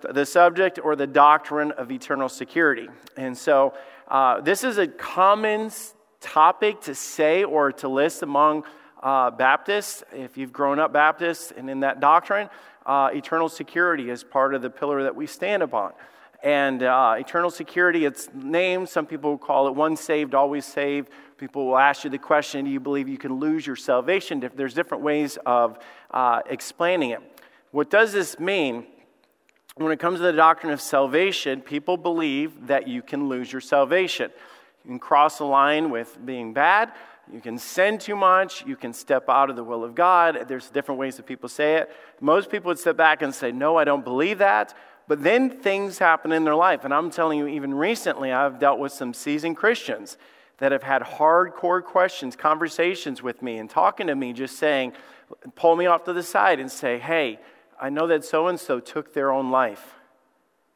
the 0.00 0.24
subject 0.24 0.78
or 0.82 0.94
the 0.94 1.06
doctrine 1.06 1.72
of 1.72 1.90
eternal 1.90 2.28
security. 2.28 2.88
And 3.16 3.36
so 3.36 3.74
uh, 4.06 4.40
this 4.40 4.62
is 4.62 4.78
a 4.78 4.86
common 4.86 5.72
topic 6.20 6.80
to 6.82 6.94
say 6.94 7.42
or 7.42 7.72
to 7.72 7.88
list 7.88 8.22
among 8.22 8.62
uh, 9.02 9.30
Baptists. 9.32 10.04
If 10.12 10.36
you've 10.36 10.52
grown 10.52 10.78
up 10.78 10.92
Baptist 10.92 11.52
and 11.56 11.68
in 11.68 11.80
that 11.80 11.98
doctrine, 11.98 12.48
uh, 12.86 13.10
eternal 13.12 13.48
security 13.48 14.08
is 14.08 14.22
part 14.22 14.54
of 14.54 14.62
the 14.62 14.70
pillar 14.70 15.02
that 15.02 15.16
we 15.16 15.26
stand 15.26 15.64
upon. 15.64 15.92
And 16.44 16.84
uh, 16.84 17.16
eternal 17.18 17.50
security, 17.50 18.04
it's 18.04 18.28
named, 18.32 18.88
some 18.88 19.04
people 19.04 19.36
call 19.36 19.66
it 19.66 19.74
one 19.74 19.96
saved, 19.96 20.32
always 20.32 20.64
saved. 20.64 21.08
People 21.36 21.66
will 21.66 21.78
ask 21.78 22.04
you 22.04 22.10
the 22.10 22.18
question 22.18 22.64
do 22.64 22.70
you 22.70 22.78
believe 22.78 23.08
you 23.08 23.18
can 23.18 23.40
lose 23.40 23.66
your 23.66 23.74
salvation? 23.74 24.48
There's 24.54 24.74
different 24.74 25.02
ways 25.02 25.38
of 25.44 25.80
uh, 26.12 26.42
explaining 26.48 27.10
it. 27.10 27.20
What 27.72 27.90
does 27.90 28.12
this 28.12 28.38
mean? 28.38 28.86
When 29.78 29.92
it 29.92 29.98
comes 29.98 30.18
to 30.18 30.24
the 30.24 30.32
doctrine 30.32 30.72
of 30.72 30.80
salvation, 30.80 31.60
people 31.60 31.96
believe 31.96 32.66
that 32.66 32.88
you 32.88 33.02
can 33.02 33.28
lose 33.28 33.52
your 33.52 33.60
salvation. 33.60 34.30
You 34.84 34.90
can 34.90 34.98
cross 34.98 35.38
the 35.38 35.44
line 35.44 35.90
with 35.90 36.18
being 36.24 36.52
bad. 36.52 36.92
You 37.32 37.40
can 37.40 37.58
sin 37.58 37.98
too 37.98 38.16
much. 38.16 38.66
You 38.66 38.76
can 38.76 38.92
step 38.92 39.28
out 39.28 39.50
of 39.50 39.56
the 39.56 39.64
will 39.64 39.84
of 39.84 39.94
God. 39.94 40.46
There's 40.48 40.70
different 40.70 40.98
ways 40.98 41.16
that 41.16 41.26
people 41.26 41.48
say 41.48 41.76
it. 41.76 41.90
Most 42.20 42.50
people 42.50 42.68
would 42.68 42.78
step 42.78 42.96
back 42.96 43.22
and 43.22 43.34
say, 43.34 43.52
No, 43.52 43.76
I 43.76 43.84
don't 43.84 44.04
believe 44.04 44.38
that. 44.38 44.74
But 45.06 45.22
then 45.22 45.50
things 45.50 45.98
happen 45.98 46.32
in 46.32 46.44
their 46.44 46.54
life. 46.54 46.84
And 46.84 46.92
I'm 46.92 47.10
telling 47.10 47.38
you, 47.38 47.46
even 47.46 47.72
recently, 47.74 48.30
I've 48.30 48.58
dealt 48.58 48.78
with 48.78 48.92
some 48.92 49.14
seasoned 49.14 49.56
Christians 49.56 50.18
that 50.58 50.72
have 50.72 50.82
had 50.82 51.02
hardcore 51.02 51.82
questions, 51.82 52.36
conversations 52.36 53.22
with 53.22 53.40
me, 53.42 53.58
and 53.58 53.70
talking 53.70 54.08
to 54.08 54.14
me, 54.14 54.32
just 54.32 54.56
saying, 54.56 54.92
pull 55.54 55.76
me 55.76 55.86
off 55.86 56.04
to 56.04 56.12
the 56.12 56.22
side 56.22 56.60
and 56.60 56.70
say, 56.70 56.98
Hey, 56.98 57.38
I 57.80 57.90
know 57.90 58.06
that 58.08 58.24
so 58.24 58.48
and 58.48 58.58
so 58.58 58.80
took 58.80 59.12
their 59.12 59.30
own 59.30 59.50
life. 59.50 59.94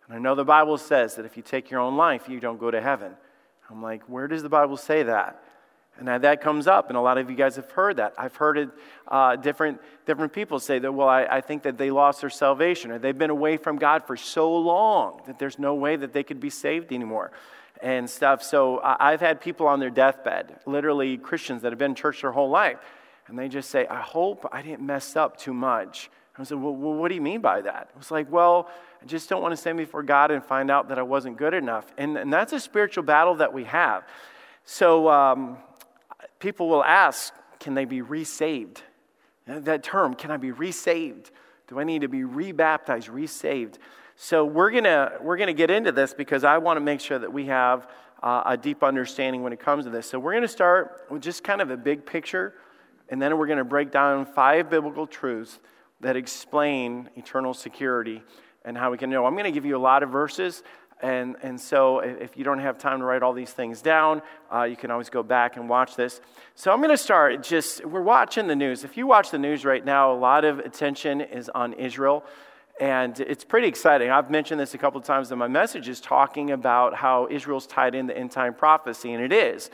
And 0.06 0.16
I 0.16 0.18
know 0.18 0.34
the 0.34 0.44
Bible 0.44 0.78
says 0.78 1.16
that 1.16 1.24
if 1.24 1.36
you 1.36 1.42
take 1.42 1.70
your 1.70 1.80
own 1.80 1.96
life, 1.96 2.28
you 2.28 2.40
don't 2.40 2.58
go 2.58 2.70
to 2.70 2.80
heaven. 2.80 3.12
I'm 3.70 3.82
like, 3.82 4.02
where 4.08 4.28
does 4.28 4.42
the 4.42 4.48
Bible 4.48 4.76
say 4.76 5.02
that? 5.04 5.42
And 5.98 6.08
that 6.08 6.40
comes 6.40 6.66
up, 6.66 6.88
and 6.88 6.96
a 6.96 7.00
lot 7.00 7.18
of 7.18 7.28
you 7.28 7.36
guys 7.36 7.56
have 7.56 7.70
heard 7.70 7.98
that. 7.98 8.14
I've 8.16 8.34
heard 8.36 8.56
it, 8.56 8.70
uh, 9.08 9.36
different, 9.36 9.78
different 10.06 10.32
people 10.32 10.58
say 10.58 10.78
that, 10.78 10.90
well, 10.90 11.08
I, 11.08 11.24
I 11.24 11.40
think 11.42 11.62
that 11.64 11.76
they 11.76 11.90
lost 11.90 12.22
their 12.22 12.30
salvation, 12.30 12.90
or 12.90 12.98
they've 12.98 13.16
been 13.16 13.30
away 13.30 13.58
from 13.58 13.76
God 13.76 14.06
for 14.06 14.16
so 14.16 14.56
long 14.56 15.20
that 15.26 15.38
there's 15.38 15.58
no 15.58 15.74
way 15.74 15.96
that 15.96 16.14
they 16.14 16.22
could 16.22 16.40
be 16.40 16.48
saved 16.48 16.92
anymore, 16.92 17.30
and 17.82 18.08
stuff. 18.08 18.42
So 18.42 18.80
I've 18.82 19.20
had 19.20 19.40
people 19.40 19.66
on 19.66 19.80
their 19.80 19.90
deathbed, 19.90 20.60
literally 20.66 21.18
Christians 21.18 21.60
that 21.60 21.72
have 21.72 21.78
been 21.78 21.90
in 21.90 21.94
church 21.94 22.22
their 22.22 22.32
whole 22.32 22.48
life, 22.50 22.78
and 23.26 23.38
they 23.38 23.48
just 23.48 23.68
say, 23.68 23.86
I 23.86 24.00
hope 24.00 24.48
I 24.50 24.62
didn't 24.62 24.80
mess 24.80 25.14
up 25.14 25.36
too 25.36 25.52
much 25.52 26.10
I 26.38 26.44
said, 26.44 26.58
well, 26.58 26.72
what 26.72 27.08
do 27.08 27.14
you 27.14 27.20
mean 27.20 27.40
by 27.40 27.60
that? 27.60 27.90
It 27.94 27.98
was 27.98 28.10
like, 28.10 28.30
well, 28.30 28.70
I 29.02 29.06
just 29.06 29.28
don't 29.28 29.42
want 29.42 29.52
to 29.52 29.56
stand 29.56 29.76
before 29.76 30.02
God 30.02 30.30
and 30.30 30.42
find 30.42 30.70
out 30.70 30.88
that 30.88 30.98
I 30.98 31.02
wasn't 31.02 31.36
good 31.36 31.52
enough. 31.52 31.92
And, 31.98 32.16
and 32.16 32.32
that's 32.32 32.54
a 32.54 32.60
spiritual 32.60 33.04
battle 33.04 33.34
that 33.36 33.52
we 33.52 33.64
have. 33.64 34.04
So 34.64 35.10
um, 35.10 35.58
people 36.38 36.68
will 36.68 36.84
ask, 36.84 37.34
can 37.60 37.74
they 37.74 37.84
be 37.84 38.00
resaved? 38.00 38.82
That 39.46 39.82
term, 39.82 40.14
can 40.14 40.30
I 40.30 40.36
be 40.36 40.52
resaved? 40.52 41.30
Do 41.68 41.78
I 41.80 41.84
need 41.84 42.02
to 42.02 42.08
be 42.08 42.22
rebaptized, 42.22 43.10
resaved? 43.10 43.78
So 44.16 44.44
we're 44.44 44.70
gonna 44.70 45.12
we're 45.20 45.36
gonna 45.36 45.52
get 45.52 45.70
into 45.70 45.90
this 45.90 46.14
because 46.14 46.44
I 46.44 46.58
want 46.58 46.76
to 46.76 46.80
make 46.80 47.00
sure 47.00 47.18
that 47.18 47.32
we 47.32 47.46
have 47.46 47.88
uh, 48.22 48.42
a 48.46 48.56
deep 48.56 48.82
understanding 48.82 49.42
when 49.42 49.52
it 49.52 49.58
comes 49.58 49.84
to 49.84 49.90
this. 49.90 50.08
So 50.08 50.18
we're 50.18 50.34
gonna 50.34 50.46
start 50.46 51.06
with 51.10 51.22
just 51.22 51.42
kind 51.42 51.60
of 51.60 51.70
a 51.70 51.76
big 51.76 52.06
picture, 52.06 52.54
and 53.08 53.20
then 53.20 53.36
we're 53.36 53.48
gonna 53.48 53.64
break 53.64 53.90
down 53.90 54.26
five 54.26 54.70
biblical 54.70 55.06
truths 55.06 55.58
that 56.02 56.16
explain 56.16 57.08
eternal 57.16 57.54
security 57.54 58.22
and 58.64 58.76
how 58.76 58.90
we 58.90 58.98
can 58.98 59.10
know. 59.10 59.24
I'm 59.24 59.34
going 59.34 59.44
to 59.44 59.52
give 59.52 59.64
you 59.64 59.76
a 59.76 59.78
lot 59.78 60.02
of 60.02 60.10
verses. 60.10 60.62
And, 61.00 61.34
and 61.42 61.60
so, 61.60 61.98
if 61.98 62.36
you 62.36 62.44
don't 62.44 62.60
have 62.60 62.78
time 62.78 63.00
to 63.00 63.04
write 63.04 63.24
all 63.24 63.32
these 63.32 63.50
things 63.50 63.82
down, 63.82 64.22
uh, 64.54 64.62
you 64.62 64.76
can 64.76 64.92
always 64.92 65.10
go 65.10 65.24
back 65.24 65.56
and 65.56 65.68
watch 65.68 65.96
this. 65.96 66.20
So, 66.54 66.70
I'm 66.70 66.78
going 66.78 66.90
to 66.90 66.96
start 66.96 67.42
just, 67.42 67.84
we're 67.84 68.02
watching 68.02 68.46
the 68.46 68.54
news. 68.54 68.84
If 68.84 68.96
you 68.96 69.08
watch 69.08 69.32
the 69.32 69.38
news 69.38 69.64
right 69.64 69.84
now, 69.84 70.12
a 70.12 70.14
lot 70.14 70.44
of 70.44 70.60
attention 70.60 71.20
is 71.20 71.48
on 71.48 71.72
Israel. 71.72 72.24
And 72.80 73.18
it's 73.18 73.44
pretty 73.44 73.66
exciting. 73.66 74.10
I've 74.10 74.30
mentioned 74.30 74.60
this 74.60 74.74
a 74.74 74.78
couple 74.78 75.00
of 75.00 75.04
times 75.04 75.30
in 75.32 75.38
my 75.38 75.48
messages, 75.48 76.00
talking 76.00 76.52
about 76.52 76.94
how 76.94 77.26
Israel's 77.30 77.66
tied 77.66 77.94
into 77.96 78.16
end 78.16 78.30
time 78.30 78.54
prophecy, 78.54 79.12
and 79.12 79.22
it 79.22 79.32
is 79.32 79.70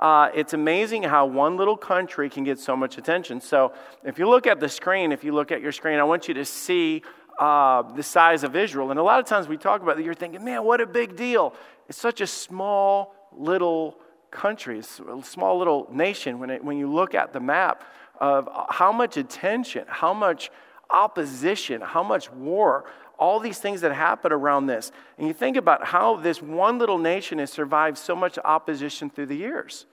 uh, 0.00 0.30
it's 0.34 0.54
amazing 0.54 1.02
how 1.02 1.26
one 1.26 1.58
little 1.58 1.76
country 1.76 2.30
can 2.30 2.42
get 2.42 2.58
so 2.58 2.74
much 2.74 2.96
attention. 2.96 3.40
So, 3.40 3.72
if 4.02 4.18
you 4.18 4.28
look 4.28 4.46
at 4.46 4.58
the 4.58 4.68
screen, 4.68 5.12
if 5.12 5.22
you 5.22 5.32
look 5.32 5.52
at 5.52 5.60
your 5.60 5.72
screen, 5.72 5.98
I 5.98 6.04
want 6.04 6.26
you 6.26 6.34
to 6.34 6.44
see 6.44 7.02
uh, 7.38 7.82
the 7.82 8.02
size 8.02 8.42
of 8.42 8.56
Israel. 8.56 8.90
And 8.90 8.98
a 8.98 9.02
lot 9.02 9.20
of 9.20 9.26
times 9.26 9.46
we 9.46 9.58
talk 9.58 9.82
about 9.82 9.96
that, 9.96 10.02
you're 10.02 10.14
thinking, 10.14 10.42
man, 10.42 10.64
what 10.64 10.80
a 10.80 10.86
big 10.86 11.16
deal. 11.16 11.54
It's 11.88 11.98
such 11.98 12.22
a 12.22 12.26
small 12.26 13.14
little 13.32 13.98
country, 14.30 14.78
a 14.78 15.22
small 15.22 15.58
little 15.58 15.86
nation 15.92 16.38
when, 16.38 16.50
it, 16.50 16.64
when 16.64 16.78
you 16.78 16.90
look 16.90 17.14
at 17.14 17.32
the 17.32 17.40
map 17.40 17.84
of 18.20 18.48
how 18.70 18.92
much 18.92 19.16
attention, 19.16 19.84
how 19.86 20.14
much 20.14 20.50
opposition, 20.88 21.80
how 21.80 22.02
much 22.02 22.30
war, 22.32 22.84
all 23.18 23.38
these 23.38 23.58
things 23.58 23.82
that 23.82 23.92
happen 23.92 24.32
around 24.32 24.66
this. 24.66 24.92
And 25.18 25.26
you 25.26 25.34
think 25.34 25.56
about 25.56 25.86
how 25.86 26.16
this 26.16 26.40
one 26.40 26.78
little 26.78 26.98
nation 26.98 27.38
has 27.38 27.50
survived 27.50 27.98
so 27.98 28.16
much 28.16 28.38
opposition 28.44 29.10
through 29.10 29.26
the 29.26 29.36
years. 29.36 29.86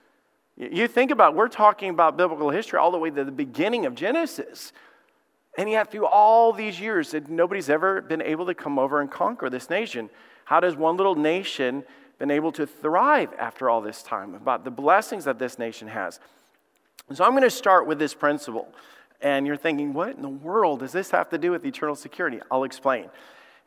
You 0.58 0.88
think 0.88 1.12
about, 1.12 1.36
we're 1.36 1.48
talking 1.48 1.88
about 1.90 2.16
biblical 2.16 2.50
history 2.50 2.80
all 2.80 2.90
the 2.90 2.98
way 2.98 3.10
to 3.10 3.24
the 3.24 3.30
beginning 3.30 3.86
of 3.86 3.94
Genesis. 3.94 4.72
And 5.56 5.70
yet, 5.70 5.92
through 5.92 6.06
all 6.06 6.52
these 6.52 6.80
years, 6.80 7.14
nobody's 7.28 7.70
ever 7.70 8.00
been 8.00 8.20
able 8.20 8.46
to 8.46 8.54
come 8.54 8.76
over 8.76 9.00
and 9.00 9.08
conquer 9.08 9.48
this 9.48 9.70
nation. 9.70 10.10
How 10.44 10.58
does 10.58 10.74
one 10.74 10.96
little 10.96 11.14
nation 11.14 11.84
been 12.18 12.32
able 12.32 12.50
to 12.52 12.66
thrive 12.66 13.30
after 13.38 13.70
all 13.70 13.80
this 13.80 14.02
time? 14.02 14.34
About 14.34 14.64
the 14.64 14.70
blessings 14.70 15.24
that 15.26 15.38
this 15.38 15.60
nation 15.60 15.86
has. 15.86 16.18
So, 17.12 17.24
I'm 17.24 17.30
going 17.30 17.44
to 17.44 17.50
start 17.50 17.86
with 17.86 18.00
this 18.00 18.14
principle. 18.14 18.68
And 19.20 19.46
you're 19.46 19.56
thinking, 19.56 19.94
what 19.94 20.16
in 20.16 20.22
the 20.22 20.28
world 20.28 20.80
does 20.80 20.92
this 20.92 21.10
have 21.12 21.28
to 21.30 21.38
do 21.38 21.52
with 21.52 21.64
eternal 21.64 21.94
security? 21.94 22.40
I'll 22.50 22.64
explain. 22.64 23.10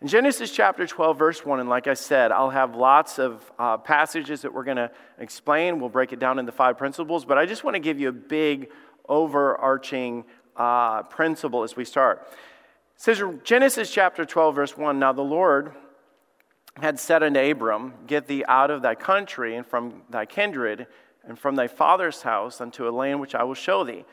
In 0.01 0.07
Genesis 0.07 0.49
chapter 0.49 0.87
12, 0.87 1.19
verse 1.19 1.45
1, 1.45 1.59
and 1.59 1.69
like 1.69 1.85
I 1.85 1.93
said, 1.93 2.31
I'll 2.31 2.49
have 2.49 2.75
lots 2.75 3.19
of 3.19 3.51
uh, 3.59 3.77
passages 3.77 4.41
that 4.41 4.51
we're 4.51 4.63
going 4.63 4.77
to 4.77 4.89
explain. 5.19 5.79
We'll 5.79 5.89
break 5.89 6.11
it 6.11 6.17
down 6.17 6.39
into 6.39 6.51
five 6.51 6.75
principles, 6.75 7.23
but 7.23 7.37
I 7.37 7.45
just 7.45 7.63
want 7.63 7.75
to 7.75 7.79
give 7.79 7.99
you 7.99 8.09
a 8.09 8.11
big 8.11 8.71
overarching 9.07 10.25
uh, 10.57 11.03
principle 11.03 11.61
as 11.61 11.75
we 11.75 11.85
start. 11.85 12.27
It 12.31 13.01
says 13.01 13.21
Genesis 13.43 13.91
chapter 13.93 14.25
12, 14.25 14.55
verse 14.55 14.75
1 14.75 14.97
Now 14.97 15.13
the 15.13 15.21
Lord 15.21 15.73
had 16.77 16.99
said 16.99 17.21
unto 17.21 17.39
Abram, 17.39 17.93
Get 18.07 18.25
thee 18.25 18.43
out 18.47 18.71
of 18.71 18.81
thy 18.81 18.95
country 18.95 19.55
and 19.55 19.67
from 19.67 20.01
thy 20.09 20.25
kindred 20.25 20.87
and 21.27 21.37
from 21.37 21.55
thy 21.55 21.67
father's 21.67 22.23
house 22.23 22.59
unto 22.59 22.87
a 22.87 22.89
land 22.89 23.21
which 23.21 23.35
I 23.35 23.43
will 23.43 23.53
show 23.53 23.83
thee. 23.83 24.05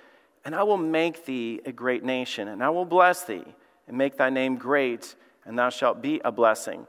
And 0.44 0.54
I 0.54 0.65
will 0.65 0.77
make 0.77 1.25
thee 1.25 1.62
a 1.65 1.72
great 1.72 2.04
nation, 2.04 2.48
and 2.48 2.62
I 2.62 2.69
will 2.69 2.84
bless 2.84 3.25
thee 3.25 3.44
and 3.87 3.97
make 3.97 4.19
thy 4.19 4.28
name 4.28 4.56
great 4.56 5.15
and 5.48 5.59
thou 5.59 5.70
shalt 5.70 6.00
be 6.00 6.20
a 6.25 6.31
blessing. 6.31 6.86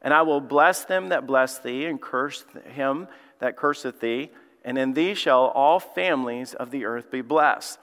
And 0.00 0.14
I 0.14 0.22
will 0.22 0.40
bless 0.40 0.84
them 0.84 1.08
that 1.08 1.26
bless 1.26 1.58
thee, 1.58 1.84
and 1.84 2.00
curse 2.00 2.44
him 2.72 3.08
that 3.40 3.56
curseth 3.56 4.00
thee, 4.00 4.30
and 4.64 4.78
in 4.78 4.94
thee 4.94 5.14
shall 5.14 5.46
all 5.46 5.80
families 5.80 6.54
of 6.54 6.70
the 6.70 6.84
earth 6.84 7.10
be 7.10 7.20
blessed. 7.20 7.78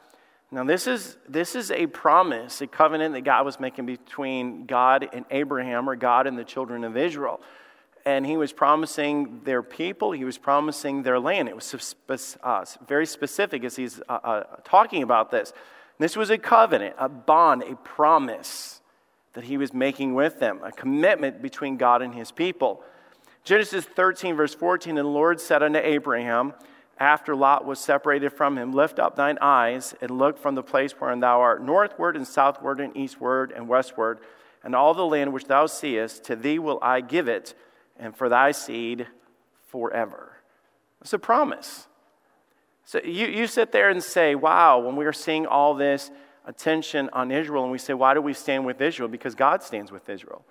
Now, 0.50 0.64
this 0.64 0.88
is, 0.88 1.18
this 1.28 1.56
is 1.56 1.72
a 1.72 1.88
promise, 1.88 2.62
a 2.62 2.68
covenant 2.68 3.14
that 3.16 3.22
God 3.22 3.44
was 3.44 3.60
making 3.60 3.86
between 3.86 4.66
God 4.66 5.10
and 5.12 5.26
Abraham, 5.32 5.90
or 5.90 5.96
God 5.96 6.28
and 6.28 6.38
the 6.38 6.44
children 6.44 6.84
of 6.84 6.96
Israel. 6.96 7.42
And 8.06 8.26
he 8.26 8.38
was 8.38 8.54
promising 8.54 9.42
their 9.44 9.64
people, 9.64 10.12
he 10.12 10.26
was 10.26 10.38
promising 10.38 11.04
their 11.04 11.20
land. 11.20 11.50
It 11.50 11.56
was 11.56 11.96
uh, 12.44 12.66
very 12.88 13.06
specific 13.06 13.64
as 13.64 13.76
he's 13.76 14.00
uh, 14.08 14.20
uh, 14.24 14.44
talking 14.64 15.04
about 15.04 15.32
this. 15.32 15.54
This 16.00 16.16
was 16.16 16.30
a 16.30 16.38
covenant, 16.38 16.96
a 16.98 17.10
bond, 17.10 17.64
a 17.64 17.76
promise 17.76 18.82
that 19.34 19.46
he 19.46 19.58
was 19.58 19.74
making 19.74 20.14
with 20.14 20.40
them, 20.40 20.60
a 20.64 20.72
commitment 20.72 21.42
between 21.42 21.78
God 21.78 22.02
and 22.02 22.14
his 22.14 22.32
people. 22.32 22.84
Genesis 23.44 23.86
13, 23.86 24.36
verse 24.36 24.54
14 24.54 24.98
And 24.98 25.06
the 25.06 25.12
Lord 25.12 25.42
said 25.42 25.64
unto 25.64 25.80
Abraham, 25.80 26.54
after 27.00 27.36
Lot 27.36 27.66
was 27.66 27.80
separated 27.80 28.32
from 28.32 28.58
him, 28.58 28.72
Lift 28.72 29.00
up 29.00 29.16
thine 29.16 29.38
eyes 29.42 29.96
and 30.02 30.12
look 30.12 30.38
from 30.38 30.56
the 30.56 30.64
place 30.64 30.94
wherein 30.94 31.20
thou 31.20 31.42
art, 31.42 31.64
northward 31.64 32.16
and 32.16 32.28
southward 32.28 32.80
and 32.80 32.96
eastward 32.96 33.52
and 33.52 33.68
westward, 33.68 34.20
and 34.64 34.76
all 34.76 34.94
the 34.94 35.06
land 35.06 35.34
which 35.34 35.46
thou 35.46 35.66
seest, 35.66 36.24
to 36.26 36.36
thee 36.36 36.60
will 36.60 36.80
I 36.82 37.02
give 37.02 37.28
it, 37.28 37.56
and 37.98 38.16
for 38.16 38.30
thy 38.30 38.52
seed 38.52 39.08
forever. 39.68 40.38
It's 41.02 41.14
a 41.14 41.20
promise. 41.20 41.88
So 42.86 43.02
you, 43.04 43.28
you 43.28 43.48
sit 43.48 43.72
there 43.72 43.90
and 43.90 44.04
say, 44.04 44.36
Wow, 44.36 44.80
when 44.80 44.96
we 44.96 45.06
are 45.06 45.14
seeing 45.14 45.46
all 45.46 45.74
this, 45.74 46.12
attention 46.46 47.10
on 47.14 47.32
Israel 47.32 47.64
and 47.64 47.72
we 47.72 47.78
say, 47.78 47.94
why 47.94 48.14
do 48.14 48.22
we 48.22 48.34
stand 48.34 48.66
with 48.66 48.82
Israel? 48.82 49.10
Because 49.10 49.36
God 49.36 49.64
stands 49.64 49.92
with 49.92 50.10
Israel. 50.10 50.46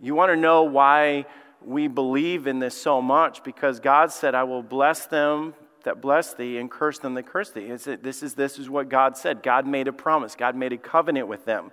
You 0.00 0.14
want 0.14 0.32
to 0.32 0.36
know 0.36 0.64
why 0.64 1.26
we 1.64 1.86
believe 1.86 2.46
in 2.46 2.58
this 2.58 2.76
so 2.80 3.00
much? 3.00 3.44
Because 3.44 3.78
God 3.78 4.10
said, 4.10 4.34
I 4.34 4.42
will 4.44 4.62
bless 4.62 5.06
them 5.06 5.54
that 5.84 6.00
bless 6.00 6.34
thee 6.34 6.58
and 6.58 6.70
curse 6.70 6.98
them 6.98 7.14
that 7.14 7.26
curse 7.26 7.50
thee. 7.50 7.66
This 7.66 8.22
is, 8.22 8.34
this 8.34 8.58
is 8.58 8.70
what 8.70 8.88
God 8.88 9.16
said. 9.16 9.42
God 9.42 9.66
made 9.66 9.88
a 9.88 9.92
promise, 9.92 10.34
God 10.34 10.56
made 10.56 10.72
a 10.72 10.78
covenant 10.78 11.28
with 11.28 11.44
them. 11.44 11.72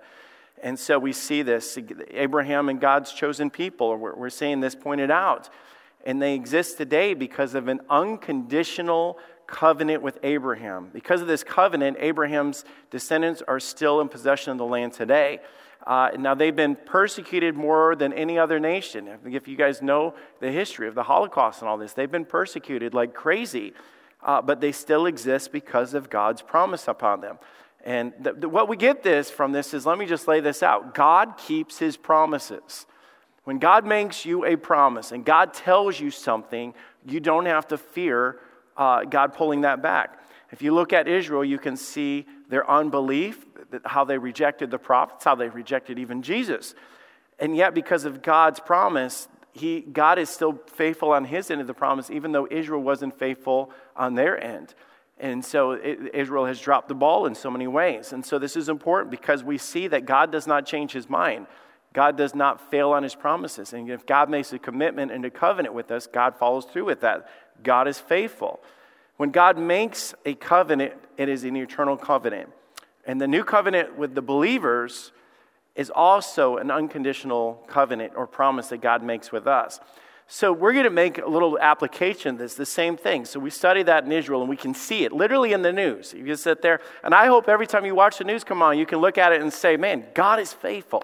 And 0.62 0.78
so 0.78 0.98
we 0.98 1.12
see 1.12 1.42
this 1.42 1.78
Abraham 2.10 2.68
and 2.68 2.80
God's 2.80 3.12
chosen 3.12 3.50
people, 3.50 3.96
we're, 3.96 4.14
we're 4.14 4.30
seeing 4.30 4.60
this 4.60 4.74
pointed 4.74 5.10
out. 5.10 5.48
And 6.04 6.20
they 6.20 6.34
exist 6.34 6.78
today 6.78 7.14
because 7.14 7.54
of 7.54 7.68
an 7.68 7.80
unconditional 7.90 9.18
covenant 9.50 10.02
with 10.02 10.18
Abraham. 10.22 10.88
Because 10.92 11.20
of 11.20 11.26
this 11.26 11.44
covenant, 11.44 11.96
Abraham's 12.00 12.64
descendants 12.90 13.42
are 13.46 13.60
still 13.60 14.00
in 14.00 14.08
possession 14.08 14.52
of 14.52 14.58
the 14.58 14.64
land 14.64 14.92
today. 14.92 15.40
Uh, 15.86 16.10
now, 16.18 16.34
they've 16.34 16.54
been 16.54 16.76
persecuted 16.76 17.54
more 17.54 17.96
than 17.96 18.12
any 18.12 18.38
other 18.38 18.60
nation. 18.60 19.08
If 19.24 19.48
you 19.48 19.56
guys 19.56 19.82
know 19.82 20.14
the 20.38 20.52
history 20.52 20.88
of 20.88 20.94
the 20.94 21.02
Holocaust 21.02 21.62
and 21.62 21.68
all 21.68 21.78
this, 21.78 21.94
they've 21.94 22.10
been 22.10 22.26
persecuted 22.26 22.94
like 22.94 23.14
crazy, 23.14 23.72
uh, 24.22 24.42
but 24.42 24.60
they 24.60 24.72
still 24.72 25.06
exist 25.06 25.52
because 25.52 25.94
of 25.94 26.10
God's 26.10 26.42
promise 26.42 26.86
upon 26.86 27.22
them. 27.22 27.38
And 27.82 28.12
the, 28.20 28.34
the, 28.34 28.48
what 28.48 28.68
we 28.68 28.76
get 28.76 29.02
this 29.02 29.30
from 29.30 29.52
this 29.52 29.72
is 29.72 29.86
let 29.86 29.98
me 29.98 30.06
just 30.06 30.28
lay 30.28 30.40
this 30.40 30.62
out 30.62 30.94
God 30.94 31.38
keeps 31.38 31.78
his 31.78 31.96
promises. 31.96 32.86
When 33.44 33.58
God 33.58 33.86
makes 33.86 34.26
you 34.26 34.44
a 34.44 34.56
promise 34.56 35.12
and 35.12 35.24
God 35.24 35.54
tells 35.54 35.98
you 35.98 36.10
something, 36.10 36.74
you 37.06 37.20
don't 37.20 37.46
have 37.46 37.66
to 37.68 37.78
fear 37.78 38.38
uh, 38.76 39.04
God 39.04 39.34
pulling 39.34 39.62
that 39.62 39.82
back. 39.82 40.18
If 40.50 40.62
you 40.62 40.74
look 40.74 40.92
at 40.92 41.06
Israel, 41.06 41.44
you 41.44 41.58
can 41.58 41.76
see 41.76 42.26
their 42.48 42.68
unbelief, 42.68 43.46
how 43.84 44.04
they 44.04 44.18
rejected 44.18 44.70
the 44.70 44.78
prophets, 44.78 45.24
how 45.24 45.34
they 45.34 45.48
rejected 45.48 45.98
even 45.98 46.22
Jesus. 46.22 46.74
And 47.38 47.56
yet, 47.56 47.72
because 47.74 48.04
of 48.04 48.22
God's 48.22 48.60
promise, 48.60 49.28
he, 49.52 49.80
God 49.80 50.18
is 50.18 50.28
still 50.28 50.60
faithful 50.66 51.12
on 51.12 51.24
his 51.24 51.50
end 51.50 51.60
of 51.60 51.66
the 51.66 51.74
promise, 51.74 52.10
even 52.10 52.32
though 52.32 52.48
Israel 52.50 52.82
wasn't 52.82 53.18
faithful 53.18 53.70
on 53.96 54.14
their 54.14 54.42
end. 54.42 54.74
And 55.18 55.44
so 55.44 55.72
it, 55.72 56.14
Israel 56.14 56.46
has 56.46 56.60
dropped 56.60 56.88
the 56.88 56.94
ball 56.94 57.26
in 57.26 57.34
so 57.34 57.50
many 57.50 57.66
ways. 57.66 58.12
And 58.12 58.24
so 58.24 58.38
this 58.38 58.56
is 58.56 58.68
important 58.68 59.10
because 59.10 59.44
we 59.44 59.58
see 59.58 59.86
that 59.88 60.06
God 60.06 60.32
does 60.32 60.46
not 60.46 60.66
change 60.66 60.92
his 60.92 61.08
mind. 61.08 61.46
God 61.92 62.16
does 62.16 62.34
not 62.34 62.70
fail 62.70 62.90
on 62.90 63.02
his 63.02 63.14
promises. 63.14 63.72
And 63.72 63.90
if 63.90 64.06
God 64.06 64.30
makes 64.30 64.52
a 64.52 64.58
commitment 64.58 65.10
and 65.10 65.24
a 65.24 65.30
covenant 65.30 65.74
with 65.74 65.90
us, 65.90 66.06
God 66.06 66.36
follows 66.36 66.64
through 66.64 66.84
with 66.84 67.00
that. 67.00 67.28
God 67.62 67.88
is 67.88 67.98
faithful. 67.98 68.60
When 69.16 69.30
God 69.30 69.58
makes 69.58 70.14
a 70.24 70.34
covenant, 70.34 70.94
it 71.16 71.28
is 71.28 71.44
an 71.44 71.56
eternal 71.56 71.96
covenant. 71.96 72.50
And 73.06 73.20
the 73.20 73.28
new 73.28 73.44
covenant 73.44 73.98
with 73.98 74.14
the 74.14 74.22
believers 74.22 75.12
is 75.74 75.90
also 75.90 76.58
an 76.58 76.70
unconditional 76.70 77.64
covenant 77.66 78.12
or 78.16 78.26
promise 78.26 78.68
that 78.68 78.80
God 78.80 79.02
makes 79.02 79.32
with 79.32 79.46
us. 79.46 79.80
So 80.32 80.52
we're 80.52 80.72
going 80.72 80.84
to 80.84 80.90
make 80.90 81.18
a 81.18 81.26
little 81.26 81.58
application 81.58 82.36
that's 82.36 82.54
the 82.54 82.64
same 82.64 82.96
thing. 82.96 83.24
So 83.24 83.40
we 83.40 83.50
study 83.50 83.82
that 83.82 84.04
in 84.04 84.12
Israel 84.12 84.42
and 84.42 84.48
we 84.48 84.56
can 84.56 84.74
see 84.74 85.04
it 85.04 85.10
literally 85.12 85.52
in 85.52 85.62
the 85.62 85.72
news. 85.72 86.14
You 86.16 86.24
can 86.24 86.36
sit 86.36 86.62
there, 86.62 86.80
and 87.02 87.12
I 87.12 87.26
hope 87.26 87.48
every 87.48 87.66
time 87.66 87.84
you 87.84 87.96
watch 87.96 88.18
the 88.18 88.24
news 88.24 88.44
come 88.44 88.62
on, 88.62 88.78
you 88.78 88.86
can 88.86 89.00
look 89.00 89.18
at 89.18 89.32
it 89.32 89.40
and 89.40 89.52
say, 89.52 89.76
man, 89.76 90.04
God 90.14 90.38
is 90.38 90.52
faithful. 90.52 91.02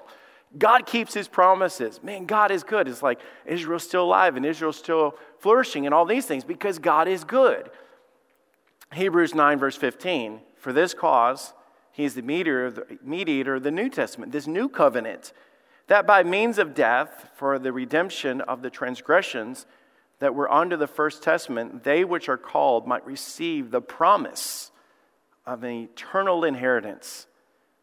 God 0.58 0.86
keeps 0.86 1.12
his 1.12 1.28
promises. 1.28 2.02
Man, 2.02 2.24
God 2.24 2.50
is 2.50 2.62
good. 2.62 2.88
It's 2.88 3.02
like 3.02 3.20
Israel's 3.44 3.82
still 3.82 4.04
alive 4.04 4.36
and 4.36 4.46
Israel's 4.46 4.76
still 4.76 5.16
flourishing 5.38 5.86
and 5.86 5.94
all 5.94 6.06
these 6.06 6.26
things 6.26 6.44
because 6.44 6.78
God 6.78 7.08
is 7.08 7.24
good. 7.24 7.70
Hebrews 8.92 9.34
9, 9.34 9.58
verse 9.58 9.76
15. 9.76 10.40
For 10.56 10.72
this 10.72 10.94
cause, 10.94 11.52
he 11.92 12.04
is 12.04 12.14
the 12.14 12.22
mediator 12.22 12.66
of 12.66 12.74
the, 12.76 12.98
mediator 13.02 13.54
of 13.56 13.62
the 13.62 13.70
New 13.70 13.88
Testament, 13.88 14.32
this 14.32 14.46
new 14.46 14.68
covenant, 14.68 15.32
that 15.88 16.06
by 16.06 16.22
means 16.22 16.58
of 16.58 16.74
death, 16.74 17.30
for 17.36 17.58
the 17.58 17.72
redemption 17.72 18.40
of 18.42 18.62
the 18.62 18.70
transgressions 18.70 19.66
that 20.18 20.34
were 20.34 20.50
under 20.50 20.76
the 20.76 20.86
first 20.86 21.22
testament, 21.22 21.84
they 21.84 22.04
which 22.04 22.28
are 22.28 22.38
called 22.38 22.86
might 22.86 23.06
receive 23.06 23.70
the 23.70 23.80
promise 23.80 24.70
of 25.44 25.62
an 25.62 25.70
eternal 25.70 26.44
inheritance. 26.44 27.26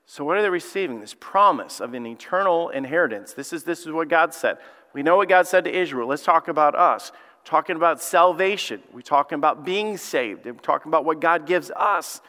So, 0.05 0.23
what 0.23 0.37
are 0.37 0.41
they 0.41 0.49
receiving? 0.49 0.99
This 0.99 1.15
promise 1.17 1.79
of 1.79 1.93
an 1.93 2.05
eternal 2.05 2.69
inheritance. 2.69 3.33
This 3.33 3.53
is, 3.53 3.63
this 3.63 3.81
is 3.81 3.91
what 3.91 4.09
God 4.09 4.33
said. 4.33 4.57
We 4.93 5.01
know 5.01 5.17
what 5.17 5.29
God 5.29 5.47
said 5.47 5.63
to 5.63 5.75
Israel. 5.75 6.07
Let's 6.07 6.23
talk 6.23 6.47
about 6.47 6.75
us. 6.75 7.11
talking 7.45 7.75
about 7.75 8.01
salvation. 8.01 8.81
We're 8.93 9.01
talking 9.01 9.37
about 9.37 9.65
being 9.65 9.97
saved. 9.97 10.45
We're 10.45 10.53
talking 10.53 10.89
about 10.89 11.03
what 11.03 11.19
God 11.19 11.45
gives 11.45 11.71
us. 11.71 12.21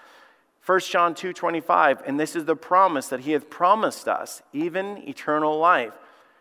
1 0.64 0.80
John 0.90 1.14
2:25, 1.14 2.02
and 2.06 2.18
this 2.18 2.34
is 2.34 2.46
the 2.46 2.56
promise 2.56 3.08
that 3.08 3.20
he 3.20 3.32
hath 3.32 3.50
promised 3.50 4.08
us, 4.08 4.42
even 4.52 5.06
eternal 5.06 5.58
life. 5.58 5.92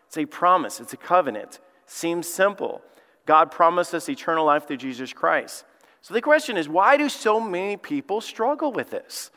It's 0.06 0.16
a 0.16 0.24
promise, 0.24 0.80
it's 0.80 0.94
a 0.94 0.96
covenant. 0.96 1.60
Seems 1.86 2.26
simple. 2.26 2.82
God 3.26 3.50
promised 3.50 3.94
us 3.94 4.08
eternal 4.08 4.46
life 4.46 4.66
through 4.66 4.78
Jesus 4.78 5.12
Christ. 5.12 5.64
So 6.00 6.14
the 6.14 6.22
question 6.22 6.56
is, 6.56 6.68
why 6.68 6.96
do 6.96 7.08
so 7.08 7.38
many 7.38 7.76
people 7.76 8.20
struggle 8.20 8.72
with 8.72 8.90
this? 8.90 9.30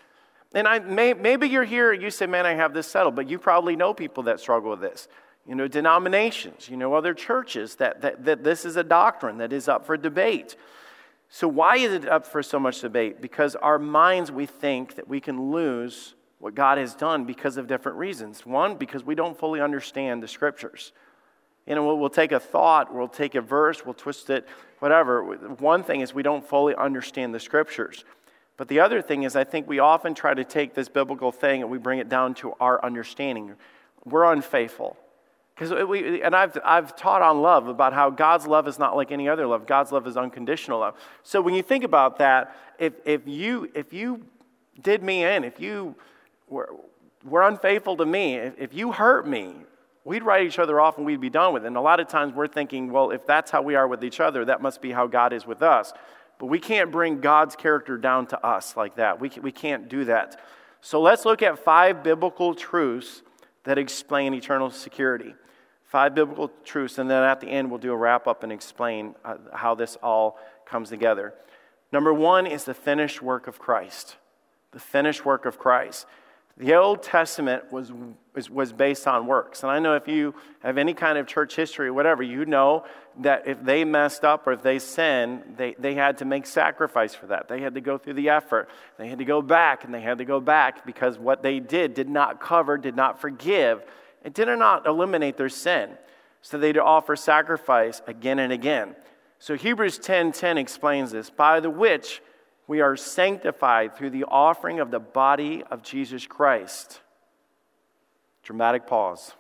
And 0.58 0.68
I, 0.68 0.80
may, 0.80 1.14
maybe 1.14 1.48
you're 1.48 1.64
here, 1.64 1.94
you 1.94 2.10
say, 2.10 2.26
man, 2.26 2.48
I 2.48 2.56
have 2.56 2.74
this 2.74 2.88
settled, 2.88 3.16
but 3.16 3.30
you 3.30 3.38
probably 3.38 3.76
know 3.76 3.94
people 3.94 4.24
that 4.24 4.40
struggle 4.40 4.72
with 4.72 4.82
this. 4.82 5.08
You 5.48 5.54
know, 5.54 5.68
denominations, 5.68 6.68
you 6.68 6.78
know, 6.78 6.96
other 6.96 7.14
churches 7.14 7.76
that, 7.76 8.02
that, 8.02 8.26
that 8.26 8.44
this 8.44 8.66
is 8.66 8.76
a 8.76 8.84
doctrine 8.84 9.38
that 9.38 9.54
is 9.54 9.68
up 9.68 9.86
for 9.86 9.98
debate. 9.98 10.56
So, 11.30 11.48
why 11.48 11.78
is 11.78 11.94
it 11.94 12.10
up 12.10 12.26
for 12.26 12.42
so 12.42 12.60
much 12.60 12.82
debate? 12.82 13.22
Because 13.22 13.56
our 13.56 13.78
minds, 13.78 14.32
we 14.32 14.48
think 14.48 14.96
that 14.96 15.08
we 15.08 15.20
can 15.20 15.52
lose 15.52 16.16
what 16.40 16.56
God 16.56 16.80
has 16.80 16.96
done 16.96 17.26
because 17.26 17.58
of 17.58 17.68
different 17.68 18.00
reasons. 18.00 18.44
One, 18.44 18.78
because 18.78 19.04
we 19.04 19.14
don't 19.14 19.38
fully 19.38 19.62
understand 19.62 20.24
the 20.24 20.28
scriptures. 20.28 20.92
You 21.68 21.76
know, 21.76 21.86
we'll, 21.86 22.00
we'll 22.00 22.10
take 22.10 22.32
a 22.32 22.40
thought, 22.40 22.92
we'll 22.92 23.08
take 23.08 23.36
a 23.36 23.42
verse, 23.42 23.86
we'll 23.86 23.94
twist 23.94 24.32
it, 24.32 24.48
whatever. 24.80 25.22
One 25.60 25.84
thing 25.84 26.02
is 26.02 26.16
we 26.16 26.24
don't 26.24 26.44
fully 26.44 26.74
understand 26.74 27.36
the 27.36 27.40
scriptures. 27.40 28.04
But 28.58 28.68
the 28.68 28.80
other 28.80 29.02
thing 29.02 29.24
is, 29.24 29.36
I 29.36 29.44
think 29.44 29.68
we 29.68 29.80
often 29.80 30.16
try 30.16 30.34
to 30.34 30.44
take 30.44 30.74
this 30.74 30.90
biblical 30.90 31.32
thing 31.32 31.62
and 31.62 31.72
we 31.72 31.78
bring 31.78 32.00
it 32.00 32.10
down 32.10 32.34
to 32.36 32.54
our 32.60 32.84
understanding. 32.84 33.54
We're 34.04 34.32
unfaithful. 34.32 34.98
Because 35.54 35.88
we, 35.88 36.22
and 36.22 36.36
I've, 36.36 36.58
I've 36.64 36.96
taught 36.96 37.22
on 37.22 37.42
love 37.42 37.68
about 37.68 37.94
how 37.94 38.10
God's 38.10 38.46
love 38.46 38.68
is 38.68 38.78
not 38.78 38.96
like 38.96 39.12
any 39.12 39.28
other 39.28 39.48
love. 39.48 39.66
God's 39.66 39.92
love 39.92 40.06
is 40.06 40.18
unconditional 40.18 40.80
love. 40.80 40.96
So 41.24 41.42
when 41.42 41.54
you 41.54 41.64
think 41.64 41.84
about 41.84 42.18
that, 42.20 42.56
if, 42.78 42.94
if, 43.06 43.28
you, 43.28 43.72
if 43.74 43.92
you 43.94 44.24
did 44.82 45.02
me 45.02 45.24
in, 45.24 45.44
if 45.44 45.60
you 45.60 45.96
were, 46.48 46.76
were 47.24 47.42
unfaithful 47.42 47.98
to 47.98 48.06
me, 48.06 48.36
if, 48.36 48.54
if 48.60 48.74
you 48.74 48.92
hurt 48.92 49.28
me, 49.28 49.56
we'd 50.04 50.24
write 50.24 50.46
each 50.46 50.60
other 50.60 50.80
off 50.80 50.98
and 50.98 51.06
we'd 51.06 51.22
be 51.22 51.30
done 51.30 51.54
with 51.54 51.64
it. 51.64 51.68
And 51.68 51.78
a 51.78 51.82
lot 51.82 52.00
of 52.00 52.08
times 52.08 52.34
we're 52.34 52.48
thinking, 52.48 52.92
well, 52.92 53.10
if 53.10 53.26
that's 53.26 53.50
how 53.50 53.62
we 53.62 53.76
are 53.76 53.88
with 53.88 54.04
each 54.04 54.20
other, 54.20 54.46
that 54.46 54.62
must 54.62 54.82
be 54.82 54.92
how 54.92 55.08
God 55.08 55.34
is 55.34 55.46
with 55.46 55.62
us. 55.64 55.92
But 56.40 56.48
we 56.48 56.60
can't 56.60 56.92
bring 56.92 57.20
God's 57.20 57.56
character 57.56 57.98
down 57.98 58.28
to 58.28 58.46
us 58.46 58.78
like 58.78 58.96
that. 58.96 59.20
We, 59.20 59.32
we 59.42 59.52
can't 59.52 59.90
do 59.90 60.06
that. 60.06 60.40
So 60.82 61.02
let's 61.02 61.26
look 61.26 61.42
at 61.42 61.58
five 61.60 62.04
biblical 62.04 62.54
truths 62.54 63.24
that 63.64 63.78
explain 63.78 64.34
eternal 64.34 64.70
security. 64.70 65.36
Five 65.86 66.16
biblical 66.16 66.52
truths, 66.64 66.98
and 67.00 67.10
then 67.10 67.24
at 67.24 67.40
the 67.42 67.48
end, 67.48 67.70
we'll 67.70 67.80
do 67.80 67.92
a 67.92 67.96
wrap 67.98 68.28
up 68.28 68.44
and 68.44 68.52
explain 68.52 69.16
uh, 69.24 69.38
how 69.54 69.74
this 69.74 69.98
all 70.04 70.38
comes 70.66 70.90
together. 70.90 71.34
Number 71.92 72.14
one 72.14 72.46
is 72.46 72.66
the 72.66 72.74
finished 72.74 73.22
work 73.22 73.48
of 73.48 73.58
Christ. 73.58 74.18
The 74.72 74.80
finished 74.80 75.26
work 75.26 75.46
of 75.46 75.58
Christ. 75.58 76.06
The 76.58 76.76
Old 76.76 77.04
Testament 77.04 77.72
was, 77.72 77.92
was, 78.38 78.50
was, 78.50 78.72
based 78.72 79.06
on 79.06 79.28
works. 79.28 79.64
And 79.64 79.72
I 79.72 79.80
know 79.80 79.96
if 79.96 80.08
you 80.08 80.34
have 80.62 80.78
any 80.78 80.94
kind 80.94 81.18
of 81.18 81.28
church 81.28 81.58
history 81.58 81.88
or 81.88 81.94
whatever, 81.94 82.24
you 82.24 82.46
know 82.46 82.86
that 83.20 83.46
if 83.46 83.62
they 83.62 83.84
messed 83.84 84.24
up 84.24 84.48
or 84.48 84.54
if 84.54 84.62
they 84.62 84.80
sinned, 84.80 85.56
they, 85.58 85.76
they 85.78 85.96
had 85.96 86.20
to 86.20 86.26
make 86.26 86.46
sacrifice 86.46 87.14
for 87.14 87.28
that. 87.28 87.50
They 87.50 87.60
had 87.60 87.74
to 87.74 87.82
go 87.82 87.98
through 87.98 88.14
the 88.14 88.30
effort. 88.30 88.70
They 88.98 89.10
had 89.10 89.18
to 89.18 89.26
go 89.26 89.42
back 89.42 89.84
and 89.84 89.94
they 89.94 90.02
had 90.02 90.20
to 90.20 90.26
go 90.26 90.40
back 90.40 90.86
because 90.86 91.20
what 91.20 91.44
they 91.44 91.60
did 91.60 91.94
did 91.94 92.08
not 92.08 92.40
cover, 92.40 92.78
did 92.78 92.96
not 92.96 93.20
forgive 93.20 93.84
it 94.24 94.34
did 94.34 94.48
not 94.48 94.86
eliminate 94.86 95.38
their 95.38 95.48
sin, 95.48 95.92
so 96.42 96.58
they'd 96.58 96.78
offer 96.78 97.16
sacrifice 97.16 98.02
again 98.08 98.40
and 98.40 98.52
again. 98.52 98.94
So 99.40 99.56
Hebrews 99.56 100.00
10:10 100.00 100.04
10, 100.04 100.32
10 100.34 100.58
explains 100.58 101.12
this, 101.12 101.30
by 101.30 101.62
the 101.62 101.70
which 101.70 102.22
we 102.68 102.82
are 102.82 102.98
sanctified 102.98 103.96
through 103.96 104.10
the 104.10 104.26
offering 104.26 104.82
of 104.82 104.92
the 104.92 105.00
body 105.00 105.64
of 105.72 105.82
Jesus 105.82 106.28
Christ. 106.28 107.00
Dramatic 108.48 108.88
pause. 108.88 109.34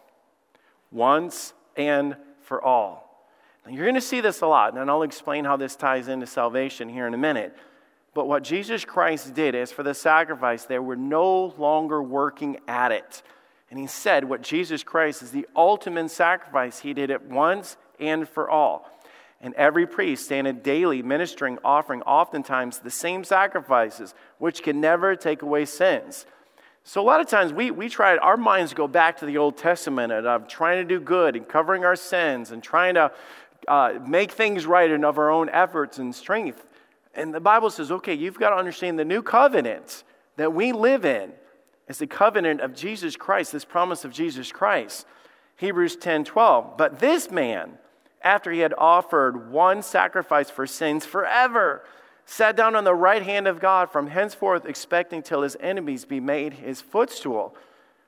Once 0.91 1.53
and 1.77 2.17
for 2.41 2.61
all. 2.61 3.25
Now 3.65 3.71
you're 3.71 3.85
going 3.85 3.95
to 3.95 4.01
see 4.01 4.19
this 4.19 4.41
a 4.41 4.47
lot, 4.47 4.77
and 4.77 4.91
I'll 4.91 5.03
explain 5.03 5.45
how 5.45 5.55
this 5.55 5.77
ties 5.77 6.09
into 6.09 6.27
salvation 6.27 6.89
here 6.89 7.07
in 7.07 7.13
a 7.13 7.17
minute. 7.17 7.55
But 8.13 8.27
what 8.27 8.43
Jesus 8.43 8.83
Christ 8.83 9.33
did 9.33 9.55
is 9.55 9.71
for 9.71 9.81
the 9.81 9.93
sacrifice, 9.93 10.65
they 10.65 10.77
were 10.77 10.97
no 10.97 11.53
longer 11.57 12.03
working 12.03 12.57
at 12.67 12.91
it. 12.91 13.23
And 13.71 13.79
he 13.79 13.87
said 13.87 14.25
what 14.25 14.41
Jesus 14.41 14.83
Christ 14.83 15.23
is 15.23 15.31
the 15.31 15.47
ultimate 15.55 16.11
sacrifice. 16.11 16.79
He 16.79 16.93
did 16.93 17.09
it 17.09 17.21
once 17.21 17.77
and 18.01 18.27
for 18.27 18.49
all. 18.49 18.91
And 19.39 19.53
every 19.53 19.87
priest 19.87 20.25
standeth 20.25 20.63
daily 20.63 21.01
ministering, 21.01 21.59
offering 21.63 22.01
oftentimes 22.01 22.79
the 22.79 22.91
same 22.91 23.23
sacrifices, 23.23 24.13
which 24.37 24.63
can 24.63 24.81
never 24.81 25.15
take 25.15 25.43
away 25.43 25.63
sins. 25.63 26.25
So 26.88 27.01
a 27.01 27.03
lot 27.03 27.20
of 27.20 27.27
times 27.27 27.51
we, 27.51 27.70
we 27.70 27.89
try, 27.89 28.15
our 28.15 28.38
minds 28.38 28.74
go 28.74 28.88
back 28.88 29.17
to 29.17 29.25
the 29.25 29.38
Old 29.38 29.58
Testament 29.58 30.13
and 30.13 30.25
of 30.25 30.48
trying 30.48 30.77
to 30.77 30.86
do 30.86 31.01
good 31.01 31.36
and 31.36 31.46
covering 31.46 31.84
our 31.84 31.98
sins 31.98 32.51
and 32.51 32.63
trying 32.63 32.94
to 32.94 33.12
uh, 33.67 34.00
make 34.08 34.32
things 34.32 34.65
right 34.65 34.89
and 34.89 35.03
of 35.03 35.17
our 35.17 35.29
own 35.29 35.50
efforts 35.50 35.98
and 35.98 36.15
strength. 36.15 36.65
And 37.13 37.34
the 37.34 37.41
Bible 37.41 37.72
says, 37.72 37.91
okay, 37.91 38.13
you've 38.13 38.39
got 38.39 38.51
to 38.51 38.56
understand 38.56 38.98
the 38.98 39.03
new 39.03 39.22
covenant 39.22 40.06
that 40.38 40.53
we 40.53 40.72
live 40.72 41.03
in 41.03 41.34
It's 41.89 42.00
the 42.00 42.08
covenant 42.08 42.62
of 42.62 42.74
Jesus 42.74 43.17
Christ, 43.17 43.51
this 43.51 43.65
promise 43.65 44.06
of 44.06 44.13
Jesus 44.13 44.53
Christ. 44.53 45.06
Hebrews 45.58 45.98
10 45.98 46.24
12. 46.24 46.77
But 46.77 47.00
this 47.00 47.29
man, 47.29 47.79
after 48.22 48.50
he 48.50 48.60
had 48.60 48.74
offered 48.77 49.51
one 49.51 49.82
sacrifice 49.82 50.50
for 50.50 50.65
sins 50.65 51.06
forever, 51.06 51.84
sat 52.29 52.57
down 52.57 52.75
on 52.75 52.84
the 52.84 52.93
right 52.93 53.24
hand 53.24 53.48
of 53.48 53.62
God 53.62 53.89
from 53.89 54.07
henceforth, 54.07 54.65
expecting 54.65 55.24
till 55.24 55.43
his 55.43 55.55
enemies 55.62 56.03
be 56.03 56.19
made 56.19 56.53
his 56.55 56.81
footstool. 56.81 57.55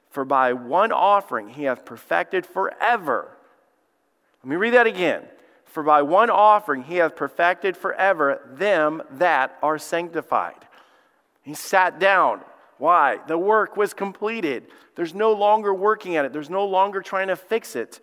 For 0.10 0.26
by 0.26 0.52
one 0.52 0.92
offering 0.92 1.50
he 1.50 1.64
hath 1.64 1.86
perfected 1.86 2.46
forever. 2.46 3.32
Let 4.44 4.50
me 4.50 4.58
read 4.58 4.74
that 4.74 4.88
again. 4.88 5.24
For 5.64 5.84
by 5.84 6.02
one 6.02 6.30
offering 6.30 6.84
he 6.84 6.98
hath 6.98 7.16
perfected 7.16 7.78
forever 7.78 8.42
them 8.52 9.02
that 9.12 9.58
are 9.64 9.78
sanctified. 9.78 10.68
He 11.42 11.54
sat 11.54 11.98
down. 11.98 12.42
Why? 12.78 13.20
The 13.26 13.38
work 13.38 13.78
was 13.78 13.94
completed. 13.94 14.66
There's 14.96 15.16
no 15.16 15.32
longer 15.32 15.74
working 15.74 16.18
at 16.18 16.26
it, 16.26 16.34
there's 16.34 16.50
no 16.50 16.66
longer 16.66 17.02
trying 17.02 17.30
to 17.30 17.38
fix 17.38 17.74
it. 17.74 18.02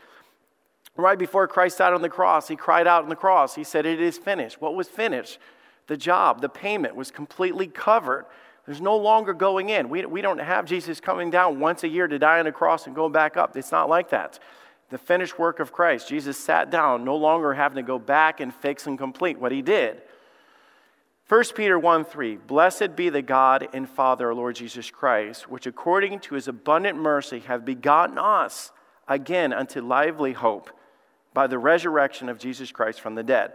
Right 0.96 1.18
before 1.18 1.46
Christ 1.46 1.76
died 1.76 1.92
on 1.92 2.00
the 2.00 2.08
cross, 2.08 2.48
he 2.48 2.56
cried 2.56 2.86
out 2.86 3.02
on 3.02 3.10
the 3.10 3.16
cross. 3.16 3.54
He 3.54 3.64
said, 3.64 3.84
It 3.84 4.00
is 4.00 4.16
finished. 4.16 4.62
What 4.62 4.74
was 4.74 4.88
finished? 4.88 5.38
The 5.86 5.96
job, 5.96 6.40
the 6.40 6.48
payment 6.48 6.96
was 6.96 7.10
completely 7.10 7.66
covered. 7.66 8.26
There's 8.66 8.80
no 8.80 8.96
longer 8.96 9.32
going 9.32 9.68
in. 9.68 9.88
We, 9.88 10.04
we 10.06 10.20
don't 10.20 10.38
have 10.38 10.64
Jesus 10.64 11.00
coming 11.00 11.30
down 11.30 11.60
once 11.60 11.84
a 11.84 11.88
year 11.88 12.08
to 12.08 12.18
die 12.18 12.40
on 12.40 12.46
the 12.46 12.52
cross 12.52 12.86
and 12.86 12.94
going 12.94 13.12
back 13.12 13.36
up. 13.36 13.56
It's 13.56 13.70
not 13.70 13.88
like 13.88 14.10
that. 14.10 14.40
The 14.90 14.98
finished 14.98 15.38
work 15.38 15.60
of 15.60 15.72
Christ, 15.72 16.08
Jesus 16.08 16.36
sat 16.36 16.70
down, 16.70 17.04
no 17.04 17.16
longer 17.16 17.54
having 17.54 17.76
to 17.76 17.82
go 17.82 17.98
back 17.98 18.40
and 18.40 18.54
fix 18.54 18.86
and 18.86 18.98
complete 18.98 19.38
what 19.38 19.52
he 19.52 19.62
did. 19.62 20.02
1 21.28 21.42
Peter 21.56 21.76
1 21.76 22.04
3 22.04 22.36
Blessed 22.36 22.94
be 22.94 23.08
the 23.08 23.22
God 23.22 23.68
and 23.72 23.88
Father, 23.88 24.32
Lord 24.32 24.54
Jesus 24.54 24.90
Christ, 24.90 25.50
which 25.50 25.66
according 25.66 26.20
to 26.20 26.36
his 26.36 26.46
abundant 26.46 26.98
mercy 26.98 27.40
have 27.40 27.64
begotten 27.64 28.16
us 28.16 28.70
again 29.08 29.52
unto 29.52 29.80
lively 29.80 30.34
hope 30.34 30.70
by 31.34 31.48
the 31.48 31.58
resurrection 31.58 32.28
of 32.28 32.38
Jesus 32.38 32.70
Christ 32.70 33.00
from 33.00 33.16
the 33.16 33.24
dead. 33.24 33.54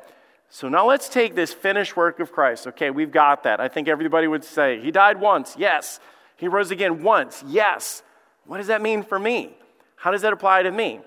So 0.54 0.68
now 0.68 0.86
let's 0.86 1.08
take 1.08 1.34
this 1.34 1.54
finished 1.54 1.96
work 1.96 2.20
of 2.20 2.34
Christ. 2.34 2.68
Okay, 2.68 2.92
we've 2.92 3.10
got 3.10 3.44
that. 3.44 3.62
I 3.62 3.70
think 3.70 3.88
everybody 3.88 4.28
would 4.28 4.44
say, 4.44 4.82
He 4.82 4.92
died 4.92 5.20
once, 5.20 5.56
yes. 5.58 6.02
He 6.36 6.50
rose 6.50 6.72
again 6.72 7.04
once, 7.04 7.42
yes. 7.48 8.04
What 8.46 8.58
does 8.58 8.68
that 8.68 8.82
mean 8.82 9.02
for 9.02 9.18
me? 9.18 9.56
How 9.96 10.12
does 10.12 10.24
that 10.24 10.34
apply 10.34 10.64
to 10.64 10.72
me? 10.72 11.00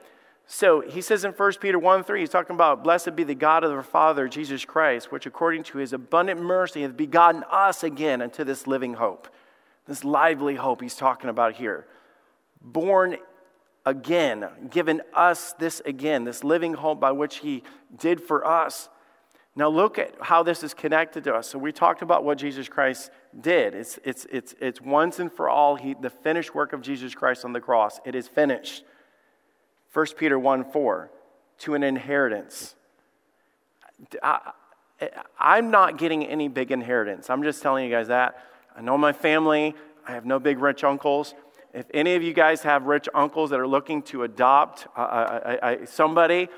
So 0.46 0.80
he 0.80 1.02
says 1.02 1.24
in 1.24 1.32
1 1.32 1.52
Peter 1.60 1.78
1 1.78 2.04
3, 2.04 2.20
he's 2.20 2.30
talking 2.30 2.54
about, 2.54 2.82
Blessed 2.82 3.14
be 3.14 3.22
the 3.22 3.34
God 3.34 3.64
of 3.64 3.72
our 3.72 3.82
Father, 3.82 4.28
Jesus 4.28 4.64
Christ, 4.64 5.12
which 5.12 5.26
according 5.26 5.64
to 5.64 5.78
his 5.78 5.92
abundant 5.92 6.40
mercy 6.40 6.80
hath 6.80 6.96
begotten 6.96 7.44
us 7.50 7.82
again 7.82 8.22
unto 8.22 8.44
this 8.44 8.66
living 8.66 8.94
hope. 8.94 9.28
This 9.86 10.04
lively 10.04 10.54
hope 10.54 10.80
he's 10.80 10.96
talking 10.96 11.28
about 11.28 11.54
here. 11.54 11.86
Born 12.62 13.18
again, 13.84 14.48
given 14.70 15.02
us 15.12 15.52
this 15.58 15.82
again, 15.84 16.24
this 16.24 16.42
living 16.42 16.72
hope 16.72 16.98
by 16.98 17.12
which 17.12 17.36
he 17.36 17.62
did 17.98 18.22
for 18.22 18.46
us. 18.46 18.88
Now 19.56 19.68
look 19.68 19.98
at 19.98 20.14
how 20.20 20.42
this 20.42 20.64
is 20.64 20.74
connected 20.74 21.24
to 21.24 21.34
us. 21.34 21.48
So 21.48 21.58
we 21.58 21.70
talked 21.70 22.02
about 22.02 22.24
what 22.24 22.38
Jesus 22.38 22.68
Christ 22.68 23.10
did. 23.40 23.74
It's, 23.74 23.98
it's, 24.04 24.26
it's, 24.30 24.54
it's 24.60 24.80
once 24.80 25.20
and 25.20 25.32
for 25.32 25.48
all 25.48 25.76
he, 25.76 25.94
the 25.94 26.10
finished 26.10 26.54
work 26.54 26.72
of 26.72 26.82
Jesus 26.82 27.14
Christ 27.14 27.44
on 27.44 27.52
the 27.52 27.60
cross. 27.60 28.00
It 28.04 28.14
is 28.16 28.26
finished. 28.26 28.84
1 29.92 30.06
Peter 30.16 30.38
1 30.38 30.64
4, 30.64 31.10
to 31.58 31.74
an 31.74 31.84
inheritance. 31.84 32.74
I, 34.22 34.52
I'm 35.38 35.70
not 35.70 35.98
getting 35.98 36.26
any 36.26 36.48
big 36.48 36.72
inheritance. 36.72 37.30
I'm 37.30 37.44
just 37.44 37.62
telling 37.62 37.84
you 37.84 37.90
guys 37.90 38.08
that. 38.08 38.44
I 38.76 38.80
know 38.80 38.98
my 38.98 39.12
family, 39.12 39.74
I 40.06 40.12
have 40.12 40.26
no 40.26 40.40
big 40.40 40.58
rich 40.58 40.82
uncles. 40.82 41.34
If 41.72 41.86
any 41.94 42.14
of 42.16 42.22
you 42.22 42.32
guys 42.32 42.62
have 42.62 42.86
rich 42.86 43.08
uncles 43.14 43.50
that 43.50 43.60
are 43.60 43.66
looking 43.66 44.02
to 44.04 44.24
adopt 44.24 44.86
uh, 44.96 45.00
I, 45.00 45.58
I, 45.62 45.84
somebody, 45.84 46.48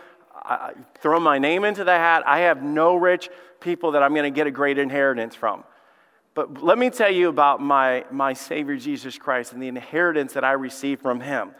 I, 0.47 0.73
throw 1.01 1.21
my 1.21 1.39
name 1.39 1.65
into 1.65 1.85
the 1.85 1.93
hat. 1.93 2.23
I 2.27 2.41
have 2.41 2.63
no 2.63 2.95
rich 2.97 3.29
people 3.61 3.93
that 3.93 4.03
I'm 4.03 4.15
going 4.15 4.33
to 4.33 4.35
get 4.37 4.47
a 4.47 4.51
great 4.51 4.79
inheritance 4.79 5.35
from. 5.35 5.65
But 6.35 6.63
let 6.63 6.79
me 6.79 6.91
tell 6.91 7.11
you 7.11 7.29
about 7.29 7.63
my, 7.63 8.05
my 8.11 8.33
Savior 8.35 8.77
Jesus 8.77 9.17
Christ 9.17 9.53
and 9.53 9.63
the 9.63 9.69
inheritance 9.69 10.35
that 10.35 10.45
I 10.45 10.53
received 10.53 11.01
from 11.01 11.21
him. 11.21 11.53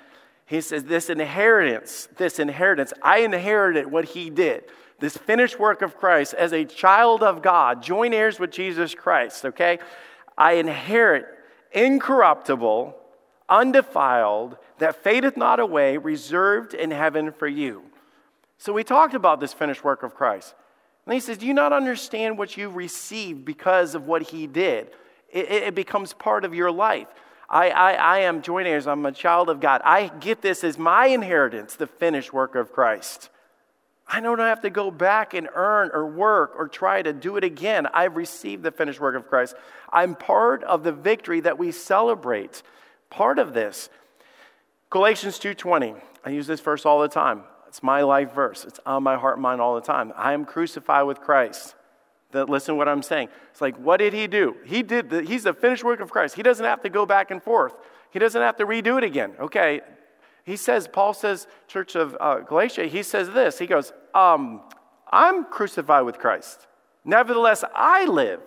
He 0.45 0.61
says, 0.61 0.85
This 0.85 1.11
inheritance, 1.11 2.09
this 2.17 2.39
inheritance, 2.39 2.93
I 3.03 3.21
inherited 3.21 3.91
what 3.91 4.05
he 4.05 4.31
did. 4.31 4.65
This 4.99 5.17
finished 5.17 5.59
work 5.59 5.83
of 5.83 5.97
Christ 5.97 6.35
as 6.35 6.53
a 6.53 6.65
child 6.65 7.23
of 7.23 7.43
God, 7.43 7.83
joint 7.83 8.15
heirs 8.15 8.39
with 8.39 8.51
Jesus 8.51 8.95
Christ, 8.95 9.45
okay? 9.45 9.79
I 10.39 10.53
inherit 10.53 11.27
incorruptible, 11.73 12.97
undefiled, 13.49 14.57
that 14.79 15.03
fadeth 15.03 15.37
not 15.37 15.61
away, 15.61 15.97
reserved 15.97 16.75
in 16.75 16.91
heaven 16.91 17.33
for 17.33 17.49
you. 17.49 17.83
So 18.59 18.73
we 18.73 18.85
talked 18.85 19.15
about 19.15 19.41
this 19.41 19.53
finished 19.53 19.85
work 19.85 20.03
of 20.03 20.15
Christ. 20.15 20.55
And 21.05 21.15
he 21.15 21.21
says, 21.21 21.39
Do 21.39 21.47
you 21.47 21.55
not 21.55 21.73
understand 21.73 22.39
what 22.39 22.57
you 22.57 22.69
received 22.69 23.45
because 23.45 23.95
of 23.95 24.07
what 24.07 24.23
he 24.23 24.47
did? 24.47 24.91
It, 25.31 25.51
it 25.51 25.75
becomes 25.75 26.13
part 26.13 26.45
of 26.45 26.55
your 26.55 26.71
life. 26.71 27.09
I, 27.49 27.71
I, 27.71 27.93
I 27.93 28.19
am 28.21 28.43
joint 28.43 28.67
heirs. 28.67 28.87
I'm 28.87 29.07
a 29.07 29.13
child 29.13 29.49
of 29.49 29.61
God. 29.61 29.81
I 29.85 30.09
get 30.09 30.43
this 30.43 30.65
as 30.65 30.79
my 30.79 31.07
inheritance, 31.07 31.77
the 31.77 31.87
finished 31.87 32.33
work 32.33 32.57
of 32.57 32.73
Christ. 32.73 33.31
I 34.09 34.21
don't 34.21 34.39
have 34.39 34.63
to 34.63 34.71
go 34.71 34.91
back 34.91 35.35
and 35.35 35.49
earn 35.55 35.91
or 35.93 36.07
work 36.07 36.55
or 36.57 36.69
try 36.69 37.03
to 37.03 37.13
do 37.13 37.37
it 37.37 37.45
again. 37.45 37.89
I've 37.93 38.17
received 38.17 38.63
the 38.63 38.71
finished 38.71 39.01
work 39.01 39.17
of 39.17 39.29
Christ. 39.29 39.55
I'm 39.93 40.15
part 40.15 40.63
of 40.65 40.85
the 40.85 40.93
victory 40.93 41.41
that 41.41 41.59
we 41.59 41.73
celebrate. 41.73 42.63
Part 43.11 43.39
of 43.39 43.53
this. 43.53 43.91
Galatians 44.91 45.39
2:20. 45.39 45.97
I 46.25 46.31
use 46.31 46.47
this 46.47 46.61
verse 46.61 46.87
all 46.87 47.01
the 47.01 47.09
time. 47.09 47.45
It's 47.69 47.83
my 47.83 48.03
life 48.03 48.33
verse. 48.33 48.65
It's 48.65 48.81
on 48.87 49.03
my 49.03 49.17
heart 49.17 49.37
and 49.37 49.43
mind 49.43 49.61
all 49.61 49.75
the 49.75 49.81
time. 49.81 50.13
I 50.17 50.33
am 50.33 50.45
crucified 50.45 51.07
with 51.07 51.21
Christ 51.21 51.75
that 52.33 52.49
listen 52.49 52.75
to 52.75 52.77
what 52.77 52.89
I'm 52.89 53.03
saying. 53.03 53.29
It's 53.51 53.61
like, 53.61 53.77
what 53.79 53.99
did 53.99 54.13
he 54.13 54.27
do? 54.27 54.57
He 54.65 54.83
did 54.83 55.11
the, 55.11 55.23
he's 55.23 55.45
the 55.45 55.53
finished 55.53 55.85
work 55.85 56.01
of 56.01 56.11
Christ. 56.11 56.35
He 56.35 56.43
doesn't 56.43 56.65
have 56.65 56.83
to 56.83 56.89
go 56.89 57.07
back 57.07 57.31
and 57.31 57.43
forth. 57.43 57.75
He 58.11 58.19
doesn't 58.19 58.41
have 58.41 58.57
to 58.57 58.67
redo 58.67 58.99
it 58.99 59.05
again. 59.05 59.35
Okay. 59.41 59.81
He 60.45 60.57
says, 60.57 60.87
Paul 60.87 61.13
says, 61.13 61.47
Church 61.67 61.97
of 61.97 62.17
uh, 62.21 62.41
Galatia, 62.41 62.87
he 62.87 63.03
says 63.03 63.31
this. 63.31 63.59
He 63.59 63.67
goes, 63.67 63.93
um, 64.15 64.63
I'm 65.11 65.45
crucified 65.45 66.05
with 66.05 66.19
Christ. 66.19 66.67
Nevertheless, 67.05 67.65
I 67.75 68.05
live. 68.07 68.41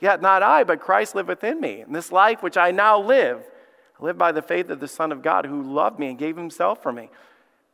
Yet 0.00 0.20
not 0.20 0.42
I, 0.42 0.64
but 0.64 0.80
Christ 0.80 1.14
live 1.14 1.28
within 1.28 1.60
me. 1.60 1.80
And 1.80 1.94
this 1.94 2.12
life 2.12 2.42
which 2.42 2.56
I 2.56 2.70
now 2.70 3.00
live, 3.00 3.42
I 4.00 4.04
live 4.04 4.18
by 4.18 4.32
the 4.32 4.42
faith 4.42 4.68
of 4.70 4.80
the 4.80 4.88
Son 4.88 5.12
of 5.12 5.22
God 5.22 5.46
who 5.46 5.62
loved 5.62 5.98
me 5.98 6.08
and 6.08 6.18
gave 6.18 6.36
himself 6.36 6.82
for 6.82 6.92
me. 6.92 7.10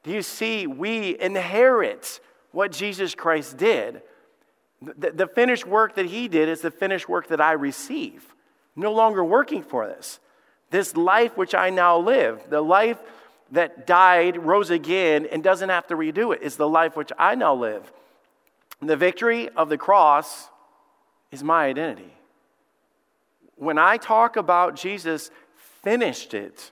Do 0.02 0.10
you 0.10 0.22
see? 0.22 0.66
We 0.66 1.18
inherit 1.20 2.20
what 2.52 2.72
Jesus 2.72 3.14
Christ 3.14 3.56
did. 3.56 4.02
The, 4.80 5.10
the 5.10 5.26
finished 5.26 5.66
work 5.66 5.94
that 5.96 6.06
he 6.06 6.28
did 6.28 6.48
is 6.48 6.62
the 6.62 6.70
finished 6.70 7.08
work 7.08 7.28
that 7.28 7.40
I 7.40 7.52
receive. 7.52 8.34
I'm 8.76 8.82
no 8.82 8.92
longer 8.92 9.22
working 9.22 9.62
for 9.62 9.86
this. 9.86 10.20
This 10.70 10.96
life 10.96 11.36
which 11.36 11.54
I 11.54 11.70
now 11.70 11.98
live, 11.98 12.48
the 12.48 12.62
life 12.62 12.98
that 13.52 13.86
died, 13.86 14.36
rose 14.36 14.70
again, 14.70 15.26
and 15.30 15.42
doesn't 15.42 15.68
have 15.68 15.86
to 15.88 15.96
redo 15.96 16.34
it, 16.34 16.42
is 16.42 16.56
the 16.56 16.68
life 16.68 16.96
which 16.96 17.12
I 17.18 17.34
now 17.34 17.54
live. 17.54 17.92
The 18.80 18.96
victory 18.96 19.48
of 19.50 19.68
the 19.68 19.76
cross 19.76 20.48
is 21.30 21.42
my 21.42 21.66
identity. 21.66 22.14
When 23.56 23.76
I 23.76 23.98
talk 23.98 24.36
about 24.36 24.76
Jesus 24.76 25.30
finished 25.82 26.32
it, 26.32 26.70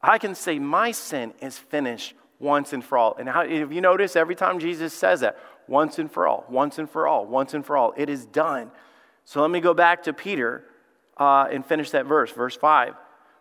I 0.00 0.16
can 0.16 0.34
say 0.34 0.58
my 0.58 0.92
sin 0.92 1.34
is 1.42 1.58
finished 1.58 2.14
once 2.40 2.72
and 2.72 2.84
for 2.84 2.98
all. 2.98 3.16
And 3.18 3.28
how, 3.28 3.42
if 3.42 3.70
you 3.70 3.80
notice, 3.80 4.16
every 4.16 4.34
time 4.34 4.58
Jesus 4.58 4.92
says 4.92 5.20
that, 5.20 5.38
once 5.68 5.98
and 5.98 6.10
for 6.10 6.26
all, 6.26 6.44
once 6.48 6.78
and 6.78 6.90
for 6.90 7.06
all, 7.06 7.26
once 7.26 7.54
and 7.54 7.64
for 7.64 7.76
all, 7.76 7.94
it 7.96 8.08
is 8.08 8.26
done. 8.26 8.72
So 9.24 9.40
let 9.40 9.50
me 9.50 9.60
go 9.60 9.74
back 9.74 10.02
to 10.04 10.12
Peter 10.12 10.64
uh, 11.16 11.46
and 11.52 11.64
finish 11.64 11.90
that 11.92 12.06
verse, 12.06 12.32
verse 12.32 12.56
5. 12.56 12.94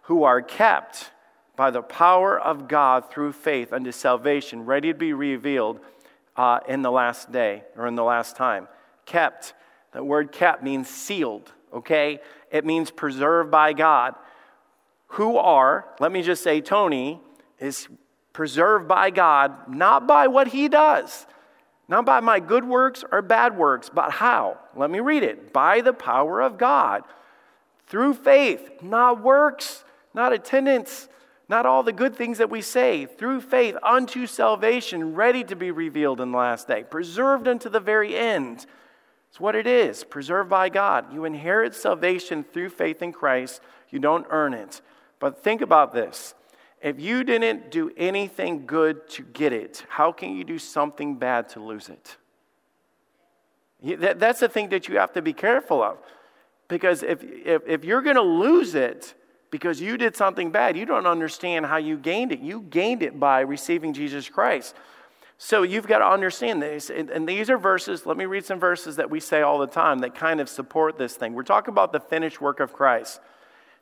Who 0.03 0.24
are 0.24 0.41
kept 0.41 1.12
by 1.56 1.72
the 1.72 1.82
power 1.82 2.39
of 2.39 2.68
God 2.68 3.10
through 3.10 3.32
faith 3.34 3.74
unto 3.74 3.91
salvation, 3.91 4.65
ready 4.65 4.94
to 4.94 4.98
be 4.98 5.13
revealed 5.13 5.79
uh, 6.38 6.60
in 6.68 6.82
the 6.82 6.91
last 6.91 7.32
day 7.32 7.63
or 7.75 7.88
in 7.88 7.96
the 7.96 8.03
last 8.03 8.36
time. 8.36 8.68
Kept. 9.06 9.53
That 9.94 10.06
word 10.06 10.32
kept 10.32 10.63
means 10.63 10.88
sealed, 10.88 11.51
okay? 11.74 12.20
It 12.51 12.65
means 12.65 12.91
preserved 12.91 13.51
by 13.51 13.74
God. 13.74 14.15
Who 15.13 15.38
are, 15.38 15.86
let 16.00 16.12
me 16.12 16.22
just 16.22 16.44
say, 16.44 16.62
Tony 16.62 17.20
is 17.60 17.89
preserved 18.34 18.88
by 18.88 19.10
God, 19.10 19.74
not 19.74 20.08
by 20.08 20.28
what 20.28 20.50
he 20.50 20.68
does, 20.68 21.26
not 21.88 22.06
by 22.06 22.20
my 22.20 22.40
good 22.40 22.64
works 22.64 23.04
or 23.12 23.22
bad 23.22 23.58
works, 23.58 23.90
but 23.90 24.12
how? 24.12 24.58
Let 24.76 24.92
me 24.92 25.00
read 25.00 25.24
it. 25.24 25.52
By 25.52 25.82
the 25.82 25.94
power 25.94 26.42
of 26.42 26.58
God, 26.58 27.04
through 27.88 28.14
faith, 28.14 28.70
not 28.82 29.24
works, 29.24 29.84
not 30.14 30.32
attendance, 30.32 31.10
not 31.50 31.66
all 31.66 31.82
the 31.82 31.92
good 31.92 32.16
things 32.16 32.38
that 32.38 32.52
we 32.52 32.62
say, 32.62 33.08
through 33.08 33.42
faith 33.42 33.76
unto 33.82 34.28
salvation, 34.28 35.16
ready 35.16 35.44
to 35.44 35.56
be 35.56 35.72
revealed 35.72 36.22
in 36.22 36.32
the 36.32 36.38
last 36.38 36.68
day, 36.68 36.84
preserved 36.84 37.48
unto 37.48 37.70
the 37.70 37.80
very 37.80 38.16
end. 38.16 38.68
It's 39.30 39.40
what 39.40 39.56
it 39.56 39.66
is, 39.66 40.04
preserved 40.04 40.50
by 40.50 40.70
God. 40.70 41.12
You 41.12 41.26
inherit 41.26 41.74
salvation 41.74 42.44
through 42.44 42.70
faith 42.70 43.02
in 43.02 43.12
Christ, 43.12 43.62
you 43.90 43.98
don't 43.98 44.28
earn 44.30 44.54
it. 44.54 44.82
But 45.20 45.44
think 45.44 45.62
about 45.62 45.92
this. 45.92 46.36
If 46.82 47.00
you 47.00 47.24
didn't 47.24 47.72
do 47.72 47.92
anything 47.98 48.66
good 48.66 49.10
to 49.10 49.24
get 49.24 49.52
it, 49.52 49.86
how 49.90 50.12
can 50.12 50.36
you 50.36 50.44
do 50.44 50.58
something 50.58 51.16
bad 51.16 51.50
to 51.50 51.60
lose 51.60 51.90
it? 51.90 52.18
That's 53.82 54.40
the 54.40 54.50
thing 54.50 54.70
that 54.70 54.88
you 54.88 54.98
have 54.98 55.14
to 55.14 55.22
be 55.22 55.34
careful 55.34 55.84
of. 55.84 55.98
Because 56.68 57.04
if, 57.04 57.24
if, 57.24 57.62
if 57.68 57.84
you're 57.84 58.02
going 58.02 58.16
to 58.16 58.22
lose 58.22 58.76
it 58.76 59.14
because 59.52 59.82
you 59.82 59.98
did 59.98 60.16
something 60.16 60.52
bad, 60.52 60.78
you 60.78 60.86
don't 60.86 61.08
understand 61.08 61.66
how 61.66 61.78
you 61.78 61.98
gained 61.98 62.32
it. 62.32 62.40
You 62.40 62.62
gained 62.62 63.02
it 63.02 63.20
by 63.20 63.42
receiving 63.42 63.94
Jesus 63.94 64.30
Christ. 64.30 64.76
So 65.38 65.64
you've 65.64 65.88
got 65.88 66.00
to 66.00 66.08
understand 66.08 66.62
this. 66.62 66.90
And, 66.90 67.10
and 67.10 67.28
these 67.28 67.50
are 67.50 67.58
verses, 67.58 68.06
let 68.06 68.18
me 68.18 68.26
read 68.26 68.46
some 68.46 68.60
verses 68.60 68.98
that 68.98 69.10
we 69.10 69.20
say 69.20 69.42
all 69.42 69.58
the 69.58 69.68
time 69.68 70.00
that 70.00 70.14
kind 70.14 70.40
of 70.40 70.50
support 70.50 70.98
this 70.98 71.16
thing. 71.16 71.34
We're 71.34 71.44
talking 71.44 71.72
about 71.72 71.92
the 71.92 72.00
finished 72.00 72.42
work 72.42 72.60
of 72.60 72.74
Christ, 72.74 73.22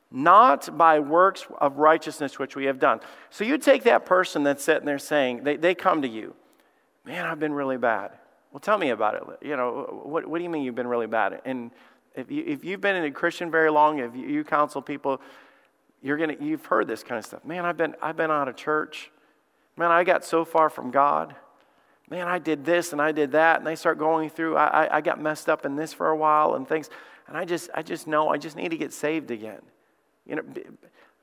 not 0.10 0.78
by 0.78 1.00
works 1.00 1.46
of 1.60 1.78
righteousness 1.78 2.40
which 2.40 2.56
we 2.56 2.66
have 2.66 2.80
done. 2.80 3.00
So 3.30 3.44
you 3.44 3.58
take 3.58 3.84
that 3.84 4.06
person 4.06 4.44
that's 4.44 4.64
sitting 4.64 4.86
there 4.86 5.00
saying, 5.00 5.44
they, 5.44 5.58
they 5.58 5.76
come 5.76 6.02
to 6.02 6.08
you, 6.08 6.34
man, 7.06 7.26
I've 7.26 7.40
been 7.40 7.54
really 7.54 7.78
bad. 7.78 8.12
Well, 8.52 8.60
tell 8.60 8.78
me 8.78 8.90
about 8.90 9.16
it. 9.16 9.48
You 9.48 9.58
know, 9.58 10.02
what, 10.04 10.26
what 10.26 10.38
do 10.38 10.44
you 10.44 10.50
mean 10.50 10.64
you've 10.64 10.76
been 10.76 10.88
really 10.88 11.08
bad? 11.08 11.42
And 11.46 11.72
if, 12.16 12.32
you, 12.32 12.44
if 12.48 12.64
you've 12.64 12.82
been 12.82 13.04
a 13.04 13.12
Christian 13.12 13.52
very 13.52 13.70
long, 13.70 14.00
if 14.00 14.16
you, 14.16 14.28
you 14.28 14.44
counsel 14.44 14.82
people, 14.82 15.22
you're 16.02 16.18
gonna, 16.18 16.36
you've 16.40 16.66
heard 16.66 16.88
this 16.88 17.04
kind 17.04 17.20
of 17.20 17.26
stuff. 17.26 17.44
Man, 17.44 17.66
I've 17.66 17.78
been, 17.78 17.96
I've 18.02 18.16
been 18.16 18.32
out 18.32 18.48
of 18.48 18.56
church. 18.56 19.12
Man, 19.76 19.92
I 19.92 20.04
got 20.04 20.24
so 20.24 20.46
far 20.46 20.70
from 20.70 20.90
God. 20.90 21.36
Man, 22.10 22.28
I 22.28 22.40
did 22.40 22.64
this 22.64 22.94
and 22.94 23.02
I 23.02 23.12
did 23.12 23.34
that. 23.34 23.58
And 23.58 23.68
they 23.68 23.76
start 23.76 24.00
going 24.00 24.30
through, 24.30 24.56
I, 24.56 24.86
I, 24.86 24.98
I 24.98 25.02
got 25.02 25.22
messed 25.22 25.50
up 25.50 25.66
in 25.66 25.76
this 25.76 25.94
for 25.94 26.08
a 26.10 26.16
while 26.16 26.56
and 26.56 26.68
things. 26.68 26.90
And 27.28 27.36
I 27.36 27.44
just, 27.44 27.70
I 27.74 27.82
just 27.82 28.08
know 28.08 28.30
I 28.30 28.38
just 28.38 28.56
need 28.56 28.70
to 28.70 28.78
get 28.78 28.94
saved 28.94 29.32
again. 29.32 29.62
You 30.28 30.36
know, 30.36 30.44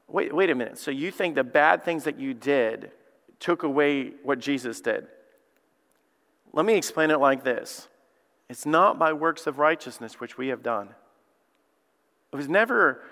wait, 0.08 0.34
wait 0.34 0.50
a 0.50 0.54
minute. 0.54 0.78
So 0.78 0.90
you 0.90 1.10
think 1.10 1.34
the 1.34 1.44
bad 1.44 1.84
things 1.84 2.04
that 2.04 2.18
you 2.18 2.34
did 2.34 2.90
took 3.38 3.62
away 3.62 4.12
what 4.22 4.38
Jesus 4.38 4.80
did? 4.80 5.06
Let 6.52 6.64
me 6.64 6.76
explain 6.76 7.10
it 7.10 7.18
like 7.18 7.44
this 7.44 7.88
it's 8.48 8.66
not 8.66 8.98
by 8.98 9.12
works 9.12 9.46
of 9.46 9.58
righteousness 9.58 10.20
which 10.20 10.38
we 10.38 10.48
have 10.48 10.62
done. 10.62 10.90
It 12.32 12.36
was 12.36 12.48
never 12.48 13.02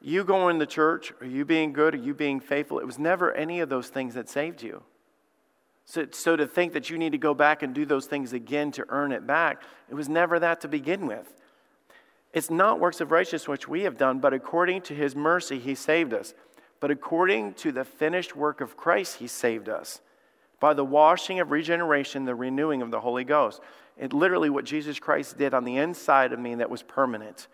you 0.00 0.24
going 0.24 0.58
to 0.58 0.66
church 0.66 1.12
or 1.20 1.26
you 1.26 1.44
being 1.44 1.72
good 1.72 1.94
or 1.94 1.98
you 1.98 2.14
being 2.14 2.40
faithful. 2.40 2.78
It 2.78 2.86
was 2.86 2.98
never 2.98 3.32
any 3.32 3.60
of 3.60 3.68
those 3.68 3.88
things 3.88 4.14
that 4.14 4.28
saved 4.28 4.62
you. 4.62 4.82
So, 5.84 6.06
so 6.12 6.36
to 6.36 6.46
think 6.46 6.72
that 6.72 6.88
you 6.88 6.98
need 6.98 7.12
to 7.12 7.18
go 7.18 7.34
back 7.34 7.62
and 7.62 7.74
do 7.74 7.84
those 7.84 8.06
things 8.06 8.32
again 8.32 8.70
to 8.72 8.86
earn 8.88 9.12
it 9.12 9.26
back, 9.26 9.62
it 9.88 9.94
was 9.94 10.08
never 10.08 10.38
that 10.38 10.60
to 10.62 10.68
begin 10.68 11.06
with. 11.06 11.32
It's 12.32 12.50
not 12.50 12.78
works 12.78 13.00
of 13.00 13.10
righteousness 13.10 13.48
which 13.48 13.68
we 13.68 13.82
have 13.82 13.98
done, 13.98 14.20
but 14.20 14.32
according 14.32 14.82
to 14.82 14.94
his 14.94 15.16
mercy, 15.16 15.58
he 15.58 15.74
saved 15.74 16.14
us. 16.14 16.34
But 16.78 16.90
according 16.90 17.54
to 17.54 17.72
the 17.72 17.84
finished 17.84 18.36
work 18.36 18.60
of 18.60 18.76
Christ, 18.76 19.18
he 19.18 19.26
saved 19.26 19.68
us 19.68 20.00
by 20.60 20.74
the 20.74 20.84
washing 20.84 21.40
of 21.40 21.50
regeneration, 21.50 22.24
the 22.24 22.34
renewing 22.34 22.82
of 22.82 22.90
the 22.90 23.00
Holy 23.00 23.24
Ghost. 23.24 23.60
It 23.98 24.12
literally 24.12 24.50
what 24.50 24.64
Jesus 24.64 24.98
Christ 24.98 25.36
did 25.36 25.54
on 25.54 25.64
the 25.64 25.76
inside 25.76 26.32
of 26.32 26.38
me 26.38 26.54
that 26.56 26.70
was 26.70 26.82
permanent. 26.82 27.48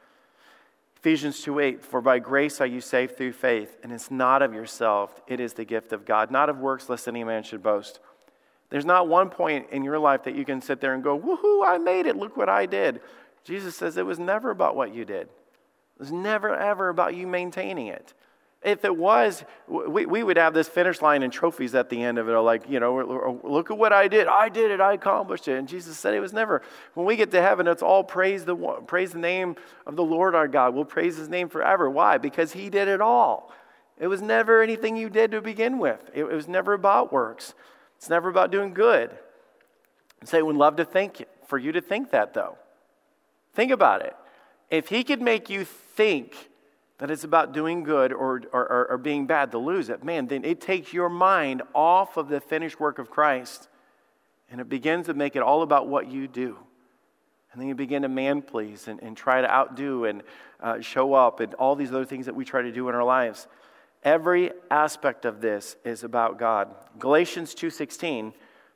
Ephesians 0.97 1.41
2 1.43 1.61
8, 1.61 1.85
for 1.85 2.01
by 2.01 2.19
grace 2.19 2.61
are 2.61 2.67
you 2.67 2.81
saved 2.81 3.17
through 3.17 3.33
faith, 3.33 3.77
and 3.83 3.93
it's 3.93 4.11
not 4.11 4.43
of 4.43 4.53
yourself, 4.53 5.21
it 5.29 5.41
is 5.41 5.53
the 5.53 5.65
gift 5.65 5.93
of 5.93 6.05
God, 6.05 6.31
not 6.31 6.49
of 6.49 6.59
works, 6.59 6.89
lest 6.89 7.07
any 7.07 7.23
man 7.23 7.43
should 7.43 7.63
boast. 7.63 8.01
There's 8.71 8.85
not 8.85 9.07
one 9.07 9.31
point 9.31 9.69
in 9.71 9.85
your 9.85 9.99
life 9.99 10.25
that 10.25 10.35
you 10.35 10.45
can 10.45 10.61
sit 10.61 10.81
there 10.81 10.95
and 10.95 11.05
go, 11.05 11.19
woohoo, 11.19 11.65
I 11.65 11.79
made 11.79 12.07
it, 12.07 12.17
look 12.17 12.37
what 12.37 12.49
I 12.49 12.67
did. 12.67 13.01
Jesus 13.47 13.77
says 13.77 13.97
it 13.97 14.05
was 14.05 14.19
never 14.19 14.51
about 14.51 14.75
what 14.75 14.93
you 14.93 15.05
did, 15.05 15.29
it 15.29 16.01
was 16.01 16.13
never, 16.13 16.55
ever 16.55 16.89
about 16.89 17.15
you 17.15 17.27
maintaining 17.27 17.87
it. 17.87 18.13
If 18.63 18.85
it 18.85 18.97
was, 18.97 19.45
we, 19.69 20.07
we 20.07 20.25
would 20.25 20.37
have 20.39 20.53
this 20.53 20.67
finish 20.67 21.01
line 21.01 21.23
and 21.23 21.33
trophies 21.33 21.77
at 21.77 21.89
the 21.89 22.03
end 22.03 22.19
of 22.19 22.29
it, 22.29 22.37
like, 22.41 22.69
you 22.69 22.81
know, 22.81 22.99
oh, 22.99 23.41
look 23.45 23.71
at 23.71 23.79
what 23.79 23.93
I 23.93 24.09
did. 24.09 24.27
I 24.27 24.49
did 24.49 24.73
it. 24.73 24.81
I 24.81 24.95
accomplished 24.95 25.47
it. 25.47 25.57
And 25.57 25.69
Jesus 25.69 25.97
said 25.97 26.15
it 26.15 26.21
was 26.21 26.33
never. 26.33 26.63
When 26.95 27.07
we 27.07 27.15
get 27.15 27.31
to 27.31 27.41
heaven, 27.41 27.69
it's 27.69 27.83
all 27.83 28.03
praise 28.03 28.45
the, 28.45 28.57
praise 28.57 29.13
the 29.13 29.21
name 29.21 29.55
of 29.87 29.95
the 29.95 30.03
Lord 30.03 30.35
our 30.35 30.49
God. 30.49 30.75
We'll 30.75 30.85
praise 30.85 31.17
his 31.17 31.29
name 31.29 31.49
forever. 31.49 31.89
Why? 31.89 32.19
Because 32.19 32.55
he 32.55 32.69
did 32.69 32.89
it 32.89 33.01
all. 33.01 33.53
It 33.99 34.09
was 34.09 34.21
never 34.21 34.63
anything 34.63 34.97
you 34.97 35.11
did 35.11 35.31
to 35.31 35.41
begin 35.41 35.79
with, 35.79 36.11
it, 36.13 36.25
it 36.25 36.33
was 36.33 36.49
never 36.49 36.73
about 36.73 37.13
works. 37.13 37.55
It's 37.99 38.11
never 38.11 38.29
about 38.29 38.51
doing 38.51 38.75
good. 38.75 39.17
Satan 40.25 40.47
would 40.47 40.57
love 40.57 40.77
to 40.77 40.85
think 40.85 41.25
for 41.47 41.57
you 41.57 41.71
to 41.73 41.81
think 41.81 42.11
that, 42.11 42.35
though. 42.35 42.59
Think 43.57 43.73
about 43.73 44.03
it. 44.03 44.15
If 44.71 44.89
he 44.89 45.03
could 45.03 45.23
make 45.23 45.49
you 45.49 45.65
think 45.65 46.51
that 46.99 47.11
it's 47.11 47.25
about 47.25 47.53
doing 47.53 47.85
good 47.85 48.13
or, 48.13 48.43
or, 48.53 48.87
or, 48.91 48.99
being 48.99 49.27
bad 49.27 49.51
to 49.53 49.59
lose 49.59 49.89
it, 49.89 50.05
man, 50.05 50.27
then 50.27 50.45
it 50.45 50.61
takes 50.61 50.93
your 50.93 51.09
mind 51.09 51.63
off 51.75 52.19
of 52.19 52.29
the 52.29 52.41
finished 52.41 52.79
work 52.79 52.99
of 52.99 53.11
Christ 53.11 53.69
and 54.51 54.61
it 54.61 54.69
begins 54.69 55.07
to 55.07 55.15
make 55.15 55.37
it 55.37 55.43
all 55.43 55.63
about 55.63 55.89
what 55.89 56.11
you 56.11 56.29
do. 56.29 56.59
And 57.51 57.61
then 57.61 57.69
you 57.69 57.75
begin 57.75 58.03
to 58.03 58.09
man 58.09 58.43
please 58.43 58.89
and, 58.89 59.03
and 59.03 59.17
try 59.17 59.41
to 59.41 59.51
outdo 59.51 60.05
and 60.05 60.23
uh, 60.61 60.81
show 60.83 61.15
up 61.15 61.41
and 61.41 61.55
all 61.55 61.77
these 61.77 61.91
other 61.91 62.05
things 62.05 62.27
that 62.27 62.35
we 62.35 62.45
try 62.45 62.61
to 62.61 62.73
do 62.73 62.91
in 62.91 62.95
our 62.95 63.05
lives. 63.05 63.47
Every 64.03 64.53
aspect 64.71 65.25
of 65.25 65.41
this 65.41 65.77
is 65.83 66.05
about 66.05 66.39
God. 66.39 66.75
Galatians 66.99 67.55
2:16, 67.55 68.35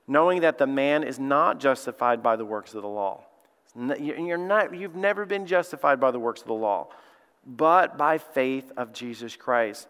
knowing 0.08 0.40
that 0.40 0.56
the 0.56 0.66
man 0.66 1.04
is 1.04 1.18
not 1.18 1.60
justified 1.60 2.22
by 2.22 2.36
the 2.36 2.46
works 2.46 2.74
of 2.74 2.80
the 2.80 2.88
law. 2.88 3.24
You're 3.76 4.38
not, 4.38 4.74
you've 4.74 4.96
never 4.96 5.24
been 5.24 5.46
justified 5.46 6.00
by 6.00 6.10
the 6.10 6.18
works 6.18 6.40
of 6.40 6.48
the 6.48 6.54
law 6.54 6.88
but 7.46 7.96
by 7.96 8.18
faith 8.18 8.70
of 8.76 8.92
Jesus 8.92 9.36
Christ. 9.36 9.88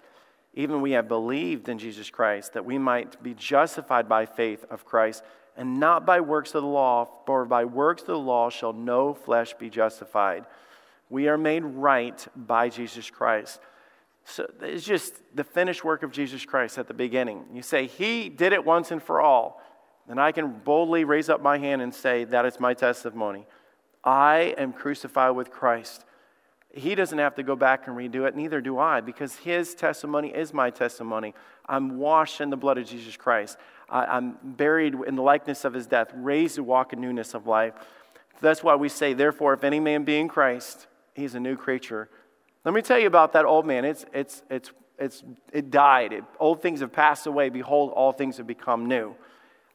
Even 0.55 0.81
we 0.81 0.93
have 0.93 1.09
believed 1.09 1.69
in 1.69 1.79
Jesus 1.79 2.11
Christ 2.11 2.55
that 2.55 2.65
we 2.65 2.79
might 2.79 3.23
be 3.23 3.35
justified 3.35 4.09
by 4.09 4.27
faith 4.27 4.65
of 4.71 4.85
Christ 4.85 5.23
and 5.57 5.79
not 5.79 6.07
by 6.07 6.21
works 6.21 6.55
of 6.55 6.63
the 6.63 6.69
law, 6.69 7.09
for 7.27 7.45
by 7.45 7.65
works 7.65 8.03
of 8.03 8.09
the 8.09 8.19
law 8.19 8.51
shall 8.51 8.73
no 8.73 9.15
flesh 9.15 9.55
be 9.55 9.69
justified. 9.69 10.47
We 11.09 11.29
are 11.29 11.39
made 11.39 11.65
right 11.65 12.27
by 12.35 12.69
Jesus 12.69 13.11
Christ. 13.11 13.61
So 14.25 14.51
it's 14.61 14.85
just 14.85 15.15
the 15.35 15.45
finished 15.45 15.85
work 15.85 16.03
of 16.03 16.13
Jesus 16.13 16.45
Christ 16.45 16.79
at 16.79 16.89
the 16.89 16.95
beginning. 16.95 17.45
You 17.53 17.63
say, 17.63 17.87
He 17.87 18.29
did 18.29 18.53
it 18.53 18.65
once 18.65 18.91
and 18.91 19.03
for 19.03 19.21
all. 19.21 19.61
Then 20.07 20.19
I 20.19 20.33
can 20.33 20.61
boldly 20.65 21.05
raise 21.05 21.29
up 21.29 21.43
my 21.43 21.59
hand 21.59 21.83
and 21.83 21.93
say, 21.93 22.25
That 22.25 22.47
is 22.47 22.61
my 22.61 22.75
testimony. 22.75 23.47
I 24.05 24.55
am 24.57 24.73
crucified 24.73 25.35
with 25.35 25.51
Christ. 25.51 26.05
He 26.73 26.95
doesn't 26.95 27.19
have 27.19 27.35
to 27.35 27.43
go 27.43 27.57
back 27.57 27.87
and 27.87 27.97
redo 27.97 28.27
it, 28.29 28.37
neither 28.37 28.61
do 28.61 28.79
I, 28.79 29.01
because 29.01 29.37
his 29.37 29.75
testimony 29.75 30.29
is 30.29 30.55
my 30.55 30.71
testimony. 30.71 31.35
I'm 31.67 31.99
washed 31.99 32.41
in 32.41 32.51
the 32.51 32.57
blood 32.57 32.79
of 32.79 32.87
Jesus 32.87 33.17
Christ. 33.17 33.59
I, 33.89 34.17
am 34.17 34.37
buried 34.43 34.95
in 35.07 35.17
the 35.17 35.23
likeness 35.23 35.65
of 35.65 35.75
his 35.75 35.87
death, 35.87 36.13
raised 36.15 36.57
to 36.57 36.63
walk 36.63 36.93
in 36.93 37.01
newness 37.01 37.35
of 37.35 37.47
life. 37.47 37.75
That's 38.41 38.63
why 38.63 38.77
we 38.77 38.89
say, 38.89 39.15
therefore, 39.15 39.53
if 39.53 39.65
any 39.65 39.81
man 39.81 40.05
be 40.05 40.19
in 40.19 40.29
Christ, 40.29 40.87
he's 41.15 41.35
a 41.35 41.41
new 41.41 41.57
creature. 41.57 42.09
Let 42.65 42.73
me 42.73 42.83
tell 42.83 42.99
you 42.99 43.09
about 43.09 43.33
that 43.33 43.45
old 43.45 43.67
man. 43.67 43.85
It's, 43.85 44.05
it's, 44.15 44.43
it's, 44.49 44.71
it's, 44.99 45.25
it 45.53 45.71
died. 45.71 46.13
It, 46.13 46.25
old 46.39 46.63
things 46.63 46.81
have 46.81 46.93
passed 46.93 47.27
away. 47.27 47.49
Behold, 47.49 47.91
all 47.93 48.13
things 48.13 48.37
have 48.37 48.47
become 48.47 48.87
new. 48.87 49.15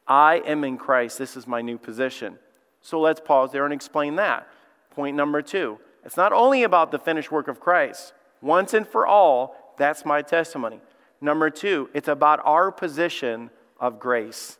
I 0.06 0.36
am 0.46 0.64
in 0.64 0.78
Christ. 0.78 1.18
This 1.18 1.36
is 1.36 1.46
my 1.46 1.60
new 1.60 1.78
position. 1.78 2.38
So 2.86 3.00
let's 3.00 3.18
pause 3.18 3.50
there 3.50 3.64
and 3.64 3.74
explain 3.74 4.14
that. 4.14 4.46
Point 4.90 5.16
number 5.16 5.42
two 5.42 5.80
it's 6.04 6.16
not 6.16 6.32
only 6.32 6.62
about 6.62 6.92
the 6.92 7.00
finished 7.00 7.32
work 7.32 7.48
of 7.48 7.58
Christ, 7.58 8.12
once 8.40 8.74
and 8.74 8.86
for 8.86 9.04
all, 9.04 9.74
that's 9.76 10.04
my 10.04 10.22
testimony. 10.22 10.80
Number 11.20 11.50
two, 11.50 11.90
it's 11.94 12.06
about 12.06 12.40
our 12.44 12.70
position 12.70 13.50
of 13.80 13.98
grace. 13.98 14.58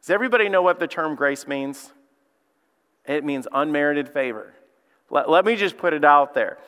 Does 0.00 0.10
everybody 0.10 0.48
know 0.48 0.62
what 0.62 0.78
the 0.78 0.86
term 0.86 1.16
grace 1.16 1.48
means? 1.48 1.92
It 3.04 3.24
means 3.24 3.48
unmerited 3.50 4.10
favor. 4.10 4.54
Let, 5.10 5.28
let 5.28 5.44
me 5.44 5.56
just 5.56 5.76
put 5.76 5.92
it 5.92 6.04
out 6.04 6.34
there. 6.34 6.58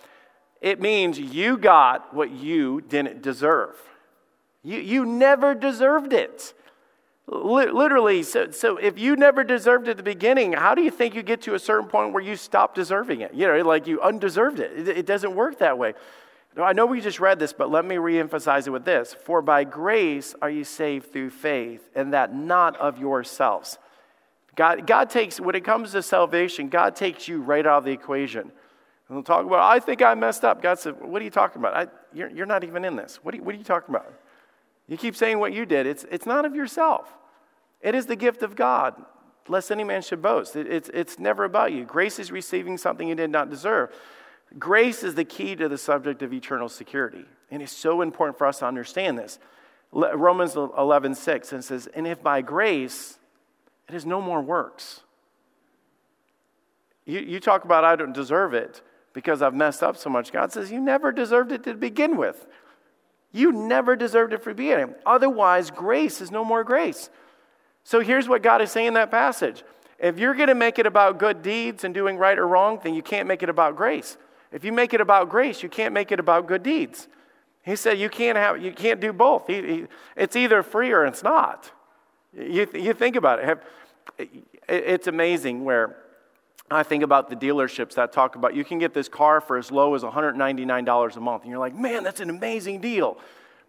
It 0.61 0.81
means 0.81 1.17
you 1.21 1.59
got 1.59 2.13
what 2.13 2.33
you 2.33 2.81
didn't 2.81 3.23
deserve. 3.23 3.77
You, 4.65 4.81
you 4.81 5.07
never 5.07 5.55
deserved 5.55 6.13
it. 6.13 6.55
Literally, 7.31 8.23
so, 8.23 8.51
so 8.51 8.79
if 8.79 8.99
you 8.99 9.15
never 9.15 9.45
deserved 9.45 9.87
it 9.87 9.93
at 9.93 9.97
the 9.99 10.03
beginning, 10.03 10.55
how 10.55 10.75
do 10.75 10.81
you 10.81 10.91
think 10.91 11.15
you 11.15 11.23
get 11.23 11.43
to 11.43 11.55
a 11.55 11.59
certain 11.59 11.87
point 11.87 12.15
where 12.15 12.23
you 12.23 12.37
stop 12.37 12.75
deserving 12.75 13.21
it? 13.21 13.35
You 13.35 13.47
know, 13.47 13.61
like 13.69 13.87
you 13.87 14.01
undeserved 14.01 14.61
it. 14.61 14.89
It, 14.89 14.99
it 14.99 15.07
doesn't 15.07 15.35
work 15.37 15.59
that 15.59 15.77
way. 15.77 15.93
I 16.57 16.73
know 16.73 16.87
we 16.87 17.03
just 17.03 17.21
read 17.21 17.39
this, 17.39 17.53
but 17.53 17.71
let 17.71 17.85
me 17.85 17.97
reemphasize 17.97 18.67
it 18.67 18.71
with 18.71 18.87
this. 18.87 19.15
For 19.15 19.43
by 19.43 19.65
grace 19.65 20.35
are 20.41 20.49
you 20.49 20.65
saved 20.65 21.13
through 21.13 21.31
faith, 21.31 21.91
and 21.95 22.15
that 22.15 22.35
not 22.35 22.77
of 22.79 22.99
yourselves. 22.99 23.79
God, 24.57 24.87
God 24.87 25.11
takes, 25.11 25.39
when 25.39 25.55
it 25.55 25.65
comes 25.65 25.93
to 25.93 26.03
salvation, 26.03 26.69
God 26.71 26.97
takes 26.97 27.29
you 27.29 27.43
right 27.43 27.65
out 27.65 27.79
of 27.79 27.85
the 27.85 27.93
equation. 27.93 28.41
And 28.41 29.17
we'll 29.17 29.23
talk 29.23 29.45
about, 29.45 29.61
I 29.61 29.81
think 29.81 30.01
I 30.01 30.15
messed 30.15 30.45
up. 30.45 30.63
God 30.63 30.79
said, 30.79 31.01
What 31.01 31.21
are 31.21 31.25
you 31.25 31.31
talking 31.31 31.61
about? 31.61 31.75
I, 31.75 31.87
you're, 32.15 32.31
you're 32.31 32.47
not 32.47 32.65
even 32.65 32.87
in 32.87 32.97
this. 32.97 33.21
What 33.23 33.35
are, 33.35 33.39
what 33.43 33.55
are 33.55 33.59
you 33.59 33.65
talking 33.65 33.95
about? 33.95 34.13
You 34.89 34.97
keep 34.97 35.15
saying 35.15 35.39
what 35.39 35.53
you 35.53 35.67
did. 35.67 35.87
It's, 35.87 36.05
it's 36.11 36.27
not 36.27 36.45
of 36.45 36.57
yourself, 36.57 37.13
it 37.81 37.95
is 37.95 38.07
the 38.07 38.17
gift 38.17 38.43
of 38.43 38.57
God, 38.57 38.95
lest 39.47 39.71
any 39.71 39.85
man 39.85 40.03
should 40.03 40.21
boast. 40.23 40.57
It, 40.57 40.67
it's, 40.67 40.91
it's 40.93 41.19
never 41.19 41.45
about 41.45 41.73
you. 41.73 41.85
Grace 41.85 42.19
is 42.19 42.33
receiving 42.33 42.77
something 42.77 43.09
you 43.09 43.15
did 43.15 43.31
not 43.31 43.51
deserve. 43.51 43.91
Grace 44.59 45.05
is 45.05 45.15
the 45.15 45.25
key 45.25 45.55
to 45.57 45.69
the 45.69 45.79
subject 45.79 46.23
of 46.23 46.33
eternal 46.33 46.69
security. 46.69 47.25
And 47.51 47.63
it's 47.63 47.73
so 47.73 48.01
important 48.01 48.39
for 48.39 48.47
us 48.47 48.61
to 48.61 48.67
understand 48.67 49.19
this. 49.19 49.39
Romans 49.93 50.55
11, 50.57 51.15
6, 51.15 51.53
and 51.53 51.65
says, 51.65 51.87
And 51.95 52.07
if 52.07 52.23
by 52.23 52.43
grace, 52.43 53.19
it 53.89 53.95
is 53.95 54.05
no 54.05 54.21
more 54.21 54.41
works. 54.41 55.01
You, 57.07 57.21
you 57.21 57.41
talk 57.41 57.65
about, 57.65 57.85
I 57.85 57.97
don't 57.97 58.13
deserve 58.13 58.53
it 58.53 58.83
because 59.15 59.41
I've 59.41 59.55
messed 59.55 59.83
up 59.83 59.97
so 59.97 60.11
much. 60.11 60.31
God 60.31 60.53
says, 60.53 60.71
You 60.71 60.81
never 60.81 61.11
deserved 61.11 61.53
it 61.53 61.65
to 61.65 61.75
begin 61.75 62.17
with. 62.17 62.47
You 63.39 63.53
never 63.53 63.95
deserved 63.95 64.33
it 64.33 64.43
for 64.43 64.53
beginning. 64.53 64.95
Otherwise, 65.07 65.71
grace 65.71 66.21
is 66.21 66.33
no 66.33 66.45
more 66.45 66.65
grace. 66.65 67.09
So 67.85 68.01
here's 68.01 68.29
what 68.29 68.43
God 68.43 68.61
is 68.61 68.73
saying 68.73 68.89
in 68.89 68.95
that 68.95 69.13
passage. 69.13 69.63
If 69.99 70.19
you're 70.19 70.35
going 70.35 70.49
to 70.49 70.57
make 70.57 70.81
it 70.81 70.87
about 70.87 71.19
good 71.19 71.41
deeds 71.41 71.85
and 71.85 71.95
doing 71.95 72.19
right 72.19 72.37
or 72.37 72.49
wrong, 72.49 72.81
then 72.83 72.95
you 72.95 73.03
can't 73.03 73.29
make 73.29 73.45
it 73.45 73.49
about 73.49 73.77
grace. 73.77 74.17
If 74.51 74.65
you 74.65 74.73
make 74.73 74.93
it 74.93 75.01
about 75.01 75.29
grace, 75.29 75.63
you 75.63 75.69
can't 75.69 75.95
make 75.95 76.11
it 76.11 76.19
about 76.19 76.49
good 76.49 76.65
deeds. 76.65 77.07
He 77.63 77.77
said 77.77 77.99
you 77.99 78.09
can't 78.09 78.37
have 78.37 78.63
you 78.63 78.73
can't 78.73 78.99
do 78.99 79.13
both. 79.13 79.47
He, 79.47 79.55
he, 79.63 79.87
it's 80.17 80.35
either 80.35 80.63
free 80.63 80.91
or 80.91 81.05
it's 81.05 81.23
not. 81.23 81.71
You, 82.37 82.67
you 82.75 82.93
think 82.93 83.15
about 83.15 83.39
it. 83.39 83.45
Have, 83.45 83.63
it's 84.69 85.07
amazing 85.07 85.65
where 85.65 85.97
I 86.71 86.83
think 86.83 87.03
about 87.03 87.31
the 87.31 87.37
dealerships 87.37 87.95
that 87.95 88.13
talk 88.13 88.37
about 88.37 88.55
you 88.55 88.65
can 88.65 88.79
get 88.79 88.93
this 88.93 89.09
car 89.09 89.41
for 89.41 89.57
as 89.57 89.71
low 89.71 89.95
as 89.95 90.03
$199 90.03 91.17
a 91.17 91.21
month. 91.21 91.43
And 91.43 91.51
you're 91.51 91.59
like, 91.59 91.75
man, 91.75 92.03
that's 92.03 92.21
an 92.21 92.31
amazing 92.31 92.81
deal. 92.81 93.19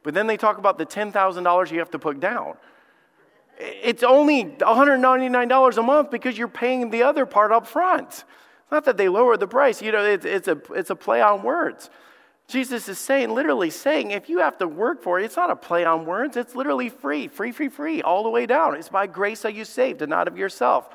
But 0.04 0.14
then 0.14 0.28
they 0.28 0.38
talk 0.38 0.58
about 0.58 0.78
the 0.78 0.86
$10,000 0.86 1.72
you 1.72 1.80
have 1.80 1.92
to 1.92 2.00
put 2.00 2.20
down. 2.20 2.56
It's 3.58 4.04
only 4.04 4.46
$199 4.46 5.78
a 5.78 5.82
month 5.82 6.12
because 6.12 6.38
you're 6.38 6.48
paying 6.48 6.90
the 6.90 7.04
other 7.04 7.26
part 7.26 7.52
up 7.52 7.68
front. 7.68 8.08
It's 8.08 8.72
not 8.72 8.86
that 8.86 8.98
they 8.98 9.10
lower 9.10 9.36
the 9.36 9.48
price. 9.48 9.82
You 9.82 9.92
know, 9.92 10.04
it's, 10.04 10.26
it's, 10.26 10.48
a, 10.48 10.62
it's 10.74 10.90
a 10.90 10.96
play 10.96 11.22
on 11.22 11.44
words. 11.44 11.90
Jesus 12.48 12.90
is 12.90 12.98
saying, 12.98 13.30
literally 13.30 13.70
saying, 13.70 14.12
if 14.12 14.28
you 14.28 14.40
have 14.40 14.58
to 14.58 14.68
work 14.68 15.04
for 15.04 15.20
it, 15.20 15.26
it's 15.26 15.36
not 15.36 15.52
a 15.52 15.56
play 15.56 15.86
on 15.86 16.06
words. 16.06 16.36
It's 16.36 16.56
literally 16.56 16.90
free, 16.90 17.28
free, 17.28 17.52
free, 17.52 17.70
free, 17.70 18.02
all 18.02 18.24
the 18.24 18.30
way 18.30 18.46
down. 18.46 18.76
It's 18.76 18.90
by 18.90 19.08
grace 19.08 19.46
are 19.46 19.52
you 19.52 19.66
saved 19.66 20.02
and 20.02 20.10
not 20.10 20.28
of 20.28 20.38
yourself. 20.38 20.90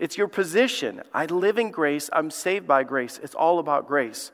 It's 0.00 0.18
your 0.18 0.26
position. 0.26 1.02
I 1.14 1.26
live 1.26 1.58
in 1.58 1.70
grace. 1.70 2.10
I'm 2.12 2.32
saved 2.32 2.66
by 2.66 2.82
grace. 2.82 3.20
It's 3.22 3.36
all 3.36 3.60
about 3.60 3.86
grace, 3.86 4.32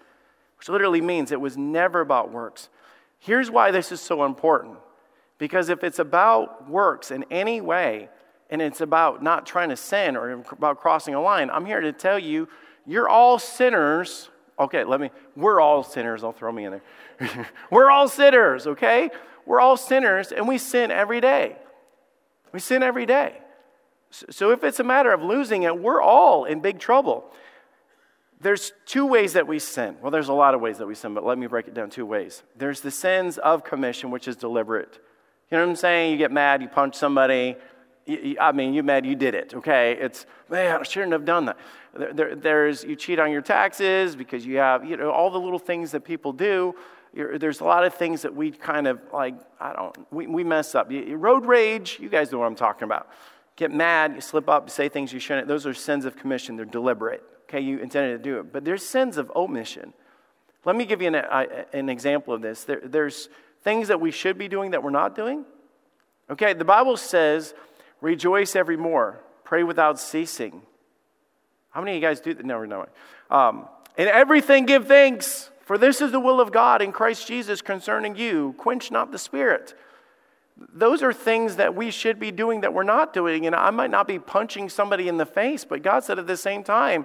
which 0.57 0.71
literally 0.71 1.03
means 1.03 1.31
it 1.31 1.41
was 1.41 1.59
never 1.59 2.01
about 2.01 2.33
works. 2.33 2.71
Here's 3.19 3.51
why 3.51 3.71
this 3.71 3.93
is 3.93 4.01
so 4.01 4.25
important. 4.25 4.79
Because 5.37 5.69
if 5.69 5.85
it's 5.85 5.99
about 5.99 6.71
works 6.71 7.11
in 7.11 7.25
any 7.31 7.61
way, 7.61 8.09
and 8.49 8.63
it's 8.63 8.81
about 8.81 9.23
not 9.23 9.45
trying 9.45 9.69
to 9.69 9.77
sin 9.77 10.17
or 10.17 10.31
about 10.53 10.81
crossing 10.81 11.15
a 11.15 11.21
line, 11.21 11.51
I'm 11.51 11.67
here 11.67 11.83
to 11.83 11.93
tell 11.93 12.19
you, 12.19 12.49
you're 12.87 13.09
all 13.09 13.39
sinners 13.39 14.31
Okay, 14.59 14.85
let 14.85 15.01
me, 15.01 15.11
we're 15.35 15.61
all 15.61 15.83
sinners. 15.83 16.25
I'll 16.25 16.33
throw 16.33 16.51
me 16.51 16.65
in 16.65 16.81
there. 17.21 17.49
we're 17.71 17.91
all 17.91 18.09
sinners, 18.09 18.67
okay? 18.67 19.11
We're 19.45 19.61
all 19.61 19.77
sinners 19.77 20.33
and 20.33 20.49
we 20.49 20.59
sin 20.59 20.91
every 20.91 21.21
day. 21.21 21.57
We 22.53 22.61
sin 22.61 22.83
every 22.83 23.07
day. 23.07 23.39
So 24.11 24.51
if 24.51 24.65
it's 24.65 24.81
a 24.81 24.85
matter 24.85 25.13
of 25.13 25.23
losing 25.23 25.65
it, 25.65 25.79
we're 25.79 26.01
all 26.01 26.45
in 26.45 26.61
big 26.61 26.79
trouble. 26.79 27.31
There's 28.41 28.73
two 28.85 29.07
ways 29.07 29.33
that 29.33 29.47
we 29.47 29.59
sin. 29.59 29.97
Well, 30.01 30.11
there's 30.11 30.29
a 30.29 30.35
lot 30.35 30.55
of 30.55 30.61
ways 30.61 30.79
that 30.79 30.87
we 30.87 30.95
sin, 30.95 31.15
but 31.15 31.25
let 31.25 31.39
me 31.39 31.47
break 31.47 31.69
it 31.69 31.75
down 31.75 31.91
two 31.91 32.07
ways. 32.07 32.43
There's 32.57 32.81
the 32.81 32.91
sins 32.91 33.39
of 33.39 33.65
commission, 33.65 34.11
which 34.11 34.29
is 34.29 34.37
deliberate. 34.37 35.01
You 35.51 35.59
know 35.59 35.65
what 35.65 35.71
I'm 35.71 35.77
saying? 35.77 36.13
You 36.13 36.19
get 36.19 36.33
mad, 36.33 36.61
you 36.63 36.69
punch 36.69 36.95
somebody, 36.97 37.57
I 38.41 38.53
mean, 38.53 38.73
you 38.73 38.83
mad 38.83 39.05
you 39.05 39.17
did 39.17 39.35
it, 39.35 39.55
okay? 39.55 39.97
It's, 40.01 40.27
man, 40.49 40.81
I 40.81 40.83
shouldn't 40.85 41.13
have 41.13 41.25
done 41.25 41.47
that. 41.47 41.59
There, 42.15 42.37
there's, 42.37 42.85
you 42.85 42.95
cheat 42.95 43.19
on 43.19 43.33
your 43.33 43.43
taxes 43.43 44.15
because 44.15 44.47
you 44.47 44.59
have, 44.59 44.85
you 44.85 44.97
know, 44.97 45.11
all 45.11 45.31
the 45.31 45.41
little 45.41 45.59
things 45.59 45.91
that 45.93 46.05
people 46.05 46.33
do. 46.33 46.75
You're, 47.13 47.39
there's 47.39 47.61
a 47.61 47.65
lot 47.65 47.85
of 47.85 47.95
things 47.95 48.23
that 48.23 48.35
we 48.35 48.53
kind 48.53 48.87
of 48.87 49.01
like, 49.13 49.35
I 49.59 49.73
don't, 49.73 50.13
we, 50.13 50.27
we 50.27 50.45
mess 50.45 50.75
up. 50.75 50.93
You, 50.93 51.17
road 51.17 51.47
rage, 51.47 51.99
you 52.01 52.09
guys 52.09 52.31
know 52.31 52.39
what 52.39 52.47
I'm 52.47 52.55
talking 52.55 52.85
about. 52.85 53.09
Get 53.57 53.73
mad, 53.73 54.15
you 54.15 54.21
slip 54.21 54.49
up, 54.49 54.65
you 54.67 54.71
say 54.71 54.89
things 54.89 55.13
you 55.13 55.19
shouldn't. 55.19 55.49
Those 55.49 55.67
are 55.67 55.75
sins 55.75 56.05
of 56.05 56.17
commission, 56.17 56.57
they're 56.57 56.65
deliberate, 56.67 57.23
okay? 57.45 57.61
You 57.61 57.79
intended 57.79 58.23
to 58.23 58.23
do 58.23 58.39
it. 58.39 58.53
But 58.53 58.65
there's 58.65 58.85
sins 58.85 59.17
of 59.17 59.33
omission. 59.35 59.95
Let 60.65 60.77
me 60.77 60.85
give 60.85 61.01
you 61.01 61.09
an, 61.09 61.15
an 61.73 61.89
example 61.89 62.35
of 62.35 62.43
this. 62.43 62.65
There, 62.65 62.81
there's 62.85 63.29
things 63.63 63.89
that 63.89 64.01
we 64.01 64.11
should 64.11 64.37
be 64.37 64.49
doing 64.49 64.73
that 64.73 64.83
we're 64.83 64.91
not 64.91 65.15
doing. 65.15 65.45
Okay, 66.31 66.53
the 66.53 66.65
Bible 66.65 66.97
says, 66.97 67.55
Rejoice 68.01 68.55
every 68.55 68.77
more, 68.77 69.21
Pray 69.45 69.63
without 69.63 69.99
ceasing. 69.99 70.63
How 71.71 71.81
many 71.81 71.93
of 71.93 72.03
you 72.03 72.09
guys 72.09 72.21
do 72.21 72.35
that? 72.35 72.45
No, 72.45 72.65
no. 72.65 72.87
Um, 73.31 73.69
in 73.97 74.09
everything 74.09 74.67
give 74.67 74.87
thanks, 74.87 75.51
for 75.63 75.79
this 75.79 76.01
is 76.01 76.13
the 76.13 76.21
will 76.21 76.41
of 76.41 76.53
God 76.53 76.83
in 76.83 76.93
Christ 76.93 77.27
Jesus 77.27 77.63
concerning 77.63 78.17
you. 78.17 78.55
Quench 78.59 78.91
not 78.91 79.13
the 79.13 79.19
spirit. 79.19 79.75
Those 80.57 81.03
are 81.03 81.13
things 81.13 81.57
that 81.57 81.75
we 81.75 81.91
should 81.91 82.19
be 82.19 82.31
doing 82.31 82.63
that 82.63 82.73
we're 82.73 82.83
not 82.83 83.13
doing. 83.13 83.47
And 83.47 83.55
I 83.55 83.71
might 83.71 83.91
not 83.91 84.09
be 84.09 84.19
punching 84.19 84.69
somebody 84.71 85.09
in 85.09 85.19
the 85.19 85.27
face, 85.27 85.65
but 85.65 85.83
God 85.83 86.03
said 86.03 86.19
at 86.19 86.27
the 86.27 86.37
same 86.37 86.65
time, 86.65 87.05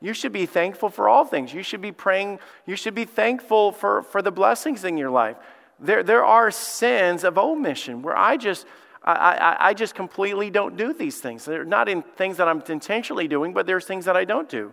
you 0.00 0.14
should 0.14 0.32
be 0.32 0.46
thankful 0.46 0.88
for 0.88 1.08
all 1.08 1.24
things. 1.24 1.52
You 1.54 1.62
should 1.62 1.80
be 1.80 1.92
praying, 1.92 2.40
you 2.66 2.76
should 2.76 2.94
be 2.94 3.04
thankful 3.04 3.72
for, 3.72 4.02
for 4.02 4.22
the 4.22 4.32
blessings 4.32 4.84
in 4.84 4.96
your 4.96 5.10
life. 5.10 5.36
There, 5.78 6.02
there 6.02 6.24
are 6.24 6.50
sins 6.50 7.24
of 7.24 7.38
omission 7.38 8.02
where 8.02 8.16
I 8.16 8.36
just, 8.36 8.66
I, 9.04 9.12
I, 9.12 9.68
I 9.68 9.74
just 9.74 9.94
completely 9.94 10.50
don't 10.50 10.76
do 10.76 10.92
these 10.92 11.20
things. 11.20 11.44
They're 11.44 11.64
not 11.64 11.88
in 11.88 12.02
things 12.02 12.36
that 12.36 12.48
I'm 12.48 12.62
intentionally 12.68 13.26
doing, 13.26 13.52
but 13.52 13.66
there's 13.66 13.84
things 13.84 14.04
that 14.04 14.16
I 14.16 14.24
don't 14.24 14.48
do. 14.48 14.72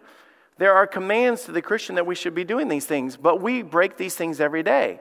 There 0.57 0.73
are 0.73 0.85
commands 0.85 1.45
to 1.45 1.51
the 1.51 1.61
Christian 1.61 1.95
that 1.95 2.05
we 2.05 2.15
should 2.15 2.35
be 2.35 2.43
doing 2.43 2.67
these 2.67 2.85
things, 2.85 3.15
but 3.15 3.41
we 3.41 3.61
break 3.61 3.97
these 3.97 4.15
things 4.15 4.41
every 4.41 4.61
day. 4.61 4.99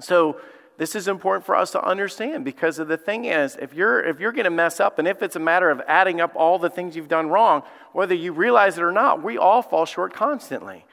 So 0.00 0.40
this 0.78 0.94
is 0.94 1.06
important 1.06 1.44
for 1.44 1.54
us 1.54 1.70
to 1.72 1.84
understand 1.84 2.44
because 2.44 2.78
of 2.78 2.88
the 2.88 2.96
thing 2.96 3.26
is, 3.26 3.56
if 3.60 3.74
you're 3.74 4.02
if 4.02 4.20
you're 4.20 4.32
going 4.32 4.44
to 4.44 4.50
mess 4.50 4.80
up, 4.80 4.98
and 4.98 5.06
if 5.06 5.22
it's 5.22 5.36
a 5.36 5.40
matter 5.40 5.70
of 5.70 5.82
adding 5.86 6.20
up 6.20 6.32
all 6.34 6.58
the 6.58 6.70
things 6.70 6.96
you've 6.96 7.08
done 7.08 7.28
wrong, 7.28 7.62
whether 7.92 8.14
you 8.14 8.32
realize 8.32 8.78
it 8.78 8.82
or 8.82 8.92
not, 8.92 9.22
we 9.22 9.36
all 9.36 9.62
fall 9.62 9.84
short 9.84 10.14
constantly. 10.14 10.84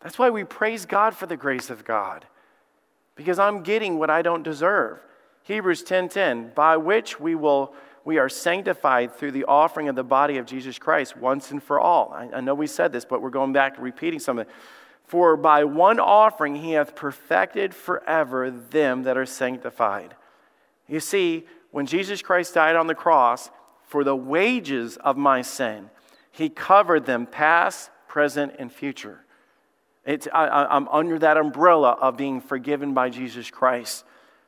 That's 0.00 0.18
why 0.18 0.30
we 0.30 0.44
praise 0.44 0.86
God 0.86 1.14
for 1.16 1.26
the 1.26 1.36
grace 1.36 1.70
of 1.70 1.84
God, 1.84 2.26
because 3.14 3.38
I'm 3.38 3.62
getting 3.62 3.98
what 3.98 4.10
I 4.10 4.22
don't 4.22 4.42
deserve. 4.42 4.98
Hebrews 5.44 5.84
10:10, 5.84 6.54
by 6.54 6.76
which 6.76 7.20
we 7.20 7.34
will 7.34 7.74
we 8.04 8.18
are 8.18 8.28
sanctified 8.28 9.14
through 9.16 9.32
the 9.32 9.44
offering 9.46 9.88
of 9.88 9.96
the 9.96 10.04
body 10.04 10.38
of 10.38 10.46
Jesus 10.46 10.78
Christ 10.78 11.16
once 11.16 11.50
and 11.50 11.60
for 11.60 11.80
all. 11.80 12.12
I, 12.12 12.36
I 12.36 12.40
know 12.40 12.54
we 12.54 12.68
said 12.68 12.92
this, 12.92 13.04
but 13.04 13.20
we're 13.20 13.30
going 13.30 13.52
back 13.52 13.74
to 13.76 13.82
repeating 13.82 14.20
something. 14.20 14.46
For 15.06 15.36
by 15.36 15.64
one 15.64 16.00
offering 16.00 16.56
he 16.56 16.72
hath 16.72 16.96
perfected 16.96 17.74
forever 17.74 18.50
them 18.50 19.04
that 19.04 19.16
are 19.16 19.26
sanctified. 19.26 20.14
You 20.88 21.00
see, 21.00 21.46
when 21.70 21.86
Jesus 21.86 22.22
Christ 22.22 22.54
died 22.54 22.76
on 22.76 22.86
the 22.86 22.94
cross, 22.94 23.50
for 23.86 24.02
the 24.02 24.16
wages 24.16 24.96
of 24.96 25.16
my 25.16 25.42
sin, 25.42 25.90
he 26.32 26.48
covered 26.48 27.06
them 27.06 27.26
past, 27.26 27.90
present, 28.08 28.54
and 28.58 28.72
future. 28.72 29.20
It's, 30.04 30.28
I, 30.32 30.46
I'm 30.48 30.88
under 30.88 31.18
that 31.20 31.36
umbrella 31.36 31.92
of 31.92 32.16
being 32.16 32.40
forgiven 32.40 32.94
by 32.94 33.10
Jesus 33.10 33.50
Christ. 33.50 34.04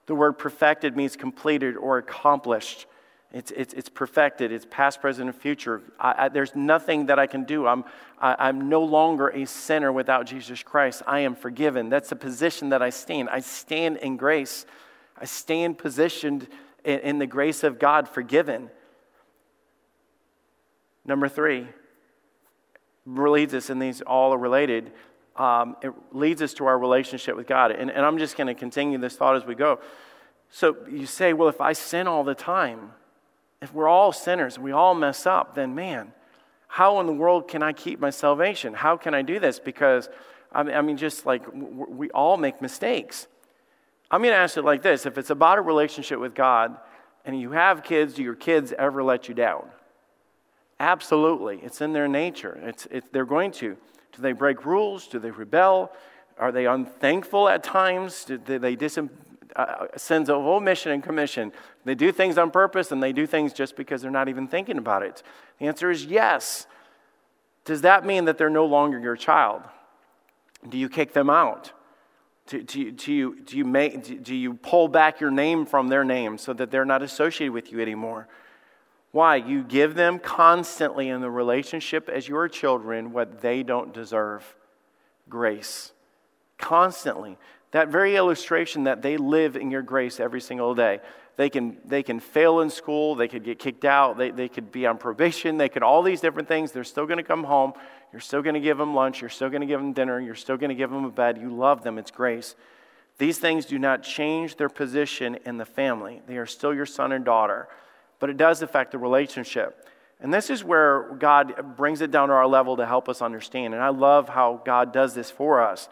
The 0.06 0.14
word 0.14 0.34
perfected 0.34 0.96
means 0.96 1.16
completed 1.16 1.76
or 1.76 1.98
accomplished. 1.98 2.86
It's, 3.32 3.50
it's, 3.50 3.74
it's 3.74 3.88
perfected. 3.88 4.52
It's 4.52 4.66
past, 4.70 5.00
present, 5.00 5.28
and 5.28 5.38
future. 5.38 5.82
I, 6.00 6.24
I, 6.24 6.28
there's 6.28 6.56
nothing 6.56 7.06
that 7.06 7.18
I 7.18 7.26
can 7.26 7.44
do. 7.44 7.66
I'm, 7.66 7.84
I, 8.18 8.48
am 8.48 8.68
no 8.68 8.82
longer 8.82 9.28
a 9.28 9.44
sinner 9.44 9.92
without 9.92 10.26
Jesus 10.26 10.62
Christ. 10.62 11.02
I 11.06 11.20
am 11.20 11.34
forgiven. 11.34 11.90
That's 11.90 12.08
the 12.08 12.16
position 12.16 12.70
that 12.70 12.82
I 12.82 12.90
stand. 12.90 13.28
I 13.28 13.40
stand 13.40 13.98
in 13.98 14.16
grace. 14.16 14.64
I 15.16 15.26
stand 15.26 15.76
positioned 15.76 16.48
in, 16.84 17.00
in 17.00 17.18
the 17.18 17.26
grace 17.26 17.64
of 17.64 17.78
God, 17.78 18.08
forgiven. 18.08 18.70
Number 21.04 21.28
three 21.28 21.68
leads 23.06 23.52
us, 23.54 23.68
and 23.68 23.80
these 23.80 24.00
all 24.00 24.32
are 24.32 24.38
related 24.38 24.92
um, 25.38 25.76
it 25.82 25.92
leads 26.12 26.42
us 26.42 26.52
to 26.54 26.66
our 26.66 26.78
relationship 26.78 27.36
with 27.36 27.46
God. 27.46 27.70
And, 27.70 27.90
and 27.90 28.04
I'm 28.04 28.18
just 28.18 28.36
going 28.36 28.48
to 28.48 28.54
continue 28.54 28.98
this 28.98 29.16
thought 29.16 29.36
as 29.36 29.44
we 29.44 29.54
go. 29.54 29.80
So 30.50 30.76
you 30.90 31.06
say, 31.06 31.32
well, 31.32 31.48
if 31.48 31.60
I 31.60 31.72
sin 31.72 32.06
all 32.06 32.24
the 32.24 32.34
time, 32.34 32.92
if 33.60 33.72
we're 33.72 33.88
all 33.88 34.12
sinners 34.12 34.58
we 34.58 34.72
all 34.72 34.94
mess 34.94 35.26
up, 35.26 35.54
then 35.54 35.74
man, 35.74 36.12
how 36.68 37.00
in 37.00 37.06
the 37.06 37.12
world 37.12 37.48
can 37.48 37.62
I 37.62 37.72
keep 37.72 37.98
my 37.98 38.10
salvation? 38.10 38.74
How 38.74 38.96
can 38.96 39.14
I 39.14 39.22
do 39.22 39.40
this? 39.40 39.58
Because, 39.58 40.08
I 40.52 40.82
mean, 40.82 40.96
just 40.96 41.26
like 41.26 41.42
we 41.52 42.10
all 42.10 42.36
make 42.36 42.60
mistakes. 42.60 43.26
I'm 44.10 44.22
going 44.22 44.32
to 44.32 44.38
ask 44.38 44.56
it 44.56 44.64
like 44.64 44.82
this 44.82 45.06
if 45.06 45.18
it's 45.18 45.30
about 45.30 45.58
a 45.58 45.62
relationship 45.62 46.20
with 46.20 46.34
God 46.34 46.76
and 47.24 47.38
you 47.38 47.52
have 47.52 47.82
kids, 47.82 48.14
do 48.14 48.22
your 48.22 48.34
kids 48.34 48.72
ever 48.78 49.02
let 49.02 49.28
you 49.28 49.34
down? 49.34 49.68
Absolutely. 50.80 51.58
It's 51.62 51.80
in 51.80 51.92
their 51.92 52.08
nature, 52.08 52.58
it's, 52.62 52.86
they're 53.12 53.24
going 53.24 53.50
to. 53.52 53.76
Do 54.12 54.22
they 54.22 54.32
break 54.32 54.64
rules? 54.64 55.06
Do 55.06 55.18
they 55.18 55.30
rebel? 55.30 55.92
Are 56.38 56.52
they 56.52 56.66
unthankful 56.66 57.48
at 57.48 57.62
times? 57.62 58.24
Do 58.24 58.38
they 58.38 58.76
dis- 58.76 58.98
uh, 59.56 59.86
sins 59.96 60.28
of 60.28 60.36
omission 60.36 60.92
and 60.92 61.02
commission? 61.02 61.52
They 61.84 61.94
do 61.94 62.12
things 62.12 62.38
on 62.38 62.50
purpose 62.50 62.92
and 62.92 63.02
they 63.02 63.12
do 63.12 63.26
things 63.26 63.52
just 63.52 63.76
because 63.76 64.02
they're 64.02 64.10
not 64.10 64.28
even 64.28 64.48
thinking 64.48 64.78
about 64.78 65.02
it. 65.02 65.22
The 65.58 65.66
answer 65.66 65.90
is 65.90 66.04
yes. 66.04 66.66
Does 67.64 67.82
that 67.82 68.04
mean 68.04 68.24
that 68.26 68.38
they're 68.38 68.50
no 68.50 68.66
longer 68.66 68.98
your 68.98 69.16
child? 69.16 69.62
Do 70.68 70.78
you 70.78 70.88
kick 70.88 71.12
them 71.12 71.30
out? 71.30 71.72
Do, 72.46 72.62
do, 72.62 72.90
do, 72.92 73.12
you, 73.12 73.40
do, 73.40 73.58
you 73.58 73.64
make, 73.64 74.22
do 74.22 74.34
you 74.34 74.54
pull 74.54 74.88
back 74.88 75.20
your 75.20 75.30
name 75.30 75.66
from 75.66 75.88
their 75.88 76.02
name 76.02 76.38
so 76.38 76.54
that 76.54 76.70
they're 76.70 76.86
not 76.86 77.02
associated 77.02 77.52
with 77.52 77.70
you 77.70 77.80
anymore? 77.80 78.26
Why? 79.12 79.36
You 79.36 79.62
give 79.62 79.94
them 79.94 80.18
constantly 80.18 81.08
in 81.08 81.20
the 81.20 81.30
relationship 81.30 82.08
as 82.08 82.28
your 82.28 82.48
children 82.48 83.12
what 83.12 83.42
they 83.42 83.62
don't 83.62 83.92
deserve 83.92 84.56
grace. 85.28 85.92
Constantly. 86.56 87.38
That 87.72 87.88
very 87.88 88.16
illustration 88.16 88.84
that 88.84 89.02
they 89.02 89.16
live 89.16 89.56
in 89.56 89.70
your 89.70 89.82
grace 89.82 90.20
every 90.20 90.40
single 90.40 90.74
day. 90.74 91.00
They 91.36 91.50
can, 91.50 91.76
they 91.84 92.02
can 92.02 92.18
fail 92.18 92.60
in 92.60 92.70
school, 92.70 93.14
they 93.14 93.28
could 93.28 93.44
get 93.44 93.60
kicked 93.60 93.84
out, 93.84 94.18
they, 94.18 94.30
they 94.30 94.48
could 94.48 94.72
be 94.72 94.86
on 94.86 94.98
probation, 94.98 95.56
they 95.56 95.68
could 95.68 95.84
all 95.84 96.02
these 96.02 96.20
different 96.20 96.48
things. 96.48 96.72
They're 96.72 96.82
still 96.82 97.06
going 97.06 97.18
to 97.18 97.22
come 97.24 97.44
home. 97.44 97.74
You're 98.12 98.20
still 98.20 98.42
going 98.42 98.54
to 98.54 98.60
give 98.60 98.78
them 98.78 98.94
lunch. 98.94 99.20
You're 99.20 99.30
still 99.30 99.50
going 99.50 99.60
to 99.60 99.66
give 99.66 99.80
them 99.80 99.92
dinner. 99.92 100.18
You're 100.18 100.34
still 100.34 100.56
going 100.56 100.70
to 100.70 100.74
give 100.74 100.90
them 100.90 101.04
a 101.04 101.10
bed. 101.10 101.38
You 101.38 101.50
love 101.50 101.84
them. 101.84 101.98
It's 101.98 102.10
grace. 102.10 102.56
These 103.18 103.38
things 103.38 103.66
do 103.66 103.78
not 103.78 104.02
change 104.02 104.56
their 104.56 104.68
position 104.68 105.38
in 105.44 105.58
the 105.58 105.64
family. 105.64 106.22
They 106.26 106.38
are 106.38 106.46
still 106.46 106.72
your 106.72 106.86
son 106.86 107.12
and 107.12 107.24
daughter, 107.24 107.68
but 108.18 108.30
it 108.30 108.36
does 108.36 108.62
affect 108.62 108.92
the 108.92 108.98
relationship. 108.98 109.86
And 110.20 110.32
this 110.32 110.50
is 110.50 110.64
where 110.64 111.14
God 111.18 111.76
brings 111.76 112.00
it 112.00 112.10
down 112.10 112.28
to 112.28 112.34
our 112.34 112.46
level 112.46 112.76
to 112.76 112.86
help 112.86 113.08
us 113.08 113.22
understand. 113.22 113.74
And 113.74 113.82
I 113.82 113.90
love 113.90 114.28
how 114.28 114.62
God 114.64 114.92
does 114.92 115.14
this 115.14 115.30
for 115.30 115.60
us. 115.60 115.88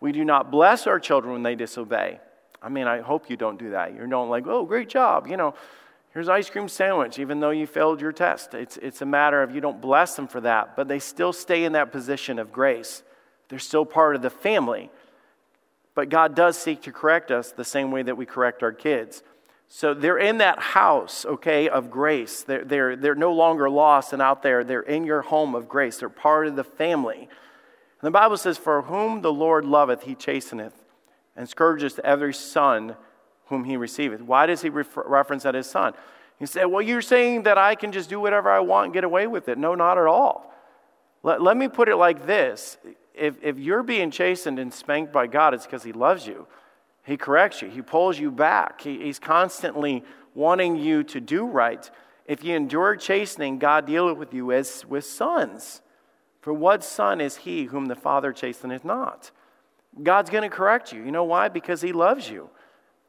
We 0.00 0.12
do 0.12 0.24
not 0.24 0.50
bless 0.50 0.86
our 0.86 0.98
children 0.98 1.32
when 1.32 1.42
they 1.42 1.54
disobey. 1.54 2.20
I 2.62 2.68
mean, 2.68 2.86
I 2.86 3.00
hope 3.00 3.30
you 3.30 3.36
don't 3.36 3.58
do 3.58 3.70
that. 3.70 3.94
You're 3.94 4.06
not 4.06 4.24
like, 4.24 4.46
oh, 4.46 4.64
great 4.64 4.88
job. 4.88 5.26
You 5.26 5.36
know, 5.36 5.54
Here's 6.12 6.28
ice 6.28 6.50
cream 6.50 6.68
sandwich, 6.68 7.18
even 7.18 7.38
though 7.38 7.50
you 7.50 7.66
failed 7.66 8.00
your 8.00 8.12
test. 8.12 8.54
It's, 8.54 8.76
it's 8.78 9.00
a 9.00 9.06
matter 9.06 9.42
of 9.42 9.54
you 9.54 9.60
don't 9.60 9.80
bless 9.80 10.16
them 10.16 10.26
for 10.26 10.40
that, 10.40 10.74
but 10.74 10.88
they 10.88 10.98
still 10.98 11.32
stay 11.32 11.64
in 11.64 11.72
that 11.72 11.92
position 11.92 12.38
of 12.40 12.52
grace. 12.52 13.04
They're 13.48 13.60
still 13.60 13.84
part 13.84 14.16
of 14.16 14.22
the 14.22 14.30
family. 14.30 14.90
But 15.94 16.08
God 16.08 16.34
does 16.34 16.58
seek 16.58 16.82
to 16.82 16.92
correct 16.92 17.30
us 17.30 17.52
the 17.52 17.64
same 17.64 17.92
way 17.92 18.02
that 18.02 18.16
we 18.16 18.26
correct 18.26 18.62
our 18.62 18.72
kids. 18.72 19.22
So 19.68 19.94
they're 19.94 20.18
in 20.18 20.38
that 20.38 20.58
house, 20.58 21.24
okay, 21.24 21.68
of 21.68 21.92
grace. 21.92 22.42
They're, 22.42 22.64
they're, 22.64 22.96
they're 22.96 23.14
no 23.14 23.32
longer 23.32 23.70
lost 23.70 24.12
and 24.12 24.20
out 24.20 24.42
there. 24.42 24.64
They're 24.64 24.80
in 24.80 25.04
your 25.04 25.22
home 25.22 25.54
of 25.54 25.68
grace. 25.68 25.98
They're 25.98 26.08
part 26.08 26.48
of 26.48 26.56
the 26.56 26.64
family. 26.64 27.28
And 28.00 28.06
the 28.06 28.10
Bible 28.10 28.36
says, 28.36 28.58
For 28.58 28.82
whom 28.82 29.22
the 29.22 29.32
Lord 29.32 29.64
loveth, 29.64 30.02
he 30.02 30.14
chasteneth, 30.14 30.72
and 31.36 31.48
scourgeth 31.48 31.98
every 32.00 32.34
son 32.34 32.96
whom 33.46 33.64
he 33.64 33.76
receiveth. 33.76 34.22
Why 34.22 34.46
does 34.46 34.62
he 34.62 34.68
refer, 34.68 35.04
reference 35.06 35.42
that 35.42 35.54
as 35.54 35.68
son? 35.68 35.94
He 36.38 36.46
said, 36.46 36.64
Well, 36.64 36.82
you're 36.82 37.02
saying 37.02 37.42
that 37.42 37.58
I 37.58 37.74
can 37.74 37.92
just 37.92 38.08
do 38.08 38.20
whatever 38.20 38.50
I 38.50 38.60
want 38.60 38.86
and 38.86 38.94
get 38.94 39.04
away 39.04 39.26
with 39.26 39.48
it. 39.48 39.58
No, 39.58 39.74
not 39.74 39.98
at 39.98 40.06
all. 40.06 40.52
Let, 41.22 41.42
let 41.42 41.56
me 41.56 41.68
put 41.68 41.88
it 41.88 41.96
like 41.96 42.26
this 42.26 42.78
if, 43.14 43.34
if 43.42 43.58
you're 43.58 43.82
being 43.82 44.10
chastened 44.10 44.58
and 44.58 44.72
spanked 44.72 45.12
by 45.12 45.26
God, 45.26 45.52
it's 45.52 45.66
because 45.66 45.82
he 45.82 45.92
loves 45.92 46.26
you. 46.26 46.46
He 47.04 47.16
corrects 47.16 47.62
you, 47.62 47.68
he 47.68 47.82
pulls 47.82 48.18
you 48.18 48.30
back, 48.30 48.82
he, 48.82 48.98
he's 48.98 49.18
constantly 49.18 50.04
wanting 50.34 50.76
you 50.76 51.02
to 51.04 51.20
do 51.20 51.44
right. 51.44 51.90
If 52.26 52.44
you 52.44 52.54
endure 52.54 52.94
chastening, 52.96 53.58
God 53.58 53.86
dealeth 53.86 54.16
with 54.16 54.32
you 54.32 54.52
as 54.52 54.84
with 54.86 55.04
sons. 55.04 55.82
For 56.40 56.52
what 56.52 56.82
son 56.82 57.20
is 57.20 57.38
he 57.38 57.64
whom 57.64 57.86
the 57.86 57.94
Father 57.94 58.32
chasteneth 58.32 58.84
not? 58.84 59.30
God's 60.02 60.30
going 60.30 60.48
to 60.48 60.54
correct 60.54 60.92
you. 60.92 61.02
You 61.02 61.10
know 61.10 61.24
why? 61.24 61.48
Because 61.48 61.82
he 61.82 61.92
loves 61.92 62.30
you. 62.30 62.50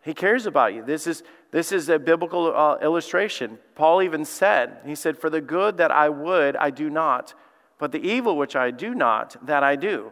He 0.04 0.14
cares 0.14 0.46
about 0.46 0.74
you. 0.74 0.84
This 0.84 1.06
is, 1.06 1.24
this 1.52 1.72
is 1.72 1.88
a 1.88 2.00
biblical 2.00 2.54
uh, 2.56 2.78
illustration. 2.82 3.60
Paul 3.76 4.02
even 4.02 4.26
said, 4.26 4.80
He 4.86 4.96
said, 4.96 5.18
For 5.18 5.30
the 5.30 5.42
good 5.42 5.78
that 5.78 5.92
I 5.92 6.10
would, 6.10 6.56
I 6.56 6.72
do 6.72 6.90
not, 6.90 7.36
but 7.78 7.92
the 7.92 8.02
evil 8.02 8.36
which 8.36 8.56
I 8.56 8.72
do 8.72 8.96
not, 8.96 9.46
that 9.46 9.64
I 9.64 9.76
do. 9.76 10.12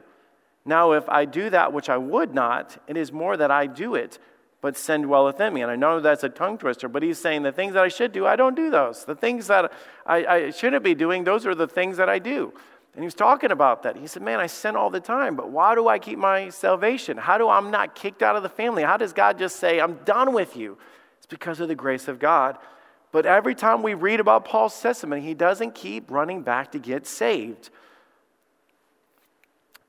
Now, 0.64 0.92
if 0.92 1.10
I 1.10 1.26
do 1.26 1.50
that 1.50 1.74
which 1.74 1.90
I 1.90 1.98
would 1.98 2.34
not, 2.36 2.82
it 2.88 2.98
is 2.98 3.12
more 3.12 3.36
that 3.38 3.50
I 3.50 3.66
do 3.66 3.96
it, 3.96 4.20
but 4.62 4.78
sin 4.78 5.02
dwelleth 5.02 5.40
in 5.40 5.54
me. 5.54 5.62
And 5.62 5.72
I 5.72 5.76
know 5.76 6.00
that's 6.00 6.24
a 6.24 6.30
tongue 6.30 6.60
twister, 6.60 6.88
but 6.88 7.02
he's 7.02 7.18
saying 7.18 7.42
the 7.42 7.52
things 7.52 7.74
that 7.74 7.84
I 7.84 7.88
should 7.88 8.12
do, 8.12 8.28
I 8.28 8.36
don't 8.36 8.56
do 8.56 8.70
those. 8.70 9.06
The 9.06 9.16
things 9.16 9.48
that 9.48 9.72
I, 10.06 10.26
I 10.26 10.50
shouldn't 10.52 10.84
be 10.84 10.94
doing, 10.94 11.24
those 11.24 11.48
are 11.48 11.56
the 11.56 11.68
things 11.68 11.98
that 11.98 12.10
I 12.10 12.20
do. 12.20 12.54
And 12.94 13.04
he 13.04 13.06
was 13.06 13.14
talking 13.14 13.52
about 13.52 13.84
that. 13.84 13.96
He 13.96 14.08
said, 14.08 14.24
Man, 14.24 14.40
I 14.40 14.48
sin 14.48 14.76
all 14.76 14.90
the 14.90 15.00
time, 15.00 15.36
but 15.36 15.50
why 15.50 15.76
do 15.76 15.88
I 15.88 16.00
keep 16.00 16.18
my 16.18 16.50
salvation? 16.50 17.18
How 17.18 17.38
do 17.38 17.48
I'm 17.48 17.72
not 17.72 17.96
kicked 17.96 18.24
out 18.24 18.36
of 18.36 18.44
the 18.44 18.50
family? 18.50 18.84
How 18.84 18.98
does 18.98 19.14
God 19.14 19.38
just 19.38 19.58
say, 19.58 19.80
I'm 19.80 19.96
done 20.06 20.34
with 20.34 20.58
you? 20.58 20.78
It's 21.18 21.28
because 21.28 21.60
of 21.60 21.68
the 21.68 21.76
grace 21.76 22.08
of 22.08 22.20
God. 22.20 22.58
But 23.12 23.26
every 23.26 23.56
time 23.56 23.82
we 23.82 23.94
read 23.94 24.20
about 24.20 24.46
Paul's 24.46 24.80
testimony, 24.80 25.22
he 25.22 25.34
doesn't 25.34 25.76
keep 25.76 26.12
running 26.12 26.42
back 26.42 26.72
to 26.74 26.80
get 26.80 27.08
saved. 27.08 27.70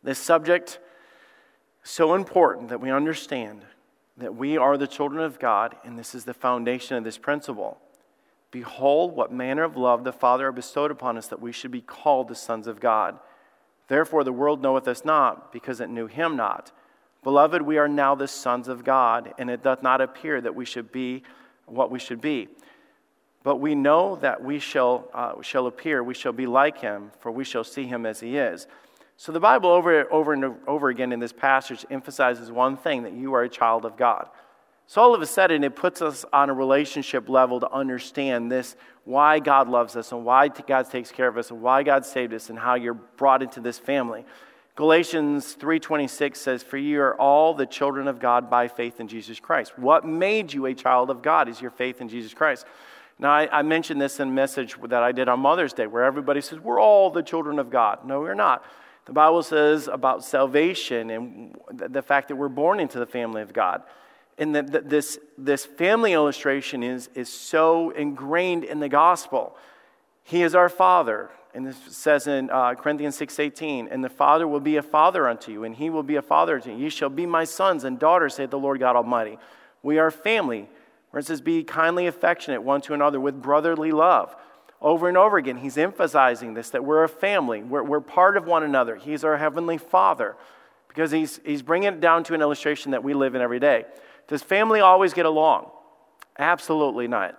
This 0.02 0.18
subject 0.18 0.78
is 1.84 1.90
so 1.90 2.14
important 2.14 2.68
that 2.68 2.80
we 2.80 2.90
understand 2.90 3.64
that 4.16 4.34
we 4.34 4.56
are 4.56 4.76
the 4.76 4.86
children 4.86 5.22
of 5.22 5.38
God, 5.38 5.76
and 5.84 5.98
this 5.98 6.14
is 6.14 6.24
the 6.24 6.34
foundation 6.34 6.96
of 6.96 7.04
this 7.04 7.18
principle. 7.18 7.78
Behold, 8.50 9.14
what 9.14 9.32
manner 9.32 9.62
of 9.62 9.76
love 9.76 10.04
the 10.04 10.12
Father 10.12 10.50
bestowed 10.50 10.90
upon 10.90 11.16
us 11.16 11.28
that 11.28 11.40
we 11.40 11.52
should 11.52 11.70
be 11.70 11.80
called 11.80 12.28
the 12.28 12.34
sons 12.34 12.66
of 12.66 12.80
God. 12.80 13.18
Therefore, 13.88 14.24
the 14.24 14.32
world 14.32 14.60
knoweth 14.60 14.88
us 14.88 15.04
not, 15.04 15.52
because 15.52 15.80
it 15.80 15.90
knew 15.90 16.06
him 16.06 16.36
not. 16.36 16.72
Beloved, 17.22 17.62
we 17.62 17.78
are 17.78 17.88
now 17.88 18.14
the 18.14 18.28
sons 18.28 18.66
of 18.66 18.84
God, 18.84 19.34
and 19.38 19.50
it 19.50 19.62
doth 19.62 19.82
not 19.82 20.00
appear 20.00 20.40
that 20.40 20.54
we 20.54 20.64
should 20.64 20.90
be 20.90 21.22
what 21.66 21.90
we 21.90 21.98
should 21.98 22.20
be. 22.20 22.48
But 23.42 23.56
we 23.56 23.74
know 23.74 24.16
that 24.16 24.42
we 24.42 24.58
shall, 24.58 25.08
uh, 25.14 25.40
shall 25.42 25.66
appear, 25.66 26.02
we 26.02 26.14
shall 26.14 26.32
be 26.32 26.46
like 26.46 26.78
him, 26.78 27.10
for 27.20 27.30
we 27.30 27.44
shall 27.44 27.64
see 27.64 27.86
him 27.86 28.04
as 28.04 28.20
he 28.20 28.36
is. 28.36 28.66
So 29.16 29.32
the 29.32 29.40
Bible, 29.40 29.70
over, 29.70 30.10
over 30.12 30.32
and 30.32 30.56
over 30.66 30.88
again 30.88 31.12
in 31.12 31.20
this 31.20 31.32
passage, 31.32 31.84
emphasizes 31.90 32.50
one 32.50 32.76
thing 32.76 33.02
that 33.02 33.12
you 33.12 33.34
are 33.34 33.42
a 33.42 33.48
child 33.48 33.84
of 33.84 33.96
God. 33.96 34.28
So 34.90 35.00
all 35.00 35.14
of 35.14 35.22
a 35.22 35.26
sudden, 35.26 35.62
it 35.62 35.76
puts 35.76 36.02
us 36.02 36.24
on 36.32 36.50
a 36.50 36.52
relationship 36.52 37.28
level 37.28 37.60
to 37.60 37.70
understand 37.70 38.50
this 38.50 38.74
why 39.04 39.38
God 39.38 39.68
loves 39.68 39.94
us 39.94 40.10
and 40.10 40.24
why 40.24 40.48
God 40.48 40.90
takes 40.90 41.12
care 41.12 41.28
of 41.28 41.38
us 41.38 41.52
and 41.52 41.62
why 41.62 41.84
God 41.84 42.04
saved 42.04 42.34
us 42.34 42.50
and 42.50 42.58
how 42.58 42.74
you're 42.74 42.94
brought 42.94 43.40
into 43.40 43.60
this 43.60 43.78
family. 43.78 44.24
Galatians 44.74 45.54
3:26 45.54 46.40
says, 46.40 46.64
"For 46.64 46.76
you 46.76 47.00
are 47.02 47.14
all 47.20 47.54
the 47.54 47.66
children 47.66 48.08
of 48.08 48.18
God 48.18 48.50
by 48.50 48.66
faith 48.66 48.98
in 48.98 49.06
Jesus 49.06 49.38
Christ." 49.38 49.78
What 49.78 50.04
made 50.04 50.52
you 50.52 50.66
a 50.66 50.74
child 50.74 51.08
of 51.08 51.22
God 51.22 51.48
is 51.48 51.62
your 51.62 51.70
faith 51.70 52.00
in 52.00 52.08
Jesus 52.08 52.34
Christ. 52.34 52.66
Now, 53.16 53.30
I, 53.30 53.60
I 53.60 53.62
mentioned 53.62 54.00
this 54.00 54.18
in 54.18 54.26
a 54.26 54.32
message 54.32 54.74
that 54.82 55.04
I 55.04 55.12
did 55.12 55.28
on 55.28 55.38
Mother's 55.38 55.72
Day, 55.72 55.86
where 55.86 56.02
everybody 56.02 56.40
says, 56.40 56.58
We're 56.58 56.80
all 56.80 57.10
the 57.10 57.22
children 57.22 57.60
of 57.60 57.70
God. 57.70 58.04
No, 58.04 58.18
we're 58.22 58.34
not. 58.34 58.64
The 59.04 59.12
Bible 59.12 59.44
says 59.44 59.86
about 59.86 60.24
salvation 60.24 61.10
and 61.10 61.56
the 61.70 62.02
fact 62.02 62.26
that 62.26 62.34
we're 62.34 62.48
born 62.48 62.80
into 62.80 62.98
the 62.98 63.06
family 63.06 63.42
of 63.42 63.52
God 63.52 63.84
and 64.40 64.54
that 64.54 64.88
this, 64.88 65.18
this 65.36 65.66
family 65.66 66.14
illustration 66.14 66.82
is, 66.82 67.10
is 67.14 67.28
so 67.30 67.90
ingrained 67.90 68.64
in 68.64 68.80
the 68.80 68.88
gospel. 68.88 69.54
He 70.22 70.42
is 70.42 70.54
our 70.54 70.70
Father. 70.70 71.28
And 71.52 71.66
this 71.66 71.76
says 71.88 72.26
in 72.26 72.48
uh, 72.48 72.74
Corinthians 72.74 73.18
6.18, 73.18 73.88
And 73.90 74.02
the 74.02 74.08
Father 74.08 74.48
will 74.48 74.60
be 74.60 74.76
a 74.76 74.82
father 74.82 75.28
unto 75.28 75.52
you, 75.52 75.64
and 75.64 75.74
he 75.74 75.90
will 75.90 76.02
be 76.02 76.16
a 76.16 76.22
father 76.22 76.54
unto 76.54 76.70
you. 76.70 76.76
Ye 76.76 76.88
shall 76.88 77.10
be 77.10 77.26
my 77.26 77.44
sons 77.44 77.84
and 77.84 77.98
daughters, 77.98 78.34
saith 78.34 78.50
the 78.50 78.58
Lord 78.58 78.80
God 78.80 78.96
Almighty. 78.96 79.38
We 79.82 79.98
are 79.98 80.10
family. 80.10 80.70
Where 81.10 81.18
it 81.18 81.26
says, 81.26 81.42
Be 81.42 81.62
kindly 81.62 82.06
affectionate 82.06 82.62
one 82.62 82.80
to 82.82 82.94
another 82.94 83.20
with 83.20 83.42
brotherly 83.42 83.92
love. 83.92 84.34
Over 84.80 85.08
and 85.08 85.18
over 85.18 85.36
again, 85.36 85.58
he's 85.58 85.76
emphasizing 85.76 86.54
this 86.54 86.70
that 86.70 86.82
we're 86.82 87.04
a 87.04 87.08
family, 87.08 87.62
we're, 87.62 87.82
we're 87.82 88.00
part 88.00 88.38
of 88.38 88.46
one 88.46 88.62
another. 88.62 88.96
He's 88.96 89.22
our 89.22 89.36
heavenly 89.36 89.76
Father 89.76 90.36
because 90.88 91.10
he's, 91.10 91.40
he's 91.44 91.60
bringing 91.60 91.92
it 91.92 92.00
down 92.00 92.24
to 92.24 92.34
an 92.34 92.40
illustration 92.40 92.92
that 92.92 93.04
we 93.04 93.12
live 93.12 93.34
in 93.34 93.42
every 93.42 93.60
day. 93.60 93.84
Does 94.30 94.42
family 94.42 94.80
always 94.80 95.12
get 95.12 95.26
along? 95.26 95.70
Absolutely 96.38 97.08
not. 97.08 97.36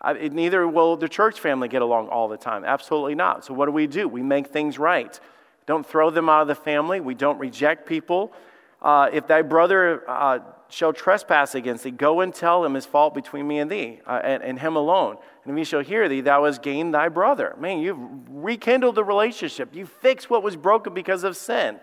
I, 0.00 0.12
neither 0.28 0.68
will 0.68 0.96
the 0.96 1.08
church 1.08 1.40
family 1.40 1.68
get 1.68 1.80
along 1.80 2.08
all 2.08 2.28
the 2.28 2.36
time. 2.36 2.64
Absolutely 2.66 3.14
not. 3.14 3.46
So, 3.46 3.54
what 3.54 3.64
do 3.66 3.72
we 3.72 3.86
do? 3.86 4.06
We 4.06 4.22
make 4.22 4.48
things 4.48 4.78
right. 4.78 5.18
Don't 5.64 5.86
throw 5.86 6.10
them 6.10 6.28
out 6.28 6.42
of 6.42 6.48
the 6.48 6.54
family. 6.54 7.00
We 7.00 7.14
don't 7.14 7.38
reject 7.38 7.86
people. 7.86 8.34
Uh, 8.82 9.08
if 9.10 9.26
thy 9.26 9.40
brother 9.40 10.02
uh, 10.06 10.40
shall 10.68 10.92
trespass 10.92 11.54
against 11.54 11.84
thee, 11.84 11.90
go 11.90 12.20
and 12.20 12.34
tell 12.34 12.62
him 12.62 12.74
his 12.74 12.84
fault 12.84 13.14
between 13.14 13.48
me 13.48 13.60
and 13.60 13.70
thee, 13.70 14.00
uh, 14.06 14.20
and, 14.22 14.42
and, 14.42 14.58
him 14.58 14.76
alone. 14.76 15.16
And 15.44 15.52
if 15.52 15.56
he 15.56 15.64
shall 15.64 15.80
hear 15.80 16.10
thee, 16.10 16.20
thou 16.20 16.44
hast 16.44 16.62
gained 16.62 16.92
thy 16.92 17.08
brother. 17.08 17.54
Man, 17.58 17.78
you've 17.78 17.96
rekindled 18.28 18.96
the 18.96 19.04
relationship. 19.04 19.74
You 19.74 19.86
fixed 19.86 20.28
what 20.28 20.42
was 20.42 20.56
broken 20.56 20.92
because 20.92 21.24
of 21.24 21.38
sin. 21.38 21.80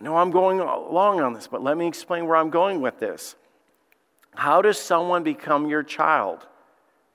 I 0.00 0.04
know 0.04 0.16
I'm 0.16 0.30
going 0.30 0.60
along 0.60 1.20
on 1.20 1.34
this, 1.34 1.46
but 1.46 1.62
let 1.62 1.76
me 1.76 1.86
explain 1.86 2.26
where 2.26 2.36
I'm 2.36 2.50
going 2.50 2.80
with 2.80 2.98
this. 2.98 3.36
How 4.34 4.62
does 4.62 4.78
someone 4.78 5.22
become 5.22 5.68
your 5.68 5.82
child? 5.82 6.46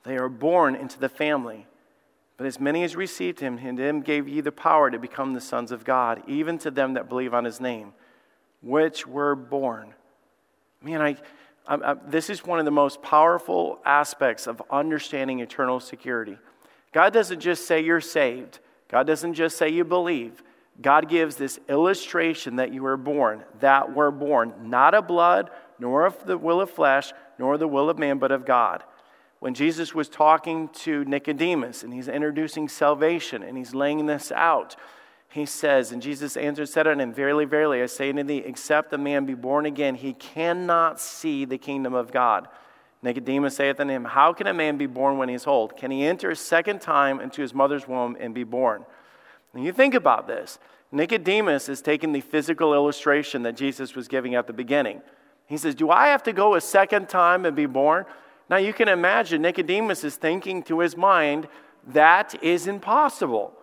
They 0.03 0.17
are 0.17 0.29
born 0.29 0.75
into 0.75 0.99
the 0.99 1.09
family. 1.09 1.65
But 2.37 2.45
as 2.45 2.59
many 2.59 2.83
as 2.83 2.95
received 2.95 3.39
him, 3.39 3.57
and 3.57 3.79
him 3.79 4.01
gave 4.01 4.27
ye 4.27 4.41
the 4.41 4.51
power 4.51 4.91
to 4.91 4.99
become 4.99 5.33
the 5.33 5.41
sons 5.41 5.71
of 5.71 5.83
God, 5.83 6.21
even 6.27 6.57
to 6.59 6.69
them 6.69 6.93
that 6.93 7.09
believe 7.09 7.33
on 7.33 7.45
his 7.45 7.59
name, 7.59 7.93
which 8.61 9.07
were 9.07 9.35
born. 9.35 9.93
Man, 10.83 11.01
I, 11.01 11.15
I, 11.65 11.75
I, 11.75 11.93
this 12.07 12.29
is 12.29 12.45
one 12.45 12.59
of 12.59 12.65
the 12.65 12.71
most 12.71 13.01
powerful 13.01 13.79
aspects 13.85 14.47
of 14.47 14.61
understanding 14.69 15.39
eternal 15.39 15.79
security. 15.79 16.37
God 16.91 17.13
doesn't 17.13 17.39
just 17.39 17.65
say 17.65 17.81
you're 17.81 18.01
saved, 18.01 18.59
God 18.89 19.07
doesn't 19.07 19.33
just 19.33 19.57
say 19.57 19.69
you 19.69 19.83
believe. 19.83 20.43
God 20.81 21.07
gives 21.07 21.35
this 21.35 21.59
illustration 21.69 22.57
that 22.57 22.73
you 22.73 22.83
were 22.83 22.97
born, 22.97 23.43
that 23.59 23.93
we're 23.93 24.11
born, 24.11 24.53
not 24.63 24.93
of 24.93 25.07
blood, 25.07 25.49
nor 25.79 26.05
of 26.05 26.25
the 26.25 26.37
will 26.37 26.59
of 26.59 26.69
flesh, 26.69 27.13
nor 27.39 27.57
the 27.57 27.67
will 27.67 27.89
of 27.89 27.97
man, 27.97 28.17
but 28.17 28.31
of 28.31 28.45
God. 28.45 28.83
When 29.39 29.53
Jesus 29.53 29.93
was 29.93 30.09
talking 30.09 30.69
to 30.69 31.05
Nicodemus 31.05 31.83
and 31.83 31.93
he's 31.93 32.07
introducing 32.07 32.67
salvation 32.67 33.43
and 33.43 33.57
he's 33.57 33.75
laying 33.75 34.05
this 34.05 34.31
out, 34.31 34.75
he 35.29 35.45
says, 35.45 35.91
And 35.91 36.01
Jesus 36.01 36.37
answered, 36.37 36.69
said 36.69 36.87
unto 36.87 37.03
him, 37.03 37.13
Verily, 37.13 37.45
verily, 37.45 37.81
I 37.81 37.87
say 37.87 38.09
unto 38.09 38.23
thee, 38.23 38.43
except 38.45 38.93
a 38.93 38.97
man 38.97 39.25
be 39.25 39.33
born 39.33 39.65
again, 39.65 39.95
he 39.95 40.13
cannot 40.13 40.99
see 40.99 41.45
the 41.45 41.57
kingdom 41.57 41.93
of 41.93 42.11
God. 42.11 42.47
Nicodemus 43.01 43.55
saith 43.55 43.79
unto 43.79 43.93
him, 43.93 44.05
How 44.05 44.33
can 44.33 44.47
a 44.47 44.53
man 44.53 44.77
be 44.77 44.87
born 44.87 45.17
when 45.17 45.29
he 45.29 45.35
is 45.35 45.45
old? 45.45 45.77
Can 45.77 45.91
he 45.91 46.05
enter 46.05 46.31
a 46.31 46.35
second 46.35 46.81
time 46.81 47.19
into 47.19 47.41
his 47.41 47.53
mother's 47.53 47.87
womb 47.87 48.17
and 48.19 48.33
be 48.33 48.43
born? 48.43 48.85
And 49.55 49.63
you 49.63 49.71
think 49.71 49.93
about 49.93 50.27
this. 50.27 50.59
Nicodemus 50.91 51.67
is 51.67 51.81
taking 51.81 52.11
the 52.11 52.21
physical 52.21 52.73
illustration 52.73 53.43
that 53.43 53.55
Jesus 53.55 53.95
was 53.95 54.07
giving 54.07 54.35
at 54.35 54.47
the 54.47 54.53
beginning. 54.53 55.01
He 55.47 55.57
says, 55.57 55.73
Do 55.75 55.89
I 55.89 56.07
have 56.07 56.23
to 56.23 56.33
go 56.33 56.55
a 56.55 56.61
second 56.61 57.09
time 57.09 57.45
and 57.45 57.55
be 57.55 57.65
born? 57.65 58.05
Now 58.49 58.57
you 58.57 58.73
can 58.73 58.87
imagine 58.87 59.41
Nicodemus 59.41 60.03
is 60.03 60.15
thinking 60.17 60.61
to 60.63 60.79
his 60.79 60.95
mind, 60.95 61.47
that 61.87 62.41
is 62.43 62.67
impossible. 62.67 63.53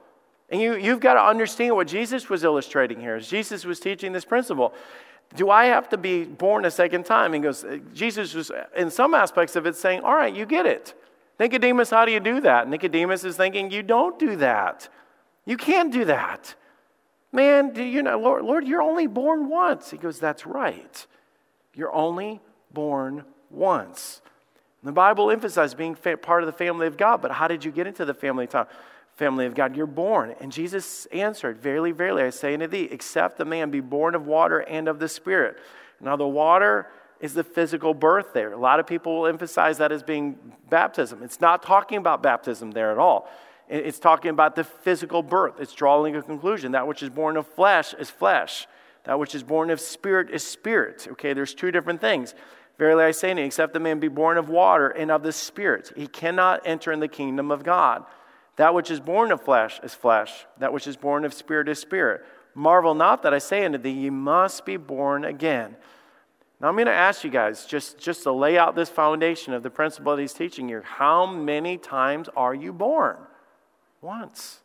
And 0.48 0.60
you, 0.60 0.76
you've 0.76 1.00
got 1.00 1.14
to 1.14 1.22
understand 1.22 1.74
what 1.74 1.86
Jesus 1.86 2.28
was 2.28 2.44
illustrating 2.44 3.00
here. 3.00 3.18
Jesus 3.20 3.64
was 3.64 3.80
teaching 3.80 4.12
this 4.12 4.24
principle. 4.24 4.74
Do 5.34 5.48
I 5.50 5.66
have 5.66 5.88
to 5.90 5.96
be 5.96 6.24
born 6.24 6.64
a 6.64 6.70
second 6.70 7.06
time? 7.06 7.32
He 7.32 7.40
goes, 7.40 7.64
Jesus 7.94 8.34
was, 8.34 8.50
in 8.76 8.90
some 8.90 9.14
aspects 9.14 9.56
of 9.56 9.66
it, 9.66 9.76
saying, 9.76 10.00
All 10.00 10.14
right, 10.14 10.34
you 10.34 10.44
get 10.44 10.66
it. 10.66 10.94
Nicodemus, 11.40 11.90
how 11.90 12.04
do 12.04 12.12
you 12.12 12.20
do 12.20 12.40
that? 12.42 12.68
Nicodemus 12.68 13.24
is 13.24 13.36
thinking, 13.36 13.70
You 13.70 13.82
don't 13.82 14.18
do 14.18 14.36
that. 14.36 14.88
You 15.44 15.56
can't 15.56 15.92
do 15.92 16.04
that. 16.06 16.54
Man, 17.32 17.72
do 17.72 17.82
you 17.82 18.02
know, 18.02 18.18
Lord, 18.18 18.44
Lord, 18.44 18.66
you're 18.66 18.82
only 18.82 19.06
born 19.06 19.48
once. 19.48 19.90
He 19.90 19.96
goes, 19.96 20.18
That's 20.18 20.46
right. 20.46 21.06
You're 21.74 21.92
only 21.92 22.40
born 22.72 23.24
once. 23.50 24.20
The 24.82 24.92
Bible 24.92 25.30
emphasizes 25.30 25.74
being 25.74 25.94
part 25.94 26.42
of 26.42 26.46
the 26.46 26.52
family 26.52 26.86
of 26.86 26.96
God, 26.96 27.22
but 27.22 27.30
how 27.30 27.46
did 27.46 27.64
you 27.64 27.70
get 27.70 27.86
into 27.86 28.04
the 28.04 28.14
family 28.14 28.48
of, 28.52 28.66
family 29.14 29.46
of 29.46 29.54
God? 29.54 29.76
You're 29.76 29.86
born. 29.86 30.34
And 30.40 30.50
Jesus 30.50 31.06
answered, 31.06 31.58
Verily, 31.58 31.92
verily, 31.92 32.24
I 32.24 32.30
say 32.30 32.54
unto 32.54 32.66
thee, 32.66 32.88
except 32.90 33.38
the 33.38 33.44
man 33.44 33.70
be 33.70 33.80
born 33.80 34.14
of 34.14 34.26
water 34.26 34.58
and 34.58 34.88
of 34.88 34.98
the 34.98 35.08
Spirit. 35.08 35.56
Now, 36.00 36.16
the 36.16 36.26
water 36.26 36.88
is 37.20 37.32
the 37.32 37.44
physical 37.44 37.94
birth 37.94 38.34
there. 38.34 38.52
A 38.52 38.56
lot 38.56 38.80
of 38.80 38.86
people 38.86 39.20
will 39.20 39.26
emphasize 39.28 39.78
that 39.78 39.92
as 39.92 40.02
being 40.02 40.36
baptism. 40.68 41.22
It's 41.22 41.40
not 41.40 41.62
talking 41.62 41.98
about 41.98 42.20
baptism 42.20 42.72
there 42.72 42.90
at 42.90 42.98
all. 42.98 43.30
It's 43.72 43.98
talking 43.98 44.30
about 44.30 44.54
the 44.54 44.64
physical 44.64 45.22
birth. 45.22 45.54
It's 45.58 45.72
drawing 45.72 46.14
a 46.14 46.20
conclusion. 46.20 46.72
That 46.72 46.86
which 46.86 47.02
is 47.02 47.08
born 47.08 47.38
of 47.38 47.46
flesh 47.46 47.94
is 47.94 48.10
flesh. 48.10 48.66
That 49.04 49.18
which 49.18 49.34
is 49.34 49.42
born 49.42 49.70
of 49.70 49.80
spirit 49.80 50.28
is 50.30 50.44
spirit. 50.44 51.08
Okay, 51.12 51.32
there's 51.32 51.54
two 51.54 51.70
different 51.70 51.98
things. 51.98 52.34
Verily 52.78 53.04
I 53.04 53.12
say 53.12 53.32
to 53.32 53.40
you, 53.40 53.46
except 53.46 53.72
the 53.72 53.80
man 53.80 53.98
be 53.98 54.08
born 54.08 54.36
of 54.36 54.50
water 54.50 54.88
and 54.88 55.10
of 55.10 55.22
the 55.22 55.32
Spirit, 55.32 55.92
he 55.96 56.06
cannot 56.06 56.62
enter 56.66 56.92
in 56.92 57.00
the 57.00 57.08
kingdom 57.08 57.50
of 57.50 57.64
God. 57.64 58.04
That 58.56 58.74
which 58.74 58.90
is 58.90 59.00
born 59.00 59.32
of 59.32 59.42
flesh 59.42 59.80
is 59.82 59.94
flesh, 59.94 60.46
that 60.58 60.72
which 60.72 60.86
is 60.86 60.96
born 60.96 61.24
of 61.24 61.32
spirit 61.32 61.68
is 61.68 61.78
spirit. 61.78 62.24
Marvel 62.54 62.94
not 62.94 63.22
that 63.22 63.32
I 63.32 63.38
say 63.38 63.64
unto 63.64 63.78
thee, 63.78 63.90
ye 63.90 64.10
must 64.10 64.66
be 64.66 64.76
born 64.76 65.24
again. 65.24 65.76
Now 66.60 66.68
I'm 66.68 66.74
going 66.74 66.86
to 66.86 66.92
ask 66.92 67.24
you 67.24 67.30
guys, 67.30 67.64
just, 67.64 67.98
just 67.98 68.22
to 68.24 68.32
lay 68.32 68.58
out 68.58 68.74
this 68.74 68.90
foundation 68.90 69.54
of 69.54 69.62
the 69.62 69.70
principle 69.70 70.14
that 70.14 70.20
he's 70.20 70.34
teaching 70.34 70.68
here, 70.68 70.82
how 70.82 71.24
many 71.24 71.78
times 71.78 72.28
are 72.36 72.54
you 72.54 72.72
born? 72.72 73.16
Once. 74.02 74.60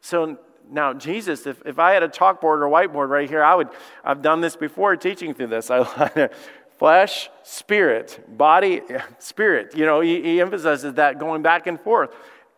So 0.00 0.38
now 0.68 0.92
Jesus, 0.92 1.46
if, 1.46 1.62
if 1.64 1.78
I 1.78 1.92
had 1.92 2.02
a 2.02 2.08
chalkboard 2.08 2.60
or 2.60 2.68
whiteboard 2.68 3.08
right 3.08 3.28
here, 3.28 3.44
I 3.44 3.54
would, 3.54 3.68
I've 4.02 4.22
done 4.22 4.40
this 4.40 4.56
before 4.56 4.96
teaching 4.96 5.34
through 5.34 5.48
this. 5.48 5.70
I 5.70 6.30
flesh, 6.78 7.30
spirit, 7.44 8.24
body, 8.36 8.80
spirit. 9.20 9.76
You 9.76 9.86
know, 9.86 10.00
he, 10.00 10.20
he 10.20 10.40
emphasizes 10.40 10.94
that 10.94 11.20
going 11.20 11.40
back 11.40 11.68
and 11.68 11.80
forth, 11.80 12.12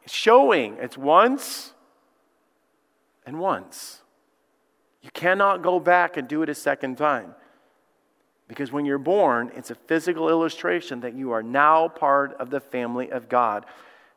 showing 0.06 0.78
it's 0.80 0.96
once 0.96 1.74
and 3.26 3.38
once. 3.38 4.00
You 5.02 5.10
cannot 5.12 5.60
go 5.60 5.78
back 5.78 6.16
and 6.16 6.26
do 6.26 6.42
it 6.42 6.48
a 6.48 6.54
second 6.54 6.96
time. 6.96 7.34
Because 8.48 8.72
when 8.72 8.86
you're 8.86 8.96
born, 8.96 9.50
it's 9.54 9.70
a 9.70 9.74
physical 9.74 10.30
illustration 10.30 11.00
that 11.00 11.14
you 11.14 11.32
are 11.32 11.42
now 11.42 11.88
part 11.88 12.32
of 12.34 12.48
the 12.48 12.60
family 12.60 13.10
of 13.10 13.28
God. 13.28 13.66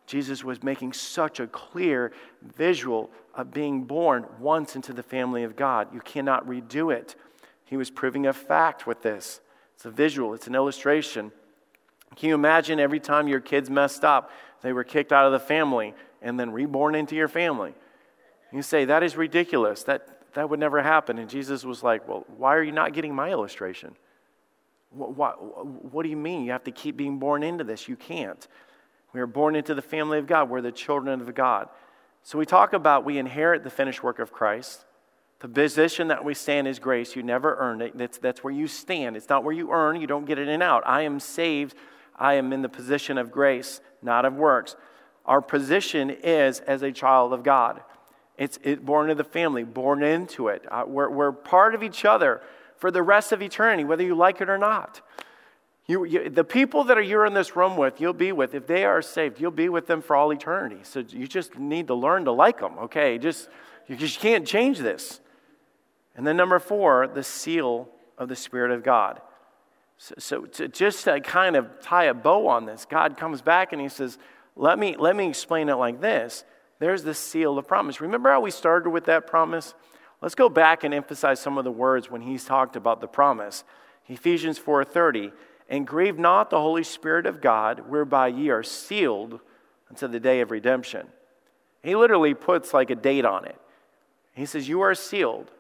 Jesus 0.08 0.44
was 0.44 0.64
making 0.64 0.94
such 0.94 1.40
a 1.40 1.48
clear 1.48 2.14
visual 2.56 3.12
of 3.36 3.54
being 3.54 3.84
born 3.84 4.26
once 4.40 4.76
into 4.76 4.94
the 4.94 5.04
family 5.04 5.44
of 5.44 5.56
God. 5.56 5.94
You 5.94 6.00
cannot 6.00 6.48
redo 6.48 6.94
it. 6.94 7.16
He 7.66 7.78
was 7.78 7.92
proving 7.92 8.26
a 8.26 8.34
fact 8.34 8.88
with 8.88 9.02
this. 9.04 9.42
It's 9.76 9.86
a 9.86 9.92
visual, 9.92 10.34
it's 10.34 10.48
an 10.48 10.56
illustration. 10.56 11.32
Can 12.16 12.30
you 12.30 12.36
imagine 12.36 12.80
every 12.80 13.02
time 13.02 13.28
your 13.28 13.42
kids 13.42 13.70
messed 13.70 14.06
up, 14.06 14.32
they 14.62 14.74
were 14.74 14.86
kicked 14.86 15.12
out 15.12 15.26
of 15.26 15.34
the 15.34 15.46
family 15.46 15.94
and 16.22 16.40
then 16.40 16.52
reborn 16.52 16.96
into 16.96 17.16
your 17.16 17.28
family? 17.28 17.76
You 18.52 18.62
say, 18.62 18.86
that 18.86 19.04
is 19.04 19.18
ridiculous. 19.18 19.84
That, 19.84 20.34
that 20.34 20.50
would 20.50 20.60
never 20.60 20.82
happen. 20.82 21.18
And 21.20 21.30
Jesus 21.30 21.66
was 21.66 21.84
like, 21.84 22.08
well, 22.08 22.26
why 22.38 22.56
are 22.56 22.64
you 22.64 22.72
not 22.72 22.94
getting 22.94 23.14
my 23.14 23.30
illustration? 23.30 23.94
What, 24.92 25.16
what, 25.16 25.94
what 25.94 26.04
do 26.04 26.10
you 26.10 26.16
mean? 26.16 26.46
You 26.46 26.54
have 26.54 26.64
to 26.64 26.72
keep 26.72 26.96
being 26.96 27.20
born 27.20 27.44
into 27.44 27.66
this. 27.66 27.90
You 27.90 27.98
can't. 27.98 28.48
We 29.18 29.22
are 29.22 29.26
born 29.26 29.56
into 29.56 29.74
the 29.74 29.82
family 29.82 30.20
of 30.20 30.28
God. 30.28 30.48
We're 30.48 30.62
the 30.62 30.72
children 30.72 31.20
of 31.22 31.34
God. 31.34 31.70
So 32.22 32.38
we 32.38 32.46
talk 32.46 32.74
about 32.74 33.04
we 33.04 33.18
inherit 33.18 33.64
the 33.64 33.72
finished 33.72 34.04
work 34.04 34.20
of 34.20 34.32
Christ. 34.32 34.86
The 35.40 35.48
position 35.48 36.10
that 36.10 36.24
we 36.24 36.36
stand 36.36 36.68
is 36.68 36.78
grace. 36.78 37.16
You 37.16 37.24
never 37.24 37.56
earned 37.56 37.82
it. 37.82 37.98
That's, 37.98 38.20
that's 38.20 38.44
where 38.44 38.54
you 38.54 38.68
stand. 38.68 39.18
It's 39.18 39.28
not 39.28 39.44
where 39.44 39.56
you 39.56 39.72
earn. 39.72 40.00
You 40.00 40.06
don't 40.06 40.26
get 40.26 40.38
it 40.38 40.44
in 40.44 40.50
and 40.50 40.62
out. 40.62 40.84
I 40.86 41.02
am 41.02 41.20
saved. 41.20 41.74
I 42.16 42.36
am 42.36 42.54
in 42.54 42.62
the 42.62 42.70
position 42.70 43.18
of 43.18 43.32
grace, 43.32 43.82
not 44.04 44.24
of 44.24 44.36
works. 44.36 44.76
Our 45.26 45.42
position 45.42 46.12
is 46.12 46.60
as 46.60 46.84
a 46.84 46.92
child 46.92 47.34
of 47.34 47.42
God. 47.42 47.82
It's 48.38 48.60
it, 48.62 48.86
born 48.86 49.10
into 49.10 49.24
the 49.24 49.28
family, 49.28 49.64
born 49.64 50.04
into 50.04 50.50
it. 50.50 50.64
Uh, 50.70 50.84
we're, 50.86 51.10
we're 51.10 51.32
part 51.32 51.74
of 51.74 51.82
each 51.82 52.06
other 52.06 52.40
for 52.76 52.92
the 52.92 53.02
rest 53.02 53.32
of 53.32 53.42
eternity, 53.42 53.84
whether 53.84 54.04
you 54.04 54.14
like 54.14 54.42
it 54.42 54.50
or 54.50 54.60
not. 54.60 55.02
You, 55.88 56.04
you, 56.04 56.30
the 56.30 56.44
people 56.44 56.84
that 56.86 56.98
are 56.98 57.02
you're 57.02 57.26
in 57.26 57.34
this 57.34 57.56
room 57.56 57.78
with, 57.78 58.02
you'll 58.02 58.12
be 58.12 58.34
with. 58.34 58.54
If 58.54 58.68
they 58.68 58.84
are 58.84 59.02
saved, 59.02 59.40
you'll 59.40 59.52
be 59.52 59.70
with 59.70 59.88
them 59.88 60.02
for 60.02 60.16
all 60.18 60.32
eternity. 60.32 60.80
So 60.84 61.00
you 61.00 61.28
just 61.28 61.58
need 61.58 61.88
to 61.88 61.96
learn 61.96 62.26
to 62.26 62.32
like 62.32 62.60
them, 62.60 62.78
okay? 62.80 63.18
Just, 63.18 63.48
you 63.88 63.96
just 63.96 64.20
can't 64.20 64.46
change 64.46 64.80
this. 64.80 65.22
And 66.16 66.28
then 66.28 66.36
number 66.36 66.60
four, 66.60 67.08
the 67.08 67.24
seal 67.24 67.88
of 68.18 68.28
the 68.28 68.36
Spirit 68.36 68.72
of 68.72 68.84
God. 68.84 69.22
So, 69.98 70.16
so 70.18 70.42
to 70.42 70.68
just 70.68 71.06
to 71.06 71.22
kind 71.22 71.56
of 71.56 71.80
tie 71.82 72.06
a 72.06 72.14
bow 72.14 72.48
on 72.48 72.66
this, 72.66 72.86
God 72.86 73.18
comes 73.18 73.42
back 73.42 73.72
and 73.72 73.82
he 73.82 73.88
says, 73.88 74.18
let 74.58 74.78
me, 74.78 74.96
let 74.98 75.16
me 75.16 75.30
explain 75.30 75.70
it 75.70 75.76
like 75.76 76.02
this. 76.02 76.44
There's 76.80 77.04
the 77.04 77.14
seal 77.14 77.58
of 77.58 77.68
promise. 77.68 78.02
Remember 78.02 78.30
how 78.30 78.42
we 78.42 78.52
started 78.52 78.90
with 78.90 79.06
that 79.06 79.26
promise? 79.26 79.74
Let's 80.22 80.36
go 80.36 80.50
back 80.50 80.84
and 80.84 80.94
emphasize 80.94 81.40
some 81.40 81.58
of 81.58 81.64
the 81.64 81.72
words 81.72 82.10
when 82.10 82.22
he's 82.22 82.44
talked 82.44 82.76
about 82.76 83.00
the 83.00 83.08
promise. 83.08 83.64
Ephesians 84.08 84.60
4:30, 84.60 85.32
and 85.70 85.86
grieve 85.86 86.18
not 86.18 86.50
the 86.50 86.60
Holy 86.60 86.84
Spirit 86.84 87.26
of 87.26 87.42
God, 87.42 87.90
whereby 87.90 88.28
ye 88.28 88.50
are 88.50 88.64
sealed 88.64 89.40
unto 89.90 90.08
the 90.08 90.20
day 90.20 90.42
of 90.42 90.52
redemption. 90.52 91.08
He 91.84 91.96
literally 91.96 92.34
puts 92.34 92.74
like 92.74 92.90
a 92.90 92.96
date 92.96 93.26
on 93.26 93.46
it. 93.46 93.60
He 94.34 94.46
says, 94.46 94.68
You 94.68 94.82
are 94.82 94.96
sealed. 94.96 95.52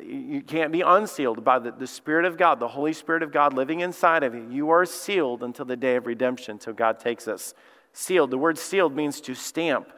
You 0.00 0.40
can't 0.40 0.72
be 0.72 0.80
unsealed 0.80 1.44
by 1.44 1.58
the, 1.58 1.70
the 1.70 1.86
Spirit 1.86 2.24
of 2.24 2.38
God, 2.38 2.60
the 2.60 2.68
Holy 2.68 2.94
Spirit 2.94 3.22
of 3.22 3.30
God 3.30 3.52
living 3.52 3.80
inside 3.80 4.22
of 4.22 4.34
you. 4.34 4.48
You 4.50 4.70
are 4.70 4.86
sealed 4.86 5.42
until 5.42 5.66
the 5.66 5.76
day 5.76 5.96
of 5.96 6.06
redemption, 6.06 6.52
until 6.52 6.72
God 6.72 6.98
takes 6.98 7.28
us. 7.28 7.52
Sealed. 7.92 8.30
The 8.30 8.38
word 8.38 8.56
sealed 8.56 8.96
means 8.96 9.20
to 9.22 9.34
stamp 9.34 9.88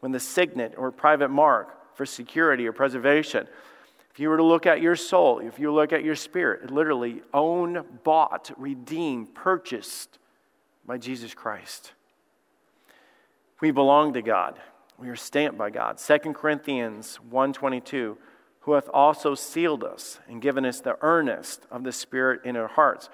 when 0.00 0.10
the 0.10 0.18
signet 0.18 0.74
or 0.76 0.90
private 0.90 1.30
mark 1.30 1.96
for 1.96 2.04
security 2.04 2.66
or 2.66 2.72
preservation. 2.72 3.46
If 4.14 4.20
you 4.20 4.28
were 4.28 4.36
to 4.36 4.44
look 4.44 4.64
at 4.64 4.80
your 4.80 4.94
soul, 4.94 5.40
if 5.40 5.58
you 5.58 5.72
look 5.72 5.92
at 5.92 6.04
your 6.04 6.14
spirit, 6.14 6.70
literally 6.70 7.20
owned, 7.34 7.82
bought, 8.04 8.52
redeemed, 8.56 9.34
purchased 9.34 10.20
by 10.86 10.98
Jesus 10.98 11.34
Christ. 11.34 11.92
We 13.60 13.72
belong 13.72 14.12
to 14.12 14.22
God. 14.22 14.60
We 14.98 15.08
are 15.08 15.16
stamped 15.16 15.58
by 15.58 15.70
God. 15.70 15.98
2 15.98 16.32
Corinthians 16.32 17.16
122 17.16 18.16
who 18.64 18.72
hath 18.72 18.88
also 18.94 19.34
sealed 19.34 19.84
us 19.84 20.20
and 20.26 20.40
given 20.40 20.64
us 20.64 20.80
the 20.80 20.96
earnest 21.02 21.66
of 21.70 21.84
the 21.84 21.92
Spirit 21.92 22.40
in 22.44 22.56
our 22.56 22.68
hearts. 22.68 23.10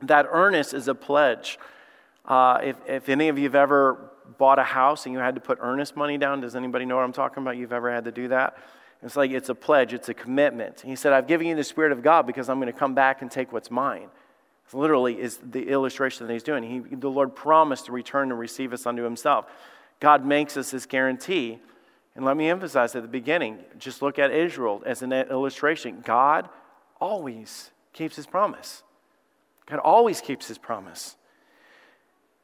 That 0.00 0.26
earnest 0.28 0.74
is 0.74 0.88
a 0.88 0.96
pledge. 0.96 1.58
Uh, 2.24 2.58
if, 2.64 2.76
if 2.88 3.08
any 3.08 3.28
of 3.28 3.38
you 3.38 3.44
have 3.44 3.54
ever 3.54 4.10
bought 4.36 4.58
a 4.58 4.64
house 4.64 5.06
and 5.06 5.12
you 5.12 5.20
had 5.20 5.36
to 5.36 5.40
put 5.40 5.58
earnest 5.60 5.96
money 5.96 6.18
down, 6.18 6.40
does 6.40 6.56
anybody 6.56 6.86
know 6.86 6.96
what 6.96 7.04
I'm 7.04 7.12
talking 7.12 7.42
about? 7.42 7.56
You've 7.56 7.72
ever 7.72 7.92
had 7.92 8.06
to 8.06 8.10
do 8.10 8.28
that? 8.28 8.58
It's 9.02 9.16
like 9.16 9.30
it's 9.30 9.48
a 9.48 9.54
pledge, 9.54 9.94
it's 9.94 10.08
a 10.08 10.14
commitment. 10.14 10.80
He 10.80 10.96
said, 10.96 11.12
I've 11.12 11.26
given 11.26 11.46
you 11.46 11.54
the 11.54 11.64
Spirit 11.64 11.92
of 11.92 12.02
God 12.02 12.26
because 12.26 12.48
I'm 12.48 12.58
going 12.58 12.72
to 12.72 12.78
come 12.78 12.94
back 12.94 13.22
and 13.22 13.30
take 13.30 13.52
what's 13.52 13.70
mine. 13.70 14.08
Literally 14.72 15.18
is 15.18 15.38
the 15.38 15.68
illustration 15.68 16.26
that 16.26 16.32
he's 16.32 16.42
doing. 16.42 16.62
He, 16.62 16.94
the 16.94 17.08
Lord 17.08 17.34
promised 17.34 17.86
to 17.86 17.92
return 17.92 18.30
and 18.30 18.38
receive 18.38 18.72
us 18.72 18.84
unto 18.84 19.02
himself. 19.02 19.46
God 20.00 20.26
makes 20.26 20.56
us 20.56 20.70
this 20.70 20.84
guarantee 20.84 21.58
And 22.14 22.24
let 22.24 22.36
me 22.36 22.50
emphasize 22.50 22.96
at 22.96 23.02
the 23.02 23.08
beginning 23.08 23.58
just 23.78 24.02
look 24.02 24.18
at 24.18 24.32
Israel 24.32 24.82
as 24.84 25.02
an 25.02 25.12
illustration. 25.12 26.02
God 26.04 26.48
always 27.00 27.70
keeps 27.92 28.16
his 28.16 28.26
promise. 28.26 28.82
God 29.66 29.78
always 29.78 30.20
keeps 30.20 30.48
his 30.48 30.58
promise. 30.58 31.16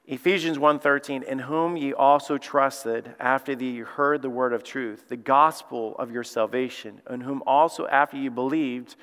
Ephesians 0.07 0.59
1:13 0.59 1.23
in 1.23 1.39
whom 1.41 1.77
ye 1.79 1.95
also 1.95 2.37
trusted 2.37 3.15
after 3.19 3.53
ye 3.53 3.79
heard 3.79 4.21
the 4.21 4.29
word 4.29 4.53
of 4.53 4.63
truth 4.63 5.09
the 5.09 5.17
gospel 5.17 5.97
of 5.99 6.11
your 6.11 6.23
salvation 6.23 7.01
in 7.09 7.23
whom 7.23 7.43
also 7.47 7.87
after 7.87 8.17
you 8.19 8.31
believed 8.31 8.97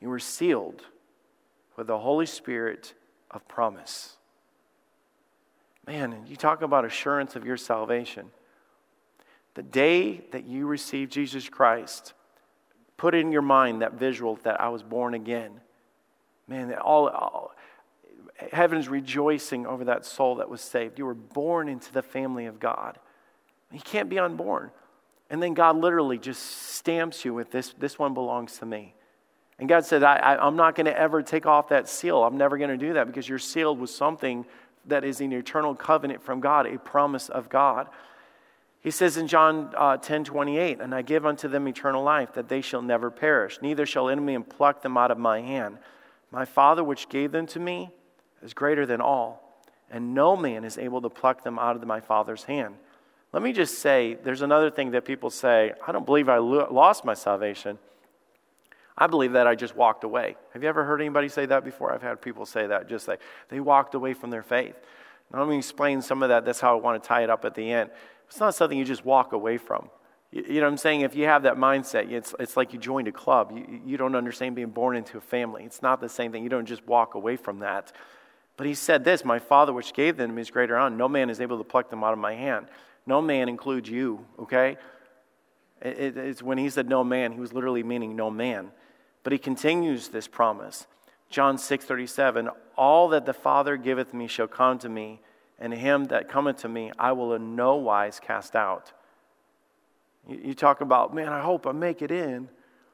you 0.00 0.08
were 0.08 0.18
sealed 0.18 0.86
with 1.76 1.86
the 1.86 1.98
holy 1.98 2.24
spirit 2.24 2.94
of 3.30 3.46
promise. 3.46 4.16
Man 5.86 6.24
you 6.26 6.36
talk 6.36 6.62
about 6.62 6.86
assurance 6.86 7.36
of 7.36 7.44
your 7.44 7.58
salvation. 7.58 8.30
The 9.52 9.62
day 9.62 10.24
that 10.30 10.44
you 10.44 10.66
received 10.66 11.12
Jesus 11.12 11.50
Christ 11.50 12.14
put 12.96 13.14
in 13.14 13.32
your 13.32 13.42
mind 13.42 13.82
that 13.82 13.94
visual 13.94 14.36
that 14.44 14.60
I 14.60 14.70
was 14.70 14.82
born 14.82 15.12
again. 15.12 15.60
Man 16.46 16.72
all, 16.74 17.08
all 17.08 17.52
heaven's 18.52 18.88
rejoicing 18.88 19.66
over 19.66 19.84
that 19.84 20.04
soul 20.04 20.36
that 20.36 20.48
was 20.48 20.60
saved. 20.60 20.98
You 20.98 21.06
were 21.06 21.14
born 21.14 21.68
into 21.68 21.92
the 21.92 22.02
family 22.02 22.46
of 22.46 22.60
God. 22.60 22.98
You 23.72 23.80
can't 23.80 24.08
be 24.08 24.18
unborn. 24.18 24.70
And 25.30 25.42
then 25.42 25.54
God 25.54 25.76
literally 25.76 26.18
just 26.18 26.42
stamps 26.42 27.24
you 27.24 27.34
with 27.34 27.50
this, 27.50 27.74
this 27.78 27.98
one 27.98 28.14
belongs 28.14 28.58
to 28.58 28.66
me. 28.66 28.94
And 29.58 29.68
God 29.68 29.84
said, 29.84 30.02
I, 30.02 30.16
I, 30.16 30.46
am 30.46 30.56
not 30.56 30.74
going 30.74 30.86
to 30.86 30.96
ever 30.96 31.22
take 31.22 31.44
off 31.44 31.68
that 31.68 31.88
seal. 31.88 32.22
I'm 32.22 32.38
never 32.38 32.56
going 32.56 32.70
to 32.70 32.76
do 32.76 32.92
that 32.94 33.06
because 33.06 33.28
you're 33.28 33.40
sealed 33.40 33.80
with 33.80 33.90
something 33.90 34.46
that 34.86 35.04
is 35.04 35.20
an 35.20 35.32
eternal 35.32 35.74
covenant 35.74 36.22
from 36.22 36.40
God, 36.40 36.66
a 36.66 36.78
promise 36.78 37.28
of 37.28 37.48
God. 37.48 37.88
He 38.80 38.92
says 38.92 39.16
in 39.16 39.26
John 39.26 39.74
uh, 39.76 39.96
10 39.96 40.24
28, 40.24 40.80
And 40.80 40.94
I 40.94 41.02
give 41.02 41.26
unto 41.26 41.48
them 41.48 41.66
eternal 41.66 42.04
life, 42.04 42.32
that 42.34 42.48
they 42.48 42.60
shall 42.60 42.82
never 42.82 43.10
perish, 43.10 43.58
neither 43.60 43.84
shall 43.84 44.08
enemy 44.08 44.38
pluck 44.38 44.82
them 44.82 44.96
out 44.96 45.10
of 45.10 45.18
my 45.18 45.40
hand. 45.40 45.78
My 46.30 46.44
Father, 46.44 46.84
which 46.84 47.08
gave 47.08 47.32
them 47.32 47.46
to 47.48 47.58
me, 47.58 47.90
is 48.42 48.54
greater 48.54 48.86
than 48.86 49.00
all, 49.00 49.62
and 49.90 50.14
no 50.14 50.36
man 50.36 50.64
is 50.64 50.78
able 50.78 51.00
to 51.02 51.08
pluck 51.08 51.44
them 51.44 51.58
out 51.58 51.76
of 51.76 51.86
my 51.86 52.00
Father's 52.00 52.44
hand. 52.44 52.74
Let 53.32 53.42
me 53.42 53.52
just 53.52 53.78
say 53.78 54.16
there's 54.22 54.42
another 54.42 54.70
thing 54.70 54.92
that 54.92 55.04
people 55.04 55.30
say 55.30 55.72
I 55.86 55.92
don't 55.92 56.06
believe 56.06 56.28
I 56.28 56.38
lo- 56.38 56.68
lost 56.70 57.04
my 57.04 57.14
salvation. 57.14 57.78
I 58.96 59.06
believe 59.06 59.32
that 59.32 59.46
I 59.46 59.54
just 59.54 59.76
walked 59.76 60.02
away. 60.02 60.36
Have 60.52 60.62
you 60.62 60.68
ever 60.68 60.84
heard 60.84 61.00
anybody 61.00 61.28
say 61.28 61.46
that 61.46 61.64
before? 61.64 61.92
I've 61.92 62.02
had 62.02 62.20
people 62.20 62.44
say 62.46 62.66
that, 62.66 62.88
just 62.88 63.06
like 63.06 63.20
they 63.48 63.60
walked 63.60 63.94
away 63.94 64.12
from 64.12 64.30
their 64.30 64.42
faith. 64.42 64.74
Now, 65.32 65.40
let 65.40 65.48
me 65.48 65.58
explain 65.58 66.02
some 66.02 66.22
of 66.22 66.30
that. 66.30 66.44
That's 66.44 66.58
how 66.58 66.76
I 66.76 66.80
want 66.80 67.00
to 67.00 67.06
tie 67.06 67.22
it 67.22 67.30
up 67.30 67.44
at 67.44 67.54
the 67.54 67.70
end. 67.70 67.90
It's 68.26 68.40
not 68.40 68.54
something 68.54 68.76
you 68.76 68.84
just 68.84 69.04
walk 69.04 69.32
away 69.32 69.56
from. 69.56 69.90
You, 70.32 70.44
you 70.48 70.54
know 70.60 70.66
what 70.66 70.72
I'm 70.72 70.78
saying? 70.78 71.02
If 71.02 71.14
you 71.14 71.26
have 71.26 71.44
that 71.44 71.56
mindset, 71.56 72.10
it's, 72.10 72.34
it's 72.40 72.56
like 72.56 72.72
you 72.72 72.78
joined 72.78 73.08
a 73.08 73.12
club. 73.12 73.52
You, 73.54 73.80
you 73.84 73.96
don't 73.96 74.16
understand 74.16 74.56
being 74.56 74.70
born 74.70 74.96
into 74.96 75.18
a 75.18 75.20
family. 75.20 75.64
It's 75.64 75.82
not 75.82 76.00
the 76.00 76.08
same 76.08 76.32
thing. 76.32 76.42
You 76.42 76.48
don't 76.48 76.66
just 76.66 76.86
walk 76.86 77.14
away 77.14 77.36
from 77.36 77.60
that. 77.60 77.92
But 78.58 78.66
he 78.66 78.74
said 78.74 79.04
this 79.04 79.24
My 79.24 79.38
Father, 79.38 79.72
which 79.72 79.94
gave 79.94 80.18
them, 80.18 80.36
is 80.36 80.50
greater 80.50 80.76
on. 80.76 80.98
No 80.98 81.08
man 81.08 81.30
is 81.30 81.40
able 81.40 81.56
to 81.56 81.64
pluck 81.64 81.88
them 81.88 82.04
out 82.04 82.12
of 82.12 82.18
my 82.18 82.34
hand. 82.34 82.66
No 83.06 83.22
man 83.22 83.48
includes 83.48 83.88
you, 83.88 84.26
okay? 84.38 84.76
It, 85.80 86.18
it's 86.18 86.42
when 86.42 86.58
he 86.58 86.68
said 86.68 86.88
no 86.88 87.02
man, 87.02 87.32
he 87.32 87.40
was 87.40 87.54
literally 87.54 87.84
meaning 87.84 88.14
no 88.16 88.30
man. 88.30 88.72
But 89.22 89.32
he 89.32 89.38
continues 89.38 90.08
this 90.08 90.28
promise. 90.28 90.86
John 91.30 91.56
6 91.56 91.84
37, 91.84 92.50
all 92.76 93.08
that 93.08 93.26
the 93.26 93.32
Father 93.32 93.76
giveth 93.76 94.12
me 94.12 94.26
shall 94.26 94.48
come 94.48 94.78
to 94.80 94.88
me, 94.88 95.20
and 95.58 95.72
him 95.72 96.06
that 96.06 96.28
cometh 96.28 96.58
to 96.58 96.68
me 96.68 96.90
I 96.98 97.12
will 97.12 97.34
in 97.34 97.54
no 97.54 97.76
wise 97.76 98.18
cast 98.18 98.56
out. 98.56 98.92
You, 100.26 100.40
you 100.46 100.54
talk 100.54 100.80
about, 100.80 101.14
man, 101.14 101.28
I 101.28 101.40
hope 101.40 101.64
I 101.64 101.72
make 101.72 102.02
it 102.02 102.10
in. 102.10 102.48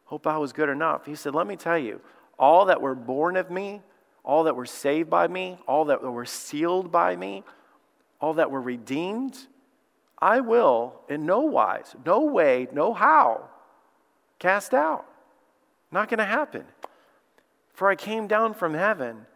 Hope 0.05 0.27
I 0.27 0.37
was 0.37 0.53
good 0.53 0.69
enough. 0.69 1.07
He 1.07 1.15
said, 1.15 1.35
let 1.35 1.47
me 1.47 1.57
tell 1.57 1.79
you, 1.79 2.03
all 2.39 2.67
that 2.67 2.83
were 2.83 2.95
born 2.95 3.37
of 3.39 3.51
me 3.51 3.81
all 4.25 4.45
that 4.45 4.57
were 4.57 4.67
saved 4.67 5.11
by 5.11 5.29
me, 5.29 5.59
all 5.69 5.85
that 5.87 6.03
were 6.03 6.25
sealed 6.25 6.91
by 6.91 7.15
me, 7.15 7.45
all 8.21 8.35
that 8.35 8.51
were 8.51 8.61
redeemed, 8.61 9.39
I 10.19 10.41
will 10.41 11.01
in 11.09 11.27
no 11.27 11.41
wise, 11.41 11.95
no 12.05 12.25
way, 12.25 12.67
no 12.73 12.95
how 12.95 13.51
cast 14.39 14.75
out. 14.75 15.05
Not 15.93 16.09
going 16.09 16.19
to 16.19 16.25
happen. 16.25 16.65
For 17.73 17.91
I 17.91 17.97
came 17.97 18.27
down 18.27 18.55
from 18.55 18.75
heaven 18.75 19.27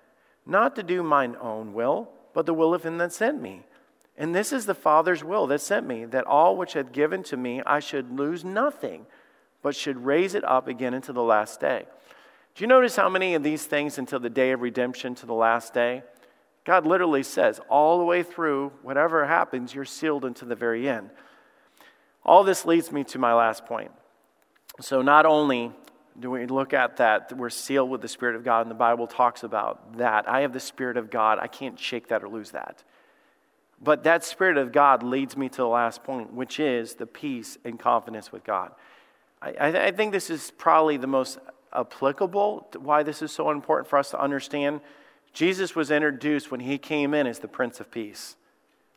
not 0.46 0.74
to 0.76 0.82
do 0.82 1.02
mine 1.02 1.36
own 1.40 1.74
will, 1.74 2.08
but 2.32 2.46
the 2.46 2.54
will 2.54 2.72
of 2.72 2.84
him 2.84 2.96
that 2.98 3.12
sent 3.12 3.40
me. 3.40 3.64
And 4.16 4.34
this 4.34 4.52
is 4.52 4.64
the 4.64 4.74
Father's 4.74 5.22
will 5.22 5.46
that 5.48 5.60
sent 5.60 5.86
me, 5.86 6.06
that 6.06 6.26
all 6.26 6.56
which 6.56 6.72
hath 6.72 6.90
given 6.90 7.22
to 7.24 7.36
me 7.36 7.62
I 7.66 7.80
should 7.80 8.18
lose 8.18 8.44
nothing, 8.44 9.06
but 9.62 9.76
should 9.76 10.04
raise 10.04 10.34
it 10.34 10.44
up 10.44 10.66
again 10.66 10.94
into 10.94 11.12
the 11.12 11.22
last 11.22 11.60
day. 11.60 11.84
Do 12.58 12.64
you 12.64 12.68
notice 12.68 12.96
how 12.96 13.08
many 13.08 13.36
of 13.36 13.44
these 13.44 13.66
things 13.66 13.98
until 13.98 14.18
the 14.18 14.28
day 14.28 14.50
of 14.50 14.62
redemption 14.62 15.14
to 15.14 15.26
the 15.26 15.32
last 15.32 15.72
day? 15.72 16.02
God 16.64 16.88
literally 16.88 17.22
says, 17.22 17.60
all 17.68 17.98
the 17.98 18.04
way 18.04 18.24
through, 18.24 18.72
whatever 18.82 19.24
happens, 19.24 19.72
you're 19.72 19.84
sealed 19.84 20.24
until 20.24 20.48
the 20.48 20.56
very 20.56 20.88
end. 20.88 21.10
All 22.24 22.42
this 22.42 22.66
leads 22.66 22.90
me 22.90 23.04
to 23.04 23.18
my 23.20 23.32
last 23.32 23.64
point. 23.64 23.92
So, 24.80 25.02
not 25.02 25.24
only 25.24 25.70
do 26.18 26.32
we 26.32 26.46
look 26.46 26.74
at 26.74 26.96
that, 26.96 27.32
we're 27.32 27.48
sealed 27.48 27.90
with 27.90 28.02
the 28.02 28.08
Spirit 28.08 28.34
of 28.34 28.42
God, 28.42 28.62
and 28.62 28.70
the 28.72 28.74
Bible 28.74 29.06
talks 29.06 29.44
about 29.44 29.96
that. 29.98 30.28
I 30.28 30.40
have 30.40 30.52
the 30.52 30.58
Spirit 30.58 30.96
of 30.96 31.10
God. 31.10 31.38
I 31.38 31.46
can't 31.46 31.78
shake 31.78 32.08
that 32.08 32.24
or 32.24 32.28
lose 32.28 32.50
that. 32.50 32.82
But 33.80 34.02
that 34.02 34.24
Spirit 34.24 34.56
of 34.56 34.72
God 34.72 35.04
leads 35.04 35.36
me 35.36 35.48
to 35.48 35.58
the 35.58 35.68
last 35.68 36.02
point, 36.02 36.32
which 36.32 36.58
is 36.58 36.96
the 36.96 37.06
peace 37.06 37.56
and 37.64 37.78
confidence 37.78 38.32
with 38.32 38.42
God. 38.42 38.72
I, 39.40 39.52
I, 39.52 39.86
I 39.86 39.90
think 39.92 40.10
this 40.10 40.28
is 40.28 40.50
probably 40.50 40.96
the 40.96 41.06
most 41.06 41.38
applicable, 41.72 42.68
why 42.78 43.02
this 43.02 43.22
is 43.22 43.32
so 43.32 43.50
important 43.50 43.88
for 43.88 43.98
us 43.98 44.10
to 44.10 44.20
understand. 44.20 44.80
Jesus 45.32 45.74
was 45.74 45.90
introduced 45.90 46.50
when 46.50 46.60
he 46.60 46.78
came 46.78 47.14
in 47.14 47.26
as 47.26 47.38
the 47.38 47.48
Prince 47.48 47.80
of 47.80 47.90
Peace. 47.90 48.36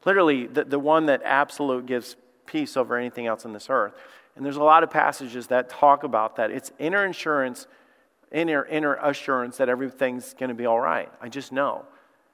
Literally, 0.05 0.47
the, 0.47 0.63
the 0.63 0.80
one 0.80 1.05
that 1.07 1.22
absolute 1.24 1.86
gives 1.86 2.15
peace 2.45 2.76
over 2.76 2.97
anything 2.97 3.28
else 3.28 3.45
on 3.45 3.53
this 3.53 3.69
earth. 3.69 3.93
And 4.36 4.45
there's 4.45 4.57
a 4.57 4.63
lot 4.63 4.84
of 4.84 4.89
passages 4.89 5.47
that 5.47 5.69
talk 5.69 6.03
about 6.03 6.38
that. 6.38 6.51
It's 6.51 6.72
inner 6.80 7.05
insurance, 7.05 7.67
inner, 8.32 8.65
inner 8.65 8.95
assurance 8.95 9.57
that 9.57 9.69
everything's 9.69 10.34
going 10.34 10.49
to 10.49 10.55
be 10.55 10.65
all 10.65 10.80
right. 10.80 11.11
I 11.22 11.30
just 11.30 11.51
know. 11.51 11.86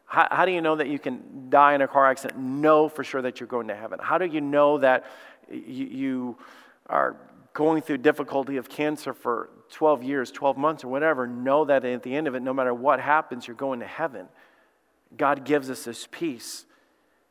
How, 0.05 0.27
how 0.31 0.45
do 0.45 0.51
you 0.51 0.61
know 0.61 0.75
that 0.75 0.87
you 0.87 0.99
can 0.99 1.49
die 1.49 1.73
in 1.73 1.81
a 1.81 1.87
car 1.87 2.09
accident? 2.09 2.39
Know 2.39 2.87
for 2.87 3.03
sure 3.03 3.21
that 3.23 3.39
you're 3.39 3.47
going 3.47 3.67
to 3.67 3.75
heaven. 3.75 3.99
How 4.01 4.17
do 4.17 4.25
you 4.25 4.39
know 4.39 4.77
that 4.77 5.05
you, 5.51 5.85
you 5.85 6.37
are 6.87 7.17
going 7.53 7.81
through 7.81 7.97
difficulty 7.97 8.57
of 8.57 8.69
cancer 8.69 9.13
for 9.13 9.49
12 9.73 10.03
years, 10.03 10.31
12 10.31 10.57
months, 10.57 10.83
or 10.83 10.87
whatever, 10.87 11.27
know 11.27 11.65
that 11.65 11.85
at 11.85 12.03
the 12.03 12.15
end 12.15 12.27
of 12.27 12.35
it, 12.35 12.41
no 12.41 12.53
matter 12.53 12.73
what 12.73 12.99
happens, 12.99 13.47
you're 13.47 13.55
going 13.55 13.79
to 13.79 13.85
heaven. 13.85 14.27
God 15.15 15.45
gives 15.45 15.69
us 15.69 15.83
this 15.83 16.07
peace. 16.11 16.65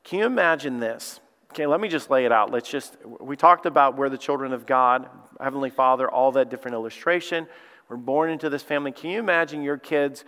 Can 0.04 0.20
you 0.20 0.26
imagine 0.26 0.80
this? 0.80 1.20
Okay, 1.52 1.66
let 1.66 1.80
me 1.80 1.88
just 1.88 2.10
lay 2.10 2.24
it 2.24 2.32
out. 2.32 2.50
Let's 2.50 2.70
just, 2.70 2.96
we 3.04 3.36
talked 3.36 3.66
about 3.66 3.96
we're 3.96 4.08
the 4.08 4.18
children 4.18 4.52
of 4.52 4.66
God, 4.66 5.08
Heavenly 5.40 5.70
Father, 5.70 6.10
all 6.10 6.32
that 6.32 6.50
different 6.50 6.74
illustration. 6.74 7.46
We're 7.88 7.96
born 7.96 8.30
into 8.30 8.48
this 8.50 8.62
family. 8.62 8.92
Can 8.92 9.10
you 9.10 9.18
imagine 9.18 9.62
your 9.62 9.78
kids 9.78 10.24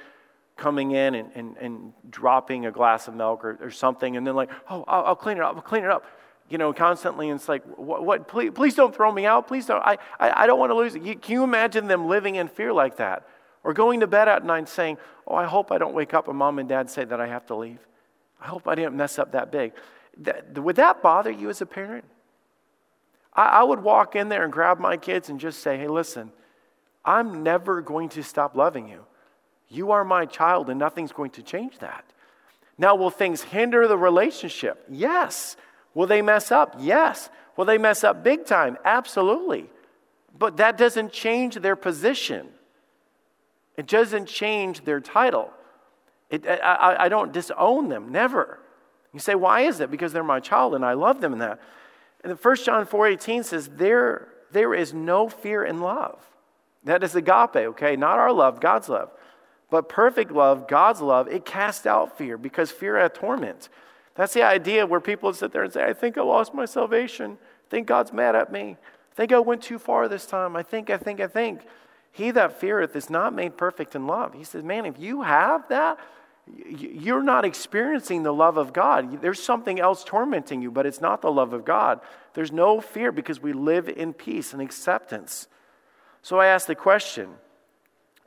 coming 0.56 0.92
in 0.92 1.14
and, 1.14 1.30
and, 1.34 1.56
and 1.58 1.92
dropping 2.10 2.66
a 2.66 2.70
glass 2.70 3.08
of 3.08 3.14
milk 3.14 3.44
or, 3.44 3.58
or 3.60 3.70
something 3.70 4.16
and 4.16 4.26
then 4.26 4.34
like, 4.34 4.50
oh, 4.68 4.84
I'll, 4.88 5.04
I'll 5.06 5.16
clean 5.16 5.36
it 5.36 5.42
up, 5.42 5.54
I'll 5.56 5.62
clean 5.62 5.84
it 5.84 5.90
up 5.90 6.04
you 6.48 6.58
know, 6.58 6.72
constantly. 6.72 7.30
And 7.30 7.38
it's 7.38 7.48
like, 7.48 7.64
what, 7.76 8.04
what 8.04 8.28
please, 8.28 8.50
please 8.54 8.74
don't 8.74 8.94
throw 8.94 9.12
me 9.12 9.26
out. 9.26 9.46
Please 9.48 9.66
don't. 9.66 9.82
I, 9.82 9.98
I, 10.18 10.44
I 10.44 10.46
don't 10.46 10.58
want 10.58 10.70
to 10.70 10.74
lose 10.74 10.94
it. 10.94 11.02
You, 11.02 11.16
can 11.16 11.32
you 11.32 11.44
imagine 11.44 11.86
them 11.86 12.08
living 12.08 12.36
in 12.36 12.48
fear 12.48 12.72
like 12.72 12.96
that? 12.96 13.26
Or 13.64 13.72
going 13.74 14.00
to 14.00 14.06
bed 14.06 14.28
at 14.28 14.44
night 14.44 14.68
saying, 14.68 14.98
oh, 15.26 15.34
I 15.34 15.44
hope 15.44 15.72
I 15.72 15.78
don't 15.78 15.94
wake 15.94 16.14
up 16.14 16.28
and 16.28 16.38
mom 16.38 16.58
and 16.58 16.68
dad 16.68 16.88
say 16.88 17.04
that 17.04 17.20
I 17.20 17.26
have 17.26 17.46
to 17.46 17.56
leave. 17.56 17.80
I 18.40 18.46
hope 18.46 18.68
I 18.68 18.74
didn't 18.74 18.94
mess 18.94 19.18
up 19.18 19.32
that 19.32 19.50
big. 19.50 19.72
That, 20.18 20.58
would 20.58 20.76
that 20.76 21.02
bother 21.02 21.30
you 21.30 21.50
as 21.50 21.60
a 21.60 21.66
parent? 21.66 22.04
I, 23.34 23.46
I 23.46 23.62
would 23.62 23.82
walk 23.82 24.16
in 24.16 24.28
there 24.28 24.44
and 24.44 24.52
grab 24.52 24.78
my 24.78 24.96
kids 24.96 25.28
and 25.28 25.38
just 25.40 25.60
say, 25.60 25.76
hey, 25.76 25.88
listen, 25.88 26.32
I'm 27.04 27.42
never 27.42 27.80
going 27.80 28.08
to 28.10 28.22
stop 28.22 28.54
loving 28.54 28.88
you. 28.88 29.04
You 29.68 29.90
are 29.90 30.04
my 30.04 30.24
child, 30.24 30.70
and 30.70 30.78
nothing's 30.78 31.12
going 31.12 31.30
to 31.32 31.42
change 31.42 31.78
that. 31.78 32.04
Now, 32.78 32.94
will 32.94 33.10
things 33.10 33.42
hinder 33.42 33.86
the 33.88 33.98
relationship? 33.98 34.84
Yes. 34.88 35.56
Will 35.94 36.06
they 36.06 36.22
mess 36.22 36.50
up? 36.52 36.76
Yes. 36.78 37.30
Will 37.56 37.64
they 37.64 37.78
mess 37.78 38.04
up 38.04 38.22
big 38.22 38.46
time? 38.46 38.76
Absolutely. 38.84 39.68
But 40.38 40.58
that 40.58 40.76
doesn't 40.76 41.12
change 41.12 41.56
their 41.56 41.76
position, 41.76 42.48
it 43.76 43.86
doesn't 43.86 44.26
change 44.26 44.84
their 44.84 45.00
title. 45.00 45.50
It, 46.30 46.46
I, 46.46 46.96
I 46.98 47.08
don't 47.08 47.32
disown 47.32 47.88
them, 47.88 48.12
never. 48.12 48.58
You 49.14 49.18
say, 49.18 49.34
why 49.34 49.62
is 49.62 49.80
it? 49.80 49.90
Because 49.90 50.12
they're 50.12 50.22
my 50.22 50.40
child 50.40 50.74
and 50.74 50.84
I 50.84 50.92
love 50.92 51.22
them 51.22 51.32
in 51.32 51.38
that. 51.38 51.58
And 52.22 52.38
1 52.38 52.56
John 52.56 52.86
4.18 52.86 53.44
says, 53.44 53.68
there, 53.68 54.28
there 54.52 54.74
is 54.74 54.92
no 54.92 55.28
fear 55.28 55.64
in 55.64 55.80
love. 55.80 56.20
That 56.84 57.02
is 57.02 57.14
agape, 57.14 57.56
okay? 57.56 57.96
Not 57.96 58.18
our 58.18 58.32
love, 58.32 58.60
God's 58.60 58.88
love. 58.90 59.10
But 59.70 59.88
perfect 59.88 60.32
love, 60.32 60.68
God's 60.68 61.00
love, 61.00 61.28
it 61.28 61.44
casts 61.44 61.86
out 61.86 62.16
fear 62.18 62.36
because 62.36 62.70
fear 62.70 62.98
hath 62.98 63.14
torment. 63.14 63.68
That's 64.18 64.34
the 64.34 64.42
idea 64.42 64.84
where 64.84 64.98
people 64.98 65.32
sit 65.32 65.52
there 65.52 65.62
and 65.62 65.72
say, 65.72 65.84
I 65.84 65.92
think 65.92 66.18
I 66.18 66.22
lost 66.22 66.52
my 66.52 66.64
salvation. 66.64 67.38
I 67.40 67.70
think 67.70 67.86
God's 67.86 68.12
mad 68.12 68.34
at 68.34 68.50
me. 68.50 68.76
I 69.12 69.14
think 69.14 69.30
I 69.30 69.38
went 69.38 69.62
too 69.62 69.78
far 69.78 70.08
this 70.08 70.26
time. 70.26 70.56
I 70.56 70.64
think, 70.64 70.90
I 70.90 70.96
think, 70.96 71.20
I 71.20 71.28
think. 71.28 71.60
He 72.10 72.32
that 72.32 72.58
feareth 72.58 72.96
is 72.96 73.08
not 73.08 73.32
made 73.32 73.56
perfect 73.56 73.94
in 73.94 74.08
love. 74.08 74.34
He 74.34 74.42
says, 74.42 74.64
Man, 74.64 74.86
if 74.86 74.98
you 74.98 75.22
have 75.22 75.68
that, 75.68 76.00
you're 76.66 77.22
not 77.22 77.44
experiencing 77.44 78.24
the 78.24 78.34
love 78.34 78.56
of 78.56 78.72
God. 78.72 79.22
There's 79.22 79.40
something 79.40 79.78
else 79.78 80.02
tormenting 80.02 80.62
you, 80.62 80.72
but 80.72 80.84
it's 80.84 81.00
not 81.00 81.22
the 81.22 81.30
love 81.30 81.52
of 81.52 81.64
God. 81.64 82.00
There's 82.34 82.50
no 82.50 82.80
fear 82.80 83.12
because 83.12 83.40
we 83.40 83.52
live 83.52 83.88
in 83.88 84.12
peace 84.14 84.52
and 84.52 84.60
acceptance. 84.60 85.46
So 86.22 86.40
I 86.40 86.46
ask 86.46 86.66
the 86.66 86.74
question 86.74 87.28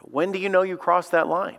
when 0.04 0.32
do 0.32 0.40
you 0.40 0.48
know 0.48 0.62
you 0.62 0.78
crossed 0.78 1.12
that 1.12 1.28
line? 1.28 1.58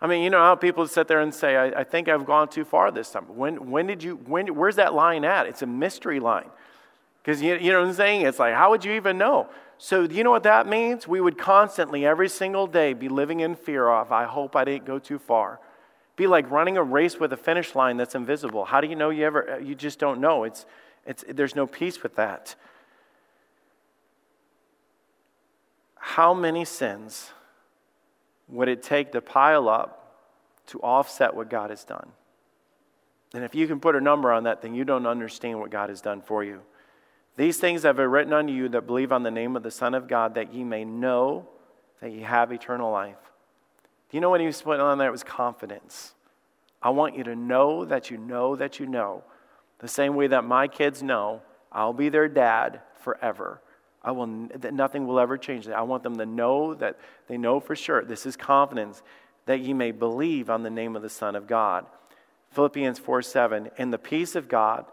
I 0.00 0.06
mean, 0.06 0.22
you 0.22 0.30
know 0.30 0.38
how 0.38 0.54
people 0.54 0.86
sit 0.86 1.08
there 1.08 1.20
and 1.20 1.34
say, 1.34 1.56
I, 1.56 1.80
I 1.80 1.84
think 1.84 2.08
I've 2.08 2.24
gone 2.24 2.48
too 2.48 2.64
far 2.64 2.90
this 2.90 3.10
time. 3.10 3.24
When, 3.36 3.70
when 3.70 3.86
did 3.86 4.02
you, 4.02 4.16
when, 4.26 4.54
where's 4.54 4.76
that 4.76 4.94
line 4.94 5.24
at? 5.24 5.46
It's 5.46 5.62
a 5.62 5.66
mystery 5.66 6.20
line. 6.20 6.48
Because 7.22 7.42
you, 7.42 7.56
you 7.56 7.72
know 7.72 7.80
what 7.80 7.88
I'm 7.88 7.94
saying? 7.94 8.22
It's 8.22 8.38
like, 8.38 8.54
how 8.54 8.70
would 8.70 8.84
you 8.84 8.92
even 8.92 9.18
know? 9.18 9.48
So, 9.76 10.02
you 10.02 10.24
know 10.24 10.30
what 10.30 10.44
that 10.44 10.66
means? 10.66 11.06
We 11.06 11.20
would 11.20 11.36
constantly, 11.36 12.06
every 12.06 12.28
single 12.28 12.66
day, 12.66 12.92
be 12.94 13.08
living 13.08 13.40
in 13.40 13.54
fear 13.54 13.88
of, 13.88 14.12
I 14.12 14.24
hope 14.24 14.56
I 14.56 14.64
didn't 14.64 14.84
go 14.84 14.98
too 14.98 15.18
far. 15.18 15.60
Be 16.16 16.26
like 16.26 16.50
running 16.50 16.76
a 16.76 16.82
race 16.82 17.18
with 17.18 17.32
a 17.32 17.36
finish 17.36 17.74
line 17.74 17.96
that's 17.96 18.14
invisible. 18.14 18.64
How 18.64 18.80
do 18.80 18.88
you 18.88 18.96
know 18.96 19.10
you 19.10 19.24
ever, 19.24 19.52
uh, 19.52 19.58
you 19.58 19.74
just 19.74 19.98
don't 19.98 20.20
know? 20.20 20.44
It's, 20.44 20.64
it's, 21.06 21.24
there's 21.28 21.54
no 21.54 21.66
peace 21.66 22.02
with 22.02 22.16
that. 22.16 22.54
How 25.96 26.34
many 26.34 26.64
sins 26.64 27.32
would 28.48 28.68
it 28.68 28.82
take 28.82 29.12
to 29.12 29.20
pile 29.20 29.68
up 29.68 29.94
to 30.66 30.78
offset 30.80 31.34
what 31.34 31.50
God 31.50 31.70
has 31.70 31.84
done? 31.84 32.08
And 33.34 33.44
if 33.44 33.54
you 33.54 33.66
can 33.66 33.80
put 33.80 33.94
a 33.94 34.00
number 34.00 34.32
on 34.32 34.44
that, 34.44 34.62
then 34.62 34.74
you 34.74 34.84
don't 34.84 35.06
understand 35.06 35.60
what 35.60 35.70
God 35.70 35.90
has 35.90 36.00
done 36.00 36.22
for 36.22 36.42
you. 36.42 36.62
These 37.36 37.58
things 37.58 37.82
have 37.82 38.00
I 38.00 38.02
written 38.02 38.32
unto 38.32 38.52
you 38.52 38.68
that 38.70 38.86
believe 38.86 39.12
on 39.12 39.22
the 39.22 39.30
name 39.30 39.54
of 39.54 39.62
the 39.62 39.70
Son 39.70 39.94
of 39.94 40.08
God, 40.08 40.34
that 40.34 40.52
ye 40.52 40.64
may 40.64 40.84
know 40.84 41.46
that 42.00 42.10
ye 42.10 42.22
have 42.22 42.52
eternal 42.52 42.90
life. 42.90 43.16
Do 44.10 44.16
you 44.16 44.20
know 44.20 44.30
what 44.30 44.40
he 44.40 44.46
was 44.46 44.60
putting 44.62 44.80
on 44.80 44.98
there? 44.98 45.08
It 45.08 45.12
was 45.12 45.22
confidence. 45.22 46.14
I 46.80 46.90
want 46.90 47.16
you 47.16 47.24
to 47.24 47.36
know 47.36 47.84
that 47.84 48.10
you 48.10 48.16
know 48.16 48.56
that 48.56 48.80
you 48.80 48.86
know. 48.86 49.22
The 49.80 49.88
same 49.88 50.16
way 50.16 50.26
that 50.28 50.44
my 50.44 50.66
kids 50.66 51.02
know 51.02 51.42
I'll 51.70 51.92
be 51.92 52.08
their 52.08 52.28
dad 52.28 52.80
forever. 53.00 53.60
I 54.02 54.12
will, 54.12 54.48
that 54.54 54.74
nothing 54.74 55.06
will 55.06 55.18
ever 55.18 55.36
change 55.36 55.66
that. 55.66 55.76
I 55.76 55.82
want 55.82 56.02
them 56.02 56.16
to 56.18 56.26
know 56.26 56.74
that 56.74 56.98
they 57.26 57.36
know 57.36 57.60
for 57.60 57.74
sure. 57.74 58.04
This 58.04 58.26
is 58.26 58.36
confidence 58.36 59.02
that 59.46 59.60
ye 59.60 59.72
may 59.72 59.90
believe 59.90 60.50
on 60.50 60.62
the 60.62 60.70
name 60.70 60.94
of 60.94 61.02
the 61.02 61.08
Son 61.08 61.34
of 61.34 61.46
God. 61.46 61.86
Philippians 62.50 62.98
4 62.98 63.22
7. 63.22 63.70
And 63.78 63.92
the 63.92 63.98
peace 63.98 64.34
of 64.34 64.48
God, 64.48 64.86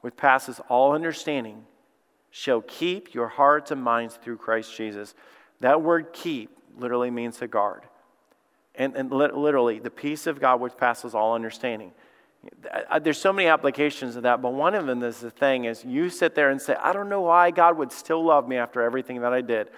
which 0.00 0.16
passes 0.16 0.60
all 0.68 0.92
understanding, 0.92 1.64
shall 2.30 2.60
keep 2.62 3.14
your 3.14 3.28
hearts 3.28 3.70
and 3.70 3.82
minds 3.82 4.16
through 4.16 4.38
Christ 4.38 4.76
Jesus. 4.76 5.14
That 5.60 5.82
word 5.82 6.12
keep 6.12 6.50
literally 6.76 7.10
means 7.10 7.38
to 7.38 7.46
guard. 7.46 7.82
And, 8.74 8.96
and 8.96 9.10
literally, 9.10 9.78
the 9.78 9.90
peace 9.90 10.26
of 10.26 10.40
God 10.40 10.60
which 10.60 10.76
passes 10.76 11.14
all 11.14 11.34
understanding. 11.34 11.92
Uh, 12.90 12.98
there's 12.98 13.20
so 13.20 13.32
many 13.32 13.48
applications 13.48 14.16
of 14.16 14.24
that, 14.24 14.42
but 14.42 14.52
one 14.52 14.74
of 14.74 14.86
them 14.86 15.02
is 15.02 15.20
the 15.20 15.30
thing 15.30 15.64
is 15.64 15.84
you 15.84 16.10
sit 16.10 16.34
there 16.34 16.50
and 16.50 16.60
say, 16.60 16.74
I 16.74 16.92
don't 16.92 17.08
know 17.08 17.20
why 17.20 17.50
God 17.50 17.78
would 17.78 17.92
still 17.92 18.24
love 18.24 18.48
me 18.48 18.56
after 18.56 18.82
everything 18.82 19.20
that 19.20 19.32
I 19.32 19.40
did. 19.40 19.68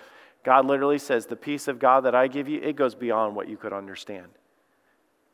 God 0.45 0.67
literally 0.67 0.99
says, 0.99 1.27
the 1.27 1.37
peace 1.37 1.69
of 1.69 1.79
God 1.79 2.05
that 2.05 2.15
I 2.15 2.27
give 2.29 2.49
you, 2.49 2.61
it 2.61 2.77
goes 2.77 2.95
beyond 2.95 3.35
what 3.35 3.49
you 3.49 3.57
could 3.57 3.73
understand. 3.73 4.29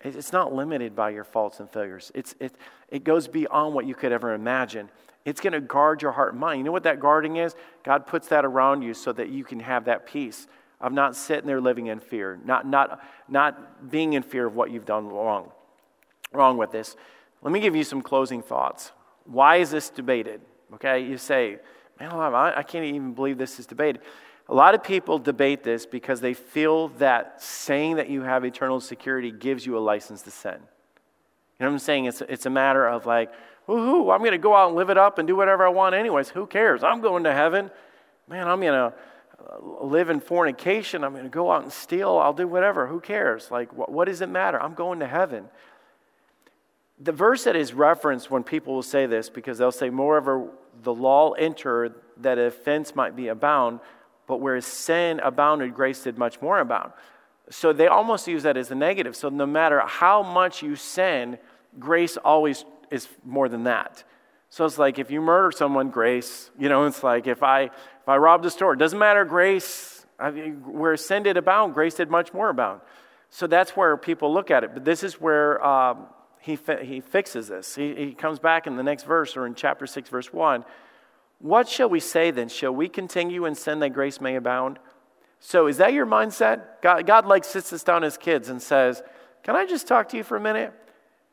It's 0.02 0.32
not 0.32 0.54
limited 0.54 0.96
by 0.96 1.10
your 1.10 1.24
faults 1.24 1.60
and 1.60 1.68
failures. 1.68 2.10
It's, 2.14 2.34
it, 2.40 2.54
it 2.88 3.04
goes 3.04 3.28
beyond 3.28 3.74
what 3.74 3.86
you 3.86 3.94
could 3.94 4.12
ever 4.12 4.32
imagine. 4.32 4.88
It's 5.24 5.40
going 5.40 5.52
to 5.52 5.60
guard 5.60 6.00
your 6.00 6.12
heart 6.12 6.32
and 6.32 6.40
mind. 6.40 6.58
You 6.58 6.64
know 6.64 6.72
what 6.72 6.84
that 6.84 7.00
guarding 7.00 7.36
is? 7.36 7.54
God 7.84 8.06
puts 8.06 8.28
that 8.28 8.44
around 8.44 8.82
you 8.82 8.94
so 8.94 9.12
that 9.12 9.28
you 9.28 9.44
can 9.44 9.60
have 9.60 9.84
that 9.84 10.06
peace 10.06 10.46
of 10.80 10.92
not 10.92 11.14
sitting 11.14 11.46
there 11.46 11.60
living 11.60 11.88
in 11.88 12.00
fear, 12.00 12.38
not, 12.44 12.66
not, 12.66 13.04
not 13.28 13.90
being 13.90 14.14
in 14.14 14.22
fear 14.22 14.46
of 14.46 14.54
what 14.54 14.70
you've 14.70 14.86
done 14.86 15.08
wrong, 15.08 15.50
wrong 16.32 16.56
with 16.56 16.72
this. 16.72 16.96
Let 17.42 17.52
me 17.52 17.60
give 17.60 17.74
you 17.74 17.84
some 17.84 18.02
closing 18.02 18.42
thoughts. 18.42 18.92
Why 19.24 19.56
is 19.56 19.70
this 19.70 19.90
debated? 19.90 20.40
Okay, 20.74 21.00
you 21.04 21.16
say, 21.16 21.58
man, 21.98 22.12
I 22.12 22.62
can't 22.62 22.84
even 22.84 23.14
believe 23.14 23.38
this 23.38 23.58
is 23.58 23.66
debated. 23.66 24.02
A 24.48 24.54
lot 24.54 24.74
of 24.74 24.82
people 24.82 25.18
debate 25.18 25.62
this 25.62 25.86
because 25.86 26.20
they 26.20 26.34
feel 26.34 26.88
that 26.98 27.40
saying 27.40 27.96
that 27.96 28.10
you 28.10 28.22
have 28.22 28.44
eternal 28.44 28.80
security 28.80 29.30
gives 29.30 29.64
you 29.64 29.78
a 29.78 29.80
license 29.80 30.22
to 30.22 30.30
sin. 30.30 30.56
You 30.56 31.66
know 31.66 31.66
what 31.66 31.72
I'm 31.74 31.78
saying? 31.78 32.06
It's, 32.06 32.20
it's 32.22 32.46
a 32.46 32.50
matter 32.50 32.88
of 32.88 33.06
like, 33.06 33.30
woohoo, 33.68 34.12
I'm 34.12 34.20
going 34.20 34.32
to 34.32 34.38
go 34.38 34.54
out 34.54 34.68
and 34.68 34.76
live 34.76 34.90
it 34.90 34.98
up 34.98 35.18
and 35.18 35.28
do 35.28 35.36
whatever 35.36 35.64
I 35.64 35.68
want 35.68 35.94
anyways. 35.94 36.30
Who 36.30 36.46
cares? 36.46 36.82
I'm 36.82 37.00
going 37.00 37.24
to 37.24 37.32
heaven. 37.32 37.70
Man, 38.28 38.48
I'm 38.48 38.60
going 38.60 38.72
to 38.72 38.94
uh, 39.38 39.84
live 39.84 40.10
in 40.10 40.20
fornication. 40.20 41.04
I'm 41.04 41.12
going 41.12 41.24
to 41.24 41.30
go 41.30 41.52
out 41.52 41.62
and 41.62 41.72
steal. 41.72 42.18
I'll 42.18 42.32
do 42.32 42.48
whatever. 42.48 42.86
Who 42.86 42.98
cares? 42.98 43.50
Like, 43.50 43.72
what, 43.72 43.92
what 43.92 44.06
does 44.06 44.20
it 44.20 44.28
matter? 44.28 44.60
I'm 44.60 44.74
going 44.74 45.00
to 45.00 45.06
heaven. 45.06 45.48
The 47.00 47.12
verse 47.12 47.44
that 47.44 47.56
is 47.56 47.72
referenced 47.72 48.30
when 48.30 48.42
people 48.42 48.74
will 48.74 48.82
say 48.82 49.06
this, 49.06 49.30
because 49.30 49.58
they'll 49.58 49.72
say, 49.72 49.90
Moreover, 49.90 50.50
the 50.82 50.94
law 50.94 51.32
entered 51.32 51.94
that 52.18 52.38
offense 52.38 52.94
might 52.94 53.16
be 53.16 53.28
abound, 53.28 53.80
but 54.26 54.38
where 54.40 54.60
sin 54.60 55.20
abounded, 55.20 55.74
grace 55.74 56.02
did 56.02 56.18
much 56.18 56.40
more 56.42 56.58
abound. 56.60 56.92
So 57.50 57.72
they 57.72 57.88
almost 57.88 58.28
use 58.28 58.44
that 58.44 58.56
as 58.56 58.70
a 58.70 58.74
negative. 58.74 59.16
So 59.16 59.28
no 59.28 59.46
matter 59.46 59.80
how 59.80 60.22
much 60.22 60.62
you 60.62 60.76
sin, 60.76 61.38
grace 61.78 62.16
always 62.16 62.64
is 62.90 63.08
more 63.24 63.48
than 63.48 63.64
that. 63.64 64.04
So 64.50 64.64
it's 64.64 64.78
like 64.78 64.98
if 64.98 65.10
you 65.10 65.20
murder 65.20 65.52
someone, 65.52 65.90
grace. 65.90 66.50
You 66.58 66.68
know, 66.68 66.84
it's 66.84 67.02
like 67.02 67.26
if 67.26 67.42
I 67.42 67.62
if 67.64 68.08
I 68.08 68.16
robbed 68.16 68.44
a 68.44 68.50
store, 68.50 68.74
it 68.74 68.78
doesn't 68.78 68.98
matter. 68.98 69.24
Grace, 69.24 70.04
I 70.18 70.30
mean, 70.30 70.54
where 70.66 70.96
sin 70.96 71.22
did 71.22 71.36
abound, 71.36 71.74
grace 71.74 71.94
did 71.94 72.10
much 72.10 72.32
more 72.34 72.50
abound. 72.50 72.80
So 73.30 73.46
that's 73.46 73.76
where 73.76 73.96
people 73.96 74.34
look 74.34 74.50
at 74.50 74.64
it. 74.64 74.74
But 74.74 74.84
this 74.84 75.04
is 75.04 75.20
where 75.20 75.64
um, 75.64 76.06
he 76.40 76.56
fi- 76.56 76.84
he 76.84 77.00
fixes 77.00 77.48
this. 77.48 77.74
He, 77.74 77.94
he 77.94 78.14
comes 78.14 78.38
back 78.38 78.66
in 78.66 78.76
the 78.76 78.82
next 78.82 79.04
verse 79.04 79.36
or 79.36 79.46
in 79.46 79.54
chapter 79.54 79.86
six, 79.86 80.08
verse 80.08 80.32
one. 80.32 80.64
What 81.38 81.68
shall 81.68 81.88
we 81.88 82.00
say 82.00 82.30
then? 82.30 82.48
Shall 82.48 82.74
we 82.74 82.88
continue 82.88 83.46
in 83.46 83.54
sin 83.54 83.78
that 83.80 83.90
grace 83.90 84.20
may 84.20 84.36
abound? 84.36 84.78
So 85.38 85.66
is 85.66 85.78
that 85.78 85.92
your 85.92 86.06
mindset? 86.06 86.62
God, 86.82 87.06
God 87.06 87.26
like 87.26 87.44
sits 87.44 87.72
us 87.72 87.82
down 87.82 88.04
as 88.04 88.18
kids 88.18 88.48
and 88.48 88.60
says, 88.60 89.02
"Can 89.42 89.56
I 89.56 89.66
just 89.66 89.86
talk 89.86 90.08
to 90.10 90.16
you 90.16 90.22
for 90.22 90.36
a 90.36 90.40
minute?" 90.40 90.74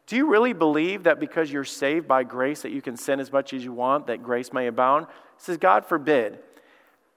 Do 0.08 0.16
you 0.16 0.30
really 0.30 0.54
believe 0.54 1.04
that 1.04 1.20
because 1.20 1.52
you're 1.52 1.66
saved 1.66 2.08
by 2.08 2.24
grace 2.24 2.62
that 2.62 2.72
you 2.72 2.82
can 2.82 2.96
sin 2.96 3.20
as 3.20 3.32
much 3.32 3.54
as 3.54 3.64
you 3.64 3.74
want, 3.74 4.08
that 4.08 4.24
grace 4.24 4.54
may 4.54 4.68
abound? 4.68 5.06
He 5.06 5.44
says, 5.44 5.58
God 5.58 5.86
forbid. 5.86 6.40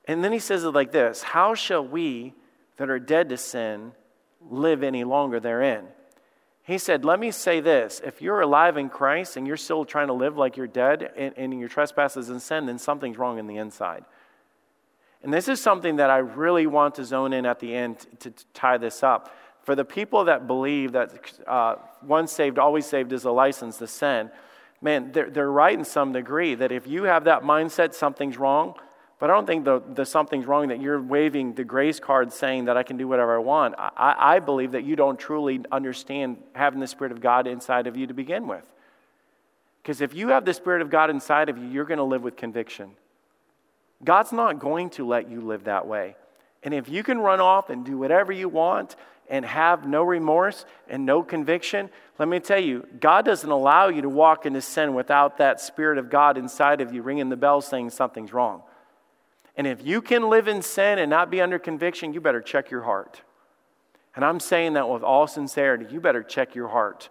And 0.06 0.24
then 0.24 0.32
he 0.32 0.40
says 0.40 0.64
it 0.64 0.70
like 0.70 0.90
this 0.90 1.22
How 1.22 1.54
shall 1.54 1.86
we 1.86 2.34
that 2.76 2.90
are 2.90 2.98
dead 2.98 3.28
to 3.28 3.36
sin 3.36 3.92
live 4.40 4.82
any 4.82 5.04
longer 5.04 5.38
therein? 5.38 5.86
He 6.70 6.78
said, 6.78 7.04
Let 7.04 7.18
me 7.18 7.32
say 7.32 7.58
this. 7.58 8.00
If 8.04 8.22
you're 8.22 8.40
alive 8.40 8.76
in 8.76 8.90
Christ 8.90 9.36
and 9.36 9.44
you're 9.44 9.56
still 9.56 9.84
trying 9.84 10.06
to 10.06 10.12
live 10.12 10.36
like 10.36 10.56
you're 10.56 10.68
dead 10.68 11.10
and, 11.16 11.34
in 11.34 11.58
your 11.58 11.68
trespasses 11.68 12.28
and 12.28 12.40
sin, 12.40 12.66
then 12.66 12.78
something's 12.78 13.18
wrong 13.18 13.40
in 13.40 13.48
the 13.48 13.56
inside. 13.56 14.04
And 15.24 15.34
this 15.34 15.48
is 15.48 15.60
something 15.60 15.96
that 15.96 16.10
I 16.10 16.18
really 16.18 16.68
want 16.68 16.94
to 16.94 17.04
zone 17.04 17.32
in 17.32 17.44
at 17.44 17.58
the 17.58 17.74
end 17.74 18.06
to, 18.20 18.30
to 18.30 18.44
tie 18.54 18.78
this 18.78 19.02
up. 19.02 19.34
For 19.62 19.74
the 19.74 19.84
people 19.84 20.26
that 20.26 20.46
believe 20.46 20.92
that 20.92 21.32
uh, 21.44 21.74
once 22.06 22.30
saved, 22.30 22.56
always 22.56 22.86
saved 22.86 23.12
is 23.12 23.24
a 23.24 23.32
license 23.32 23.78
to 23.78 23.88
sin, 23.88 24.30
man, 24.80 25.10
they're, 25.10 25.28
they're 25.28 25.50
right 25.50 25.76
in 25.76 25.84
some 25.84 26.12
degree 26.12 26.54
that 26.54 26.70
if 26.70 26.86
you 26.86 27.02
have 27.02 27.24
that 27.24 27.42
mindset, 27.42 27.94
something's 27.94 28.38
wrong. 28.38 28.74
But 29.20 29.28
I 29.28 29.34
don't 29.34 29.46
think 29.46 29.66
the, 29.66 29.82
the 29.94 30.06
something's 30.06 30.46
wrong 30.46 30.68
that 30.68 30.80
you're 30.80 31.00
waving 31.00 31.52
the 31.52 31.62
grace 31.62 32.00
card 32.00 32.32
saying 32.32 32.64
that 32.64 32.78
I 32.78 32.82
can 32.82 32.96
do 32.96 33.06
whatever 33.06 33.36
I 33.36 33.38
want. 33.38 33.74
I, 33.78 34.16
I 34.18 34.38
believe 34.38 34.72
that 34.72 34.84
you 34.84 34.96
don't 34.96 35.18
truly 35.18 35.60
understand 35.70 36.38
having 36.54 36.80
the 36.80 36.86
Spirit 36.86 37.12
of 37.12 37.20
God 37.20 37.46
inside 37.46 37.86
of 37.86 37.98
you 37.98 38.06
to 38.06 38.14
begin 38.14 38.48
with. 38.48 38.64
Because 39.82 40.00
if 40.00 40.14
you 40.14 40.28
have 40.28 40.46
the 40.46 40.54
Spirit 40.54 40.80
of 40.80 40.88
God 40.88 41.10
inside 41.10 41.50
of 41.50 41.58
you, 41.58 41.66
you're 41.66 41.84
going 41.84 41.98
to 41.98 42.04
live 42.04 42.22
with 42.22 42.34
conviction. 42.34 42.92
God's 44.02 44.32
not 44.32 44.58
going 44.58 44.88
to 44.90 45.06
let 45.06 45.30
you 45.30 45.42
live 45.42 45.64
that 45.64 45.86
way. 45.86 46.16
And 46.62 46.72
if 46.72 46.88
you 46.88 47.02
can 47.02 47.18
run 47.18 47.40
off 47.40 47.68
and 47.68 47.84
do 47.84 47.98
whatever 47.98 48.32
you 48.32 48.48
want 48.48 48.96
and 49.28 49.44
have 49.44 49.86
no 49.86 50.02
remorse 50.02 50.64
and 50.88 51.04
no 51.04 51.22
conviction, 51.22 51.90
let 52.18 52.26
me 52.26 52.40
tell 52.40 52.58
you, 52.58 52.86
God 52.98 53.26
doesn't 53.26 53.50
allow 53.50 53.88
you 53.88 54.00
to 54.00 54.08
walk 54.08 54.46
into 54.46 54.62
sin 54.62 54.94
without 54.94 55.36
that 55.38 55.60
Spirit 55.60 55.98
of 55.98 56.08
God 56.08 56.38
inside 56.38 56.80
of 56.80 56.94
you 56.94 57.02
ringing 57.02 57.28
the 57.28 57.36
bell 57.36 57.60
saying 57.60 57.90
something's 57.90 58.32
wrong. 58.32 58.62
And 59.60 59.66
if 59.66 59.86
you 59.86 60.00
can 60.00 60.30
live 60.30 60.48
in 60.48 60.62
sin 60.62 60.98
and 60.98 61.10
not 61.10 61.30
be 61.30 61.42
under 61.42 61.58
conviction, 61.58 62.14
you 62.14 62.20
better 62.22 62.40
check 62.40 62.70
your 62.70 62.84
heart. 62.84 63.20
And 64.16 64.24
I'm 64.24 64.40
saying 64.40 64.72
that 64.72 64.88
with 64.88 65.02
all 65.02 65.26
sincerity. 65.26 65.84
You 65.90 66.00
better 66.00 66.22
check 66.22 66.54
your 66.54 66.68
heart. 66.68 67.10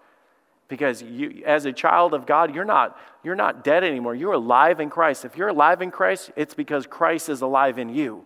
Because 0.67 1.03
you, 1.03 1.43
as 1.45 1.65
a 1.65 1.71
child 1.71 2.15
of 2.15 2.25
God, 2.25 2.55
you're 2.55 2.65
not, 2.65 2.97
you're 3.23 3.35
not 3.35 3.63
dead 3.63 3.83
anymore. 3.83 4.15
You're 4.15 4.33
alive 4.33 4.79
in 4.79 4.89
Christ. 4.89 5.25
If 5.25 5.37
you're 5.37 5.49
alive 5.49 5.83
in 5.83 5.91
Christ, 5.91 6.31
it's 6.35 6.55
because 6.55 6.87
Christ 6.87 7.29
is 7.29 7.41
alive 7.41 7.77
in 7.77 7.89
you. 7.89 8.25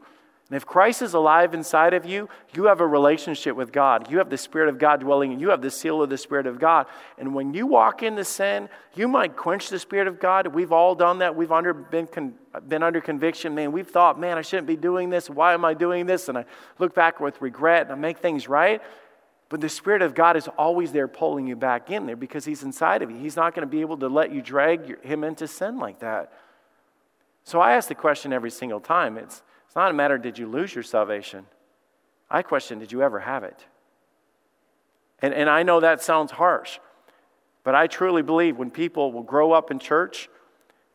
And 0.50 0.58
if 0.58 0.66
Christ 0.66 1.02
is 1.02 1.14
alive 1.14 1.54
inside 1.54 1.94
of 1.94 2.06
you, 2.06 2.28
you 2.54 2.66
have 2.66 2.82
a 2.82 2.88
relationship 2.88 3.56
with 3.56 3.72
God. 3.72 4.12
You 4.12 4.18
have 4.18 4.30
the 4.30 4.38
Spirit 4.38 4.68
of 4.68 4.78
God 4.78 5.00
dwelling 5.00 5.32
in 5.32 5.40
you. 5.40 5.48
You 5.48 5.52
have 5.52 5.62
the 5.62 5.72
seal 5.72 6.02
of 6.04 6.10
the 6.10 6.18
Spirit 6.18 6.48
of 6.48 6.60
God. 6.60 6.86
And 7.18 7.34
when 7.34 7.54
you 7.54 7.66
walk 7.66 8.04
into 8.04 8.26
sin, 8.26 8.68
you 8.94 9.08
might 9.08 9.38
quench 9.38 9.70
the 9.70 9.80
Spirit 9.80 10.08
of 10.08 10.20
God. 10.20 10.48
We've 10.48 10.74
all 10.74 10.96
done 10.96 11.20
that. 11.20 11.36
We've 11.36 11.52
under, 11.52 11.74
been, 11.74 12.08
con, 12.08 12.34
been 12.68 12.84
under 12.84 13.00
conviction. 13.00 13.56
Man, 13.56 13.72
we've 13.72 13.88
thought, 13.88 14.20
man, 14.20 14.38
I 14.38 14.42
shouldn't 14.42 14.68
be 14.68 14.76
doing 14.76 15.10
this. 15.10 15.30
Why 15.30 15.54
am 15.54 15.64
I 15.64 15.74
doing 15.74 16.06
this? 16.06 16.28
And 16.28 16.38
I 16.38 16.46
look 16.78 16.94
back 16.94 17.22
with 17.22 17.42
regret 17.42 17.84
and 17.84 17.94
I 17.94 17.96
make 17.96 18.18
things 18.18 18.50
right. 18.50 18.82
But 19.48 19.62
the 19.62 19.70
Spirit 19.70 20.02
of 20.02 20.14
God 20.14 20.36
is 20.36 20.50
always 20.58 20.92
there 20.92 21.08
pulling 21.08 21.48
you 21.48 21.56
back 21.56 21.90
in 21.90 22.06
there 22.06 22.16
because 22.16 22.44
He's 22.44 22.64
inside 22.64 23.02
of 23.02 23.10
you. 23.10 23.18
He's 23.18 23.38
not 23.38 23.56
going 23.56 23.68
to 23.68 23.72
be 23.72 23.82
able 23.82 23.98
to 23.98 24.08
let 24.08 24.32
you 24.34 24.42
drag 24.42 25.04
Him 25.04 25.24
into 25.24 25.48
sin 25.48 25.80
like 25.80 26.00
that. 26.00 26.34
So 27.46 27.62
I 27.62 27.74
ask 27.74 27.88
the 27.88 27.96
question 27.96 28.34
every 28.34 28.52
single 28.52 28.80
time. 28.80 29.18
It's, 29.18 29.42
it's 29.74 29.76
not 29.76 29.90
a 29.90 29.94
matter 29.96 30.20
did 30.20 30.38
you 30.38 30.46
lose 30.46 30.76
your 30.76 30.84
salvation. 30.84 31.48
I 32.30 32.44
question 32.44 32.78
did 32.78 32.92
you 32.92 33.02
ever 33.02 33.20
have 33.20 33.44
it? 33.44 33.66
And, 35.18 35.34
and 35.34 35.50
I 35.50 35.64
know 35.64 35.80
that 35.80 36.04
sounds 36.04 36.32
harsh, 36.32 36.78
but 37.64 37.74
I 37.74 37.88
truly 37.88 38.22
believe 38.22 38.56
when 38.56 38.70
people 38.70 39.12
will 39.12 39.24
grow 39.24 39.52
up 39.52 39.72
in 39.72 39.80
church 39.80 40.30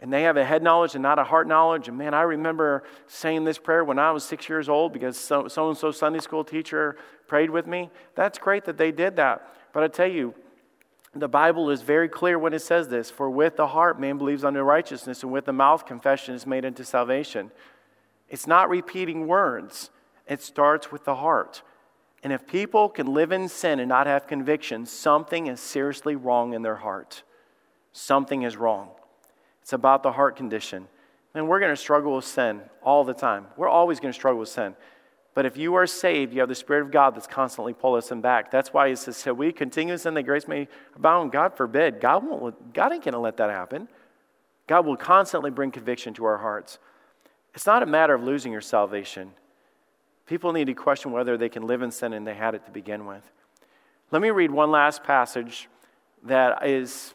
and 0.00 0.12
they 0.12 0.22
have 0.22 0.36
a 0.36 0.44
head 0.44 0.62
knowledge 0.62 0.94
and 0.94 1.02
not 1.02 1.18
a 1.18 1.24
heart 1.24 1.48
knowledge. 1.48 1.88
And 1.88 1.98
man, 1.98 2.14
I 2.14 2.22
remember 2.22 2.84
saying 3.08 3.42
this 3.42 3.58
prayer 3.58 3.82
when 3.82 3.98
I 3.98 4.12
was 4.12 4.22
six 4.22 4.48
years 4.48 4.68
old 4.68 4.92
because 4.92 5.18
so 5.18 5.42
and 5.44 5.76
so 5.76 5.90
Sunday 5.90 6.20
school 6.20 6.44
teacher 6.44 6.94
prayed 7.26 7.50
with 7.50 7.66
me. 7.66 7.90
That's 8.14 8.38
great 8.38 8.64
that 8.66 8.78
they 8.78 8.92
did 8.92 9.16
that. 9.16 9.56
But 9.72 9.82
I 9.82 9.88
tell 9.88 10.06
you, 10.06 10.34
the 11.16 11.26
Bible 11.26 11.68
is 11.70 11.82
very 11.82 12.08
clear 12.08 12.38
when 12.38 12.52
it 12.52 12.62
says 12.62 12.86
this 12.86 13.10
For 13.10 13.28
with 13.28 13.56
the 13.56 13.66
heart 13.66 14.00
man 14.00 14.18
believes 14.18 14.44
unto 14.44 14.60
righteousness, 14.60 15.24
and 15.24 15.32
with 15.32 15.46
the 15.46 15.52
mouth 15.52 15.84
confession 15.84 16.36
is 16.36 16.46
made 16.46 16.64
unto 16.64 16.84
salvation. 16.84 17.50
It's 18.28 18.46
not 18.46 18.68
repeating 18.68 19.26
words, 19.26 19.90
it 20.26 20.42
starts 20.42 20.92
with 20.92 21.04
the 21.04 21.16
heart. 21.16 21.62
And 22.22 22.32
if 22.32 22.46
people 22.46 22.88
can 22.88 23.14
live 23.14 23.32
in 23.32 23.48
sin 23.48 23.78
and 23.78 23.88
not 23.88 24.06
have 24.06 24.26
conviction, 24.26 24.86
something 24.86 25.46
is 25.46 25.60
seriously 25.60 26.16
wrong 26.16 26.52
in 26.52 26.62
their 26.62 26.76
heart. 26.76 27.22
Something 27.92 28.42
is 28.42 28.56
wrong. 28.56 28.90
It's 29.62 29.72
about 29.72 30.02
the 30.02 30.12
heart 30.12 30.36
condition. 30.36 30.88
And 31.34 31.48
we're 31.48 31.60
going 31.60 31.72
to 31.72 31.76
struggle 31.76 32.16
with 32.16 32.24
sin 32.24 32.62
all 32.82 33.04
the 33.04 33.14
time. 33.14 33.46
We're 33.56 33.68
always 33.68 34.00
going 34.00 34.12
to 34.12 34.18
struggle 34.18 34.40
with 34.40 34.48
sin. 34.48 34.74
But 35.34 35.46
if 35.46 35.56
you 35.56 35.76
are 35.76 35.86
saved, 35.86 36.32
you 36.32 36.40
have 36.40 36.48
the 36.48 36.54
Spirit 36.56 36.82
of 36.82 36.90
God 36.90 37.14
that's 37.14 37.28
constantly 37.28 37.72
pulling 37.72 37.98
us 37.98 38.10
back. 38.10 38.50
That's 38.50 38.72
why 38.72 38.88
he 38.88 38.96
says, 38.96 39.16
"So 39.16 39.32
we 39.32 39.52
continue 39.52 39.94
in 39.94 40.14
that 40.14 40.22
grace 40.24 40.48
may 40.48 40.66
abound." 40.96 41.30
God 41.30 41.54
forbid. 41.54 42.00
God 42.00 42.26
won't. 42.26 42.72
God 42.72 42.92
ain't 42.92 43.04
going 43.04 43.12
to 43.12 43.20
let 43.20 43.36
that 43.36 43.50
happen. 43.50 43.88
God 44.66 44.84
will 44.84 44.96
constantly 44.96 45.50
bring 45.50 45.70
conviction 45.70 46.12
to 46.14 46.24
our 46.24 46.38
hearts. 46.38 46.80
It's 47.54 47.66
not 47.66 47.82
a 47.82 47.86
matter 47.86 48.14
of 48.14 48.22
losing 48.22 48.52
your 48.52 48.60
salvation. 48.60 49.32
People 50.26 50.52
need 50.52 50.66
to 50.66 50.74
question 50.74 51.10
whether 51.10 51.36
they 51.36 51.48
can 51.48 51.66
live 51.66 51.82
in 51.82 51.90
sin 51.90 52.12
and 52.12 52.26
they 52.26 52.34
had 52.34 52.54
it 52.54 52.64
to 52.66 52.70
begin 52.70 53.06
with. 53.06 53.28
Let 54.10 54.22
me 54.22 54.30
read 54.30 54.50
one 54.50 54.70
last 54.70 55.02
passage 55.02 55.68
that 56.24 56.66
is 56.66 57.14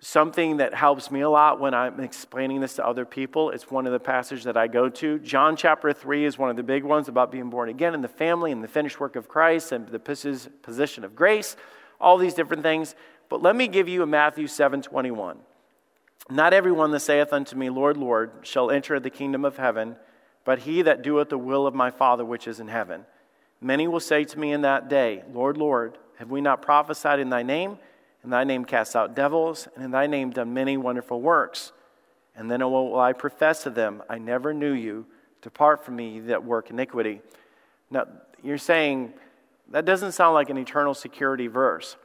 something 0.00 0.56
that 0.56 0.72
helps 0.72 1.10
me 1.10 1.20
a 1.20 1.28
lot 1.28 1.60
when 1.60 1.74
I'm 1.74 2.00
explaining 2.00 2.60
this 2.60 2.76
to 2.76 2.86
other 2.86 3.04
people. 3.04 3.50
It's 3.50 3.70
one 3.70 3.86
of 3.86 3.92
the 3.92 4.00
passages 4.00 4.44
that 4.44 4.56
I 4.56 4.66
go 4.66 4.88
to. 4.88 5.18
John 5.18 5.56
chapter 5.56 5.92
3 5.92 6.24
is 6.24 6.38
one 6.38 6.48
of 6.48 6.56
the 6.56 6.62
big 6.62 6.84
ones 6.84 7.08
about 7.08 7.30
being 7.30 7.50
born 7.50 7.68
again 7.68 7.92
in 7.92 8.00
the 8.00 8.08
family 8.08 8.50
and 8.50 8.64
the 8.64 8.68
finished 8.68 8.98
work 8.98 9.16
of 9.16 9.28
Christ 9.28 9.72
and 9.72 9.86
the 9.88 9.98
position 9.98 11.04
of 11.04 11.14
grace, 11.14 11.56
all 12.00 12.16
these 12.16 12.34
different 12.34 12.62
things. 12.62 12.94
But 13.28 13.42
let 13.42 13.54
me 13.54 13.68
give 13.68 13.88
you 13.88 14.02
a 14.02 14.06
Matthew 14.06 14.46
7 14.46 14.80
21. 14.82 15.38
Not 16.30 16.54
everyone 16.54 16.92
that 16.92 17.00
saith 17.00 17.32
unto 17.32 17.56
me, 17.56 17.70
Lord, 17.70 17.96
Lord, 17.96 18.30
shall 18.42 18.70
enter 18.70 19.00
the 19.00 19.10
kingdom 19.10 19.44
of 19.44 19.56
heaven, 19.56 19.96
but 20.44 20.60
he 20.60 20.80
that 20.82 21.02
doeth 21.02 21.28
the 21.28 21.38
will 21.38 21.66
of 21.66 21.74
my 21.74 21.90
Father 21.90 22.24
which 22.24 22.46
is 22.46 22.60
in 22.60 22.68
heaven. 22.68 23.04
Many 23.60 23.88
will 23.88 24.00
say 24.00 24.24
to 24.24 24.38
me 24.38 24.52
in 24.52 24.62
that 24.62 24.88
day, 24.88 25.24
Lord, 25.32 25.56
Lord, 25.56 25.98
have 26.18 26.30
we 26.30 26.40
not 26.40 26.62
prophesied 26.62 27.18
in 27.18 27.30
thy 27.30 27.42
name? 27.42 27.78
In 28.22 28.30
thy 28.30 28.44
name 28.44 28.64
cast 28.64 28.94
out 28.94 29.16
devils, 29.16 29.66
and 29.74 29.84
in 29.84 29.90
thy 29.90 30.06
name 30.06 30.30
done 30.30 30.54
many 30.54 30.76
wonderful 30.76 31.20
works. 31.20 31.72
And 32.36 32.48
then 32.48 32.60
will 32.60 32.98
I 32.98 33.12
profess 33.12 33.64
to 33.64 33.70
them, 33.70 34.02
I 34.08 34.18
never 34.18 34.54
knew 34.54 34.72
you. 34.72 35.06
Depart 35.42 35.84
from 35.84 35.96
me, 35.96 36.20
that 36.20 36.44
work 36.44 36.70
iniquity. 36.70 37.22
Now, 37.90 38.06
you're 38.42 38.58
saying 38.58 39.14
that 39.70 39.84
doesn't 39.84 40.12
sound 40.12 40.34
like 40.34 40.48
an 40.50 40.58
eternal 40.58 40.94
security 40.94 41.48
verse 41.48 41.96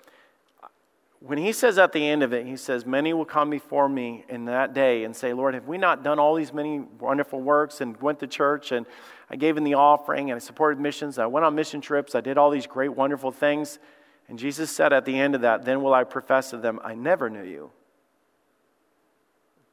when 1.25 1.39
he 1.39 1.51
says 1.53 1.79
at 1.79 1.91
the 1.91 2.07
end 2.07 2.21
of 2.21 2.33
it, 2.33 2.45
he 2.45 2.55
says, 2.55 2.85
Many 2.85 3.11
will 3.11 3.25
come 3.25 3.49
before 3.49 3.89
me 3.89 4.23
in 4.29 4.45
that 4.45 4.75
day 4.75 5.05
and 5.05 5.15
say, 5.15 5.33
Lord, 5.33 5.55
have 5.55 5.67
we 5.67 5.77
not 5.77 6.03
done 6.03 6.19
all 6.19 6.35
these 6.35 6.53
many 6.53 6.79
wonderful 6.99 7.41
works 7.41 7.81
and 7.81 7.99
went 7.99 8.19
to 8.19 8.27
church 8.27 8.71
and 8.71 8.85
I 9.27 9.35
gave 9.35 9.57
in 9.57 9.63
the 9.63 9.73
offering 9.73 10.29
and 10.29 10.35
I 10.35 10.39
supported 10.39 10.79
missions, 10.79 11.17
I 11.17 11.25
went 11.25 11.43
on 11.43 11.55
mission 11.55 11.81
trips, 11.81 12.13
I 12.13 12.21
did 12.21 12.37
all 12.37 12.51
these 12.51 12.67
great, 12.67 12.89
wonderful 12.89 13.31
things. 13.31 13.79
And 14.27 14.37
Jesus 14.37 14.69
said 14.69 14.93
at 14.93 15.05
the 15.05 15.19
end 15.19 15.33
of 15.33 15.41
that, 15.41 15.65
Then 15.65 15.81
will 15.81 15.95
I 15.95 16.03
profess 16.03 16.51
to 16.51 16.57
them, 16.57 16.79
I 16.83 16.93
never 16.93 17.27
knew 17.27 17.43
you. 17.43 17.71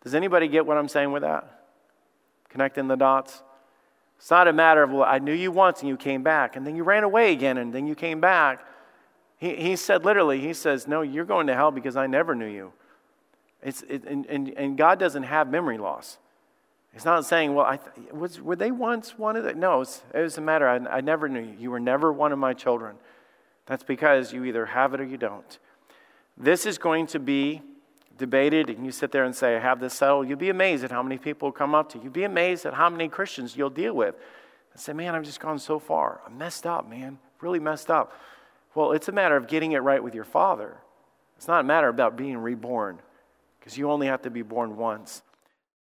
Does 0.02 0.14
anybody 0.14 0.48
get 0.48 0.64
what 0.64 0.78
I'm 0.78 0.88
saying 0.88 1.12
with 1.12 1.22
that? 1.22 1.66
Connecting 2.48 2.88
the 2.88 2.96
dots? 2.96 3.42
It's 4.16 4.30
not 4.30 4.48
a 4.48 4.52
matter 4.54 4.82
of, 4.82 4.90
well, 4.90 5.04
I 5.04 5.18
knew 5.18 5.34
you 5.34 5.52
once 5.52 5.80
and 5.80 5.88
you 5.90 5.98
came 5.98 6.22
back, 6.22 6.56
and 6.56 6.66
then 6.66 6.76
you 6.76 6.82
ran 6.82 7.04
away 7.04 7.32
again 7.32 7.58
and 7.58 7.74
then 7.74 7.86
you 7.86 7.94
came 7.94 8.20
back. 8.20 8.64
He, 9.42 9.56
he 9.56 9.74
said 9.74 10.04
literally, 10.04 10.40
he 10.40 10.52
says, 10.52 10.86
No, 10.86 11.02
you're 11.02 11.24
going 11.24 11.48
to 11.48 11.54
hell 11.54 11.72
because 11.72 11.96
I 11.96 12.06
never 12.06 12.32
knew 12.32 12.46
you. 12.46 12.72
It's, 13.60 13.82
it, 13.82 14.04
and, 14.04 14.24
and, 14.26 14.48
and 14.56 14.78
God 14.78 15.00
doesn't 15.00 15.24
have 15.24 15.50
memory 15.50 15.78
loss. 15.78 16.18
It's 16.94 17.04
not 17.04 17.26
saying, 17.26 17.52
well, 17.52 17.66
I 17.66 17.78
th- 17.78 18.12
was, 18.12 18.40
were 18.40 18.54
they 18.54 18.70
once 18.70 19.18
one 19.18 19.34
of 19.34 19.42
the? 19.42 19.54
No, 19.54 19.80
it's, 19.80 20.04
it 20.14 20.20
was 20.20 20.38
a 20.38 20.40
matter, 20.40 20.68
I, 20.68 20.76
I 20.98 21.00
never 21.00 21.28
knew 21.28 21.40
you. 21.40 21.56
You 21.58 21.70
were 21.72 21.80
never 21.80 22.12
one 22.12 22.30
of 22.30 22.38
my 22.38 22.54
children. 22.54 22.94
That's 23.66 23.82
because 23.82 24.32
you 24.32 24.44
either 24.44 24.64
have 24.64 24.94
it 24.94 25.00
or 25.00 25.04
you 25.04 25.16
don't. 25.16 25.58
This 26.36 26.64
is 26.64 26.78
going 26.78 27.08
to 27.08 27.18
be 27.18 27.62
debated, 28.18 28.68
and 28.68 28.86
you 28.86 28.92
sit 28.92 29.10
there 29.10 29.24
and 29.24 29.34
say, 29.34 29.56
I 29.56 29.58
have 29.58 29.80
this 29.80 29.94
settled. 29.94 30.28
You'll 30.28 30.38
be 30.38 30.50
amazed 30.50 30.84
at 30.84 30.92
how 30.92 31.02
many 31.02 31.18
people 31.18 31.50
come 31.50 31.74
up 31.74 31.88
to 31.90 31.98
you. 31.98 32.04
You'll 32.04 32.12
be 32.12 32.24
amazed 32.24 32.64
at 32.64 32.74
how 32.74 32.88
many 32.88 33.08
Christians 33.08 33.56
you'll 33.56 33.70
deal 33.70 33.94
with. 33.94 34.14
And 34.72 34.80
say, 34.80 34.92
man, 34.92 35.16
I've 35.16 35.24
just 35.24 35.40
gone 35.40 35.58
so 35.58 35.80
far. 35.80 36.20
I'm 36.24 36.38
messed 36.38 36.64
up, 36.64 36.88
man. 36.88 37.18
Really 37.40 37.58
messed 37.58 37.90
up. 37.90 38.12
Well, 38.74 38.92
it's 38.92 39.08
a 39.08 39.12
matter 39.12 39.36
of 39.36 39.46
getting 39.46 39.72
it 39.72 39.78
right 39.78 40.02
with 40.02 40.14
your 40.14 40.24
Father. 40.24 40.78
It's 41.36 41.48
not 41.48 41.60
a 41.60 41.64
matter 41.64 41.88
about 41.88 42.16
being 42.16 42.38
reborn, 42.38 43.00
because 43.58 43.76
you 43.76 43.90
only 43.90 44.06
have 44.06 44.22
to 44.22 44.30
be 44.30 44.42
born 44.42 44.76
once. 44.76 45.22